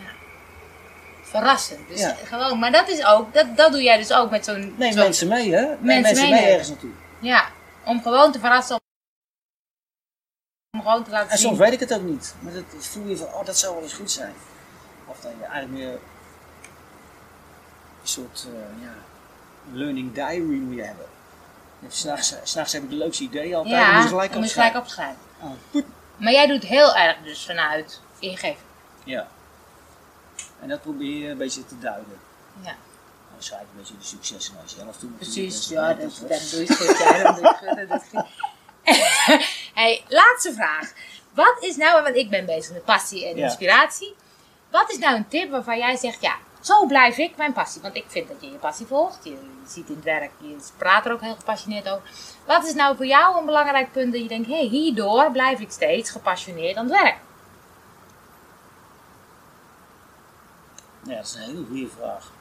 Verrassend. 1.30 1.88
Dus 1.88 2.00
Ja. 2.00 2.16
gewoon, 2.26 2.60
maar 2.60 2.72
dat 2.72 2.88
is 2.90 3.06
ook, 3.06 3.34
dat, 3.34 3.58
dat 3.58 3.72
doe 3.72 3.82
jij 3.82 3.98
dus 3.98 4.14
ook 4.14 4.30
met 4.30 4.46
zo'n... 4.46 4.76
Neem 4.78 4.92
zo'n- 4.92 5.02
mensen 5.02 5.28
mee, 5.28 5.54
hè? 5.54 5.62
Neem 5.62 5.78
Mensen 5.82 6.02
mensen 6.02 6.30
mee 6.30 6.46
ergens 6.46 6.70
naartoe. 6.70 6.90
Ja, 7.20 7.50
om 7.86 8.02
gewoon 8.02 8.32
te 8.32 8.40
verrassen. 8.40 8.80
Om 10.72 10.82
gewoon 10.82 11.04
te 11.04 11.10
laten 11.10 11.30
En 11.30 11.38
zien. 11.38 11.48
soms 11.48 11.60
weet 11.60 11.74
ik 11.74 11.80
het 11.80 11.94
ook 11.94 12.02
niet. 12.02 12.36
Maar 12.40 12.54
dat 12.54 12.64
voel 12.80 13.08
je 13.08 13.18
van, 13.18 13.28
oh, 13.28 13.46
dat 13.46 13.58
zou 13.58 13.74
wel 13.74 13.84
eens 13.84 13.94
goed 13.94 14.12
zijn. 14.12 14.34
Of 15.06 15.20
dat 15.20 15.32
je 15.40 15.44
eigenlijk 15.46 15.72
meer 15.84 15.92
een 18.02 18.08
soort, 18.08 18.46
eh, 18.54 18.84
ja, 18.84 18.94
learning 19.74 20.14
diary 20.14 20.40
moet 20.60 20.76
je 20.76 20.84
hebben. 20.84 21.06
Hebt 21.82 21.94
S'nachts 21.96 22.36
s'nachts 22.44 22.74
heb 22.74 22.84
ik 22.84 22.90
de 22.90 22.96
leukste 22.96 23.24
ideeën 23.24 23.56
altijd. 23.56 23.76
ja, 23.76 23.86
dan 23.86 23.94
moet 23.94 24.04
je 24.04 24.10
gelijk 24.10 24.32
dan 24.32 24.40
moet 24.40 24.50
je 24.50 24.54
gelijk 24.54 24.76
opschrijven. 24.76 25.18
opschrijven. 25.42 25.90
Oh. 25.92 26.22
Maar 26.24 26.32
jij 26.32 26.48
doet 26.48 26.64
heel 26.64 26.96
erg 26.96 27.18
dus 27.24 27.46
vanuit 27.46 28.02
ingeven. 28.20 28.64
Ja. 29.04 29.28
En 30.62 30.68
dat 30.68 30.82
probeer 30.82 31.18
je 31.24 31.30
een 31.30 31.38
beetje 31.38 31.66
te 31.66 31.80
duiden. 31.80 32.20
Ja, 32.62 32.76
Dan 33.34 33.44
schrijf 33.44 33.62
je 33.62 33.68
een 33.72 33.78
beetje 33.78 33.98
de 33.98 34.04
successen 34.06 34.54
naar 34.54 34.64
jezelf 34.64 34.98
toe. 34.98 35.10
precies. 35.10 35.54
Dus, 35.56 35.68
Ja, 35.70 35.94
dat, 35.94 36.22
dat 36.28 36.50
doe 36.52 36.62
je 36.62 36.76
goed. 36.76 36.98
Ja, 36.98 37.24
dat 37.24 37.36
doe 37.36 38.02
je 38.12 38.24
hey, 39.74 40.04
laatste 40.08 40.54
vraag. 40.54 40.92
Wat 41.34 41.58
is 41.60 41.76
nou, 41.76 42.04
want 42.04 42.16
ik 42.16 42.30
ben 42.30 42.46
bezig 42.46 42.74
met 42.74 42.86
passie 42.86 43.28
en 43.28 43.36
Ja. 43.38 43.44
inspiratie. 43.44 44.16
Wat 44.72 44.92
is 44.92 44.98
nou 44.98 45.16
een 45.16 45.28
tip 45.28 45.52
waarvan 45.52 45.78
jij 45.78 45.96
zegt, 45.96 46.22
ja, 46.22 46.36
zo 46.62 46.86
blijf 46.86 47.18
ik 47.18 47.38
mijn 47.38 47.54
passie. 47.54 47.82
Want 47.82 47.96
ik 47.96 48.06
vind 48.08 48.28
dat 48.28 48.38
je 48.40 48.52
je 48.52 48.58
passie 48.58 48.86
volgt. 48.86 49.20
Je, 49.24 49.30
je 49.30 49.38
ziet 49.68 49.90
in 49.90 49.96
het 49.96 50.04
werk, 50.04 50.32
je 50.38 50.56
praat 50.78 51.06
er 51.06 51.12
ook 51.12 51.22
heel 51.22 51.36
gepassioneerd 51.36 51.90
over. 51.90 52.10
Wat 52.46 52.66
is 52.68 52.74
nou 52.74 52.96
voor 52.96 53.06
jou 53.06 53.38
een 53.40 53.46
belangrijk 53.46 53.92
punt 53.92 54.12
dat 54.14 54.22
je 54.22 54.28
denkt, 54.28 54.48
hé, 54.48 54.54
hey, 54.58 54.66
hierdoor 54.68 55.32
blijf 55.32 55.60
ik 55.60 55.72
steeds 55.72 56.10
gepassioneerd 56.10 56.76
aan 56.78 56.90
het 56.92 57.02
werk? 57.02 57.18
Ja, 61.08 61.16
dat 61.16 61.26
is 61.26 61.34
een 61.34 61.42
hele 61.42 61.66
goede 61.68 61.88
vraag. 62.00 62.32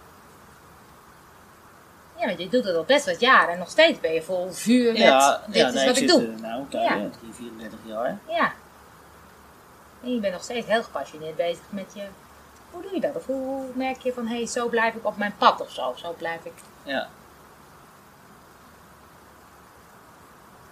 Ja, 2.18 2.26
want 2.26 2.38
je 2.38 2.48
doet 2.48 2.64
het 2.64 2.76
al 2.76 2.84
best 2.84 3.06
wat 3.06 3.20
jaren 3.20 3.52
en 3.52 3.58
nog 3.58 3.70
steeds 3.70 4.00
ben 4.00 4.12
je 4.12 4.22
vol 4.22 4.52
vuur 4.52 4.92
met, 4.92 5.00
ja, 5.02 5.42
dit 5.46 5.54
ja, 5.56 5.66
is 5.68 5.74
nee, 5.74 5.86
wat 5.86 5.96
ik 5.96 6.08
zit, 6.08 6.18
doe. 6.18 6.26
nou, 6.40 6.64
kijk, 6.68 6.88
Ja. 6.88 6.98
hè, 6.98 7.10
3, 7.10 7.32
34 7.32 7.78
jaar. 7.84 8.18
Ja. 8.28 8.52
En 10.02 10.14
je 10.14 10.20
bent 10.20 10.32
nog 10.32 10.42
steeds 10.42 10.66
heel 10.66 10.82
gepassioneerd 10.82 11.36
bezig 11.36 11.64
met 11.68 11.90
je. 11.94 12.02
Hoe 12.70 12.82
doe 12.82 12.94
je 12.94 13.00
dat? 13.00 13.14
Of 13.16 13.26
hoe 13.26 13.64
merk 13.74 14.00
je 14.00 14.12
van 14.12 14.26
hé, 14.26 14.36
hey, 14.36 14.46
zo 14.46 14.68
blijf 14.68 14.94
ik 14.94 15.06
op 15.06 15.16
mijn 15.16 15.34
pad 15.38 15.60
of 15.60 15.70
zo? 15.70 15.94
Zo 15.96 16.14
blijf 16.18 16.44
ik. 16.44 16.52
Ja. 16.82 17.08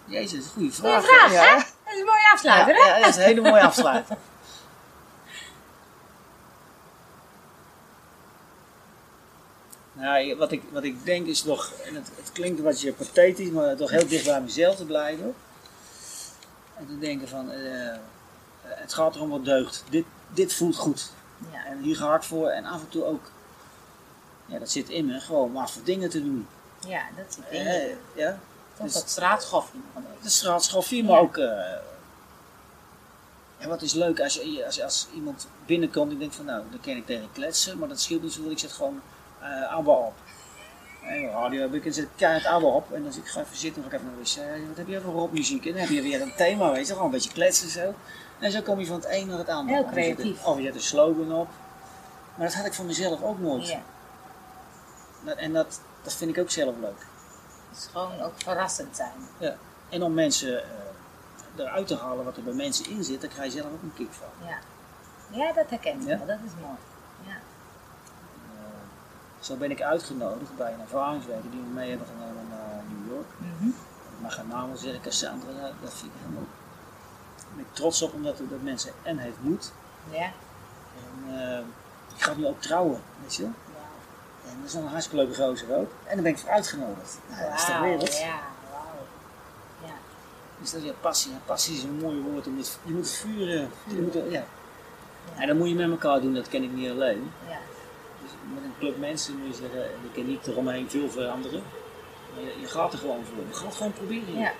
Jezus, 0.05 0.45
goede 0.53 0.73
Goeie 0.75 1.01
vraag. 1.01 1.05
vraag, 1.05 1.31
ja. 1.31 1.43
hè? 1.43 1.55
Dat 1.55 1.93
is 1.93 1.99
een 1.99 2.05
mooie 2.05 2.29
afsluiter, 2.33 2.75
hè? 2.75 2.87
ja, 2.89 2.99
dat 2.99 3.09
is 3.09 3.15
een 3.15 3.21
hele 3.21 3.41
mooie 3.41 3.61
afsluiter. 3.63 4.17
Nou, 9.97 10.35
wat 10.35 10.51
ik, 10.51 10.61
wat 10.71 10.83
ik 10.83 11.05
denk 11.05 11.27
is 11.27 11.43
nog, 11.43 11.71
en 11.85 11.95
het, 11.95 12.09
het 12.15 12.31
klinkt 12.31 12.61
wat 12.61 12.81
je 12.81 12.93
pathetisch, 12.93 13.49
maar 13.49 13.75
toch 13.75 13.89
heel 13.89 14.07
dicht 14.07 14.25
bij 14.25 14.41
mezelf 14.41 14.75
te 14.75 14.85
blijven. 14.85 15.35
En 16.77 16.87
te 16.87 16.99
denken 16.99 17.27
van, 17.27 17.51
eh, 17.51 17.95
het 18.61 18.93
gaat 18.93 19.15
erom 19.15 19.29
wat 19.29 19.45
deugt. 19.45 19.83
Dit, 19.89 20.05
dit 20.33 20.53
voelt 20.53 20.75
goed. 20.75 21.11
Ja. 21.51 21.65
En 21.65 21.79
hier 21.81 21.95
ga 21.95 22.15
ik 22.15 22.23
voor. 22.23 22.47
En 22.47 22.65
af 22.65 22.81
en 22.81 22.89
toe 22.89 23.03
ook, 23.03 23.31
ja, 24.45 24.59
dat 24.59 24.69
zit 24.69 24.89
in 24.89 25.05
me, 25.05 25.19
gewoon 25.19 25.51
maar 25.51 25.69
voor 25.69 25.83
dingen 25.83 26.09
te 26.09 26.23
doen. 26.23 26.47
ja, 26.87 27.01
dat 27.17 27.25
is 27.29 27.35
het 27.35 27.45
Eh, 27.49 27.73
ding. 27.85 27.95
ja, 28.15 28.39
Toch 28.77 28.85
dus- 28.85 28.93
dat 28.93 29.09
straatschoffie. 29.09 29.81
de 30.21 30.29
straatschoffie, 30.29 31.03
maar 31.03 31.15
Ja. 31.15 31.19
ook. 31.21 31.37
eh, 31.37 31.75
ja, 33.57 33.67
wat 33.67 33.81
is 33.81 33.93
leuk 33.93 34.19
als, 34.19 34.33
je, 34.33 34.65
als, 34.65 34.81
als 34.81 35.07
iemand 35.13 35.47
binnenkomt 35.65 36.11
en 36.11 36.19
denkt 36.19 36.35
van 36.35 36.45
nou, 36.45 36.63
dan 36.69 36.79
kan 36.79 36.95
ik 36.95 37.05
tegen 37.05 37.29
kletsen, 37.33 37.77
maar 37.77 37.87
dat 37.87 37.99
scheelt 37.99 38.21
niet 38.23 38.33
zoveel. 38.33 38.51
Ik 38.51 38.59
zet 38.59 38.71
gewoon 38.71 39.01
uh, 39.45 39.73
ABBA 39.73 39.91
op. 39.91 40.13
En 41.03 41.29
radio 41.29 41.61
heb 41.61 41.73
ik 41.73 41.85
en 41.85 41.93
zet 41.93 42.03
ik 42.03 42.09
keihard 42.15 42.45
ABBA 42.45 42.67
op 42.67 42.91
en 42.93 43.03
dan 43.03 43.11
zeg 43.13 43.23
ik 43.23 43.29
ga 43.29 43.39
even 43.39 43.57
zitten, 43.57 43.81
dan 43.81 43.91
ga 43.91 43.97
ik 43.97 44.01
even 44.03 44.15
naar 44.15 44.23
de 44.25 44.59
wc. 44.61 44.67
Wat 44.67 44.77
heb 44.77 44.87
je 44.87 45.01
voor 45.01 45.13
rockmuziek? 45.13 45.65
En 45.65 45.71
dan 45.71 45.81
heb 45.81 45.89
je 45.89 46.01
weer 46.01 46.21
een 46.21 46.35
thema, 46.35 46.71
weet 46.71 46.87
je, 46.87 46.91
gewoon 46.91 47.05
een 47.07 47.11
beetje 47.11 47.31
kletsen 47.31 47.69
zo. 47.69 47.93
En 48.39 48.51
zo 48.51 48.61
kom 48.61 48.79
je 48.79 48.85
van 48.85 48.95
het 48.95 49.05
een 49.09 49.27
naar 49.27 49.37
het 49.37 49.49
ander. 49.49 49.75
Heel 49.75 49.85
creatief. 49.85 50.43
Of 50.45 50.57
je 50.57 50.63
zet 50.63 50.73
een 50.75 50.81
slogan 50.81 51.33
op. 51.33 51.47
Maar 52.35 52.47
dat 52.47 52.55
had 52.55 52.65
ik 52.65 52.73
van 52.73 52.85
mezelf 52.85 53.23
ook 53.23 53.39
nooit. 53.39 53.67
Ja. 53.67 53.79
Dat- 55.25 55.37
En 55.37 55.53
dat, 55.53 55.81
dat 56.03 56.13
vind 56.13 56.31
ik 56.37 56.41
ook 56.43 56.49
zelf 56.49 56.75
leuk. 56.81 57.05
Het 57.69 57.77
is 57.77 57.89
gewoon 57.91 58.21
ook 58.21 58.33
verrassend 58.37 58.95
zijn. 58.95 59.11
Ja. 59.37 59.55
En 59.89 60.03
om 60.03 60.13
mensen 60.13 60.63
eh, 60.63 60.69
eruit 61.55 61.87
te 61.87 61.95
halen 61.95 62.25
wat 62.25 62.37
er 62.37 62.43
bij 62.43 62.53
mensen 62.53 62.89
in 62.89 63.03
zit, 63.03 63.21
daar 63.21 63.29
krijg 63.29 63.53
je 63.53 63.59
zelf 63.59 63.71
ook 63.73 63.81
een 63.81 63.93
kick 63.95 64.11
van. 64.11 64.47
Ja. 64.47 64.57
Ja, 65.45 65.51
dat 65.53 65.69
herken 65.69 66.01
ik 66.01 66.07
Ja? 66.07 66.17
wel. 66.17 66.27
Dat 66.27 66.37
is 66.45 66.51
mooi. 66.61 66.77
Ja. 67.25 67.35
Zo 69.45 69.55
ben 69.55 69.71
ik 69.71 69.81
uitgenodigd 69.81 70.57
bij 70.57 70.73
een 70.73 70.79
ervaringswerker 70.81 71.51
die 71.51 71.59
we 71.59 71.73
mee 71.73 71.89
hebben 71.89 72.07
genomen 72.07 72.47
naar 72.49 72.81
New 72.89 73.13
York. 73.13 73.27
Mhm. 73.37 73.67
Ik 73.67 74.21
mag 74.21 74.35
haar 74.35 74.45
naam 74.45 74.75
zeggen, 74.75 75.01
Cassandra, 75.01 75.49
ja, 75.61 75.71
dat 75.81 75.93
vind 75.93 76.11
ik 76.11 76.19
helemaal... 76.21 76.43
Daar 77.37 77.45
ben 77.55 77.65
ik 77.65 77.73
trots 77.73 78.01
op, 78.01 78.13
omdat 78.13 78.37
dat 78.37 78.61
mensen 78.61 78.91
en 79.03 79.17
heeft 79.17 79.37
moed. 79.41 79.71
Ja. 80.11 80.31
En 81.01 81.39
eh, 81.39 81.59
ik 82.15 82.21
ga 82.23 82.33
nu 82.33 82.45
ook 82.45 82.61
trouwen, 82.61 83.01
weet 83.21 83.35
je 83.35 83.41
wel. 83.41 83.51
En 84.49 84.55
dat 84.57 84.65
is 84.67 84.73
dan 84.73 84.83
een 84.83 84.89
hartstikke 84.89 85.25
leuke 85.25 85.41
gozer 85.41 85.75
ook. 85.75 85.91
En 86.03 86.13
dan 86.15 86.23
ben 86.23 86.31
ik 86.33 86.37
voor 86.39 86.49
uitgenodigd. 86.49 87.17
Nou, 87.29 87.49
dat 87.49 87.59
is 87.59 87.67
Wauw, 87.67 87.81
wereld. 87.81 88.17
Ja. 88.17 88.39
Ja. 89.85 89.93
Dus 90.59 90.71
dat 90.71 90.81
is 90.81 90.87
ja, 90.87 90.93
passie. 91.01 91.31
Ja, 91.31 91.37
passie 91.45 91.75
is 91.77 91.83
een 91.83 91.97
mooi 92.01 92.21
woord. 92.21 92.47
Om 92.47 92.57
het, 92.57 92.79
je 92.83 92.91
moet 92.93 93.05
het 93.05 93.13
vuren. 93.15 93.69
Je 93.87 94.01
moet, 94.01 94.13
het- 94.13 94.31
ja. 94.31 94.43
En 95.35 95.47
dat 95.47 95.57
moet 95.57 95.67
je 95.69 95.75
met 95.75 95.89
elkaar 95.89 96.21
doen, 96.21 96.33
dat 96.33 96.47
ken 96.47 96.63
ik 96.63 96.71
niet 96.71 96.89
alleen. 96.89 97.31
Dus 98.25 98.53
met 98.53 98.63
een 98.63 98.73
club 98.79 98.97
mensen 98.97 99.37
moet 99.37 99.47
je 99.55 99.61
zeggen, 99.61 99.83
en 99.83 99.89
je 100.03 100.11
kan 100.13 100.25
niet 100.27 100.47
eromheen 100.47 100.89
veel 100.89 101.09
veranderen. 101.09 101.63
Maar 102.33 102.43
je, 102.43 102.59
je 102.59 102.67
gaat 102.67 102.93
er 102.93 102.99
gewoon 102.99 103.23
voor. 103.25 103.43
Je 103.49 103.53
gaat 103.55 103.75
gewoon 103.75 103.93
proberen. 103.93 104.37
Ja. 104.39 104.51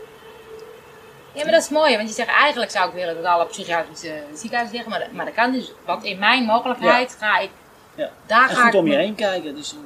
Ja, 1.34 1.44
maar 1.44 1.52
dat 1.54 1.62
is 1.62 1.70
mooi, 1.70 1.96
want 1.96 2.08
je 2.10 2.14
zegt 2.16 2.30
eigenlijk 2.30 2.72
zou 2.72 2.88
ik 2.90 2.94
willen 2.94 3.16
dat 3.16 3.26
alle 3.26 3.46
psychiatrische 3.46 4.24
ziekenhuizen 4.34 4.76
liggen, 4.76 4.92
maar, 4.92 5.00
dat- 5.00 5.12
maar 5.12 5.26
dat 5.26 5.34
kan 5.34 5.52
dus. 5.52 5.72
Want 5.86 6.04
in 6.04 6.20
mijn 6.20 6.44
mogelijkheid 6.44 7.16
ga 7.20 7.38
ik, 7.38 7.50
Ja. 7.96 8.12
daar 8.26 8.50
En 8.50 8.56
ga 8.56 8.64
goed 8.64 8.74
ik. 8.74 8.80
om 8.80 8.88
je 8.88 8.96
heen 8.96 9.16
kijken. 9.16 9.56
Dus, 9.56 9.72
eh, 9.74 9.78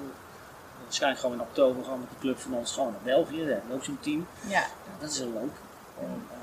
waarschijnlijk 0.83 1.21
we 1.21 1.29
in 1.33 1.41
oktober 1.41 1.83
gaan 1.83 1.99
met 1.99 2.09
de 2.09 2.15
club 2.19 2.39
van 2.39 2.53
ons 2.53 2.71
gewoon 2.73 2.91
naar 2.91 3.01
België. 3.15 3.37
Daar 3.39 3.47
hebben 3.57 3.75
ook 3.75 3.83
zo'n 3.83 3.97
team. 4.01 4.27
Ja, 4.47 4.63
dat 4.99 5.09
is 5.11 5.17
heel 5.17 5.31
leuk. 5.33 5.55
En, 5.99 6.25
eh, 6.31 6.37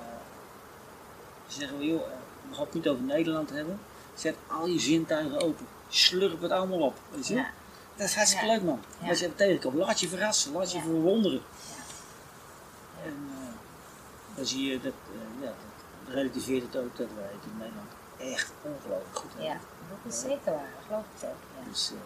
ze 1.47 1.59
zeggen 1.59 1.79
we, 1.79 1.87
joh, 1.87 2.01
eh, 2.03 2.07
we 2.49 2.55
gaan 2.55 2.65
het 2.65 2.75
niet 2.75 2.89
over 2.89 3.03
Nederland 3.03 3.51
hebben. 3.51 3.81
Zet 4.15 4.37
al 4.47 4.67
je 4.67 4.79
zintuigen 4.79 5.41
open. 5.43 5.67
Slurp 5.89 6.41
het 6.43 6.51
allemaal 6.51 6.79
op. 6.81 6.95
Weet 7.11 7.27
je? 7.27 7.35
ja, 7.35 7.47
Dat 7.97 8.09
is 8.09 8.15
hartstikke 8.15 8.47
Ja. 8.47 8.53
leuk 8.53 8.63
man. 8.63 8.81
Ja. 9.03 9.09
Als 9.09 9.19
je 9.19 9.25
het 9.27 9.37
tegenkomt, 9.37 9.75
laat 9.75 10.01
je 10.01 10.09
verrassen, 10.09 10.53
laat 10.53 10.71
je 10.73 10.77
Ja. 10.79 10.83
verwonderen. 10.85 11.43
En 13.05 13.29
eh, 13.31 14.37
dan 14.37 14.47
zie 14.47 14.71
je 14.71 14.81
dat, 14.81 14.93
eh, 14.93 15.45
ja, 15.45 15.53
dat 16.07 16.15
relativeert 16.15 16.63
het 16.63 16.77
ook 16.77 16.97
dat 16.97 17.07
wij 17.17 17.25
het 17.25 17.45
in 17.53 17.59
Nederland 17.59 17.89
echt 18.19 18.53
ongelooflijk 18.63 19.17
goed 19.17 19.31
hebben. 19.33 19.51
ja, 19.53 19.59
dat 20.05 20.13
is 20.13 20.21
zeker 20.21 20.53
waar, 20.53 20.69
dat 20.75 20.87
geloof 20.87 21.05
ik 21.17 21.29
ook. 21.29 21.35
Ja. 21.65 21.71
Dus, 21.71 21.91
eh, 21.91 21.97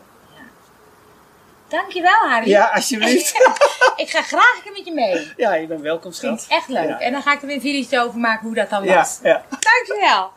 Dankjewel, 1.68 2.28
Harry. 2.28 2.48
ja, 2.48 2.66
alsjeblieft. 2.74 3.34
Ik 3.96 4.10
ga 4.10 4.22
graag 4.22 4.54
een 4.56 4.62
keer 4.62 4.72
met 4.72 4.84
je 4.84 4.92
mee. 4.92 5.32
ja, 5.36 5.54
je 5.54 5.66
bent 5.66 5.80
welkom 5.80 6.10
Ik 6.10 6.16
vind 6.16 6.40
schat. 6.40 6.50
het 6.50 6.58
echt 6.58 6.68
leuk. 6.68 6.88
Ja. 6.88 7.00
En 7.00 7.12
dan 7.12 7.22
ga 7.22 7.32
ik 7.32 7.40
er 7.40 7.46
weer 7.46 7.60
video's 7.60 8.06
over 8.06 8.20
maken 8.20 8.46
hoe 8.46 8.54
dat 8.54 8.70
dan 8.70 8.84
Ja, 8.84 8.94
was. 8.96 9.18
ja. 9.22 9.44
Dankjewel. 9.48 10.32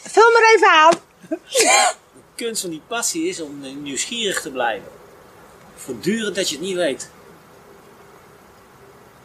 Vul 0.00 0.32
maar 0.32 0.52
even 0.54 0.70
aan. 0.70 0.92
De 1.28 2.44
kunst 2.46 2.60
van 2.60 2.70
die 2.70 2.82
passie 2.86 3.28
is 3.28 3.40
om 3.40 3.82
nieuwsgierig 3.82 4.40
te 4.40 4.50
blijven. 4.50 4.88
Voortdurend 5.74 6.34
dat 6.34 6.48
je 6.48 6.56
het 6.56 6.64
niet 6.64 6.76
weet. 6.76 7.10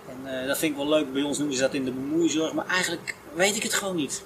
En 0.10 0.42
eh, 0.42 0.48
dat 0.48 0.58
vind 0.58 0.72
ik 0.72 0.78
wel 0.78 0.90
leuk. 0.90 1.14
Bij 1.14 1.22
ons 1.22 1.38
noemen 1.38 1.56
ze 1.56 1.62
dat 1.62 1.74
in 1.74 1.86
de 1.86 1.92
bemoeizorg. 1.92 2.54
Maar 2.54 2.68
eigenlijk 2.68 3.16
weet 3.34 3.56
ik 3.56 3.64
het 3.64 3.74
gewoon 3.74 3.96
niet. 3.96 4.24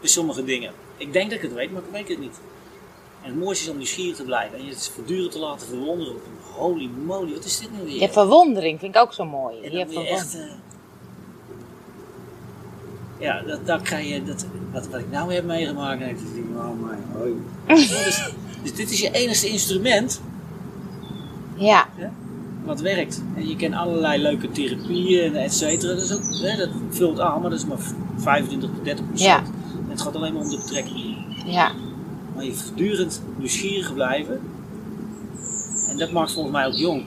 Bij 0.00 0.08
sommige 0.08 0.44
dingen. 0.44 0.72
Ik 0.96 1.12
denk 1.12 1.30
dat 1.30 1.38
ik 1.38 1.44
het 1.44 1.52
weet, 1.52 1.72
maar 1.72 1.82
ik 1.82 1.90
weet 1.90 2.08
het 2.08 2.18
niet. 2.18 2.40
En 3.22 3.30
het 3.30 3.38
mooiste 3.38 3.64
is 3.64 3.70
om 3.70 3.76
nieuwsgierig 3.76 4.16
te 4.16 4.24
blijven. 4.24 4.58
En 4.58 4.64
je 4.64 4.70
het 4.70 4.90
voortdurend 4.94 5.32
te 5.32 5.38
laten 5.38 5.66
verwonderen. 5.66 6.16
Holy 6.54 6.90
moly, 7.04 7.34
wat 7.34 7.44
is 7.44 7.58
dit 7.58 7.72
nou 7.72 7.84
weer? 7.84 8.00
Je 8.00 8.08
verwondering 8.08 8.78
vind 8.78 8.94
ik 8.94 9.00
ook 9.00 9.12
zo 9.12 9.24
mooi. 9.24 9.62
En 9.62 9.72
Je 9.72 9.86
je 9.88 10.08
echt... 10.08 10.36
ja, 13.20 13.42
dat, 13.42 13.66
dat 13.66 13.82
krijg 13.82 14.08
je... 14.08 14.24
Dat, 14.24 14.46
wat, 14.72 14.88
wat 14.88 15.00
ik 15.00 15.10
nou 15.10 15.34
heb 15.34 15.44
meegemaakt. 15.44 16.02
En 16.02 16.08
ik 16.08 16.16
denk, 16.34 16.46
oh 16.56 17.18
hoi. 17.18 17.32
dus, 17.66 18.22
dus 18.62 18.74
dit 18.74 18.90
is 18.90 19.00
je 19.00 19.10
enige 19.10 19.48
instrument 19.48 20.20
Ja, 21.56 21.88
wat 22.64 22.80
werkt. 22.80 23.22
En 23.36 23.48
je 23.48 23.56
kent 23.56 23.74
allerlei 23.74 24.22
leuke 24.22 24.50
therapieën 24.50 25.36
et 25.36 25.54
cetera. 25.54 25.94
Dat, 25.94 26.02
is 26.02 26.12
ook, 26.12 26.22
hè, 26.50 26.56
dat 26.56 26.68
vult 26.90 27.20
aan, 27.20 27.40
maar 27.40 27.50
dat 27.50 27.58
is 27.58 27.66
maar 27.66 27.78
25 28.16 28.70
tot 28.70 28.84
30 28.84 29.06
procent. 29.06 29.28
Ja. 29.28 29.52
En 29.84 29.90
het 29.90 30.00
gaat 30.00 30.16
alleen 30.16 30.32
maar 30.32 30.42
om 30.42 30.48
de 30.50 30.56
betrekking. 30.56 31.16
ja. 31.46 31.72
Maar 32.34 32.44
je 32.44 32.54
voortdurend 32.54 33.22
nieuwsgierig 33.36 33.94
blijven. 33.94 34.40
En 35.88 35.96
dat 35.98 36.10
maakt 36.12 36.32
volgens 36.32 36.54
mij 36.54 36.66
ook 36.66 36.74
jong. 36.74 37.04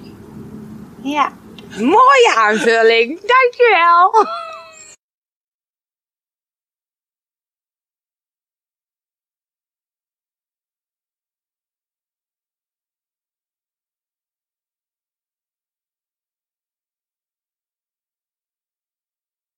Ja. 1.01 1.31
Mooie 1.79 2.33
aanvulling. 2.35 3.07
Dankjewel. 3.07 4.25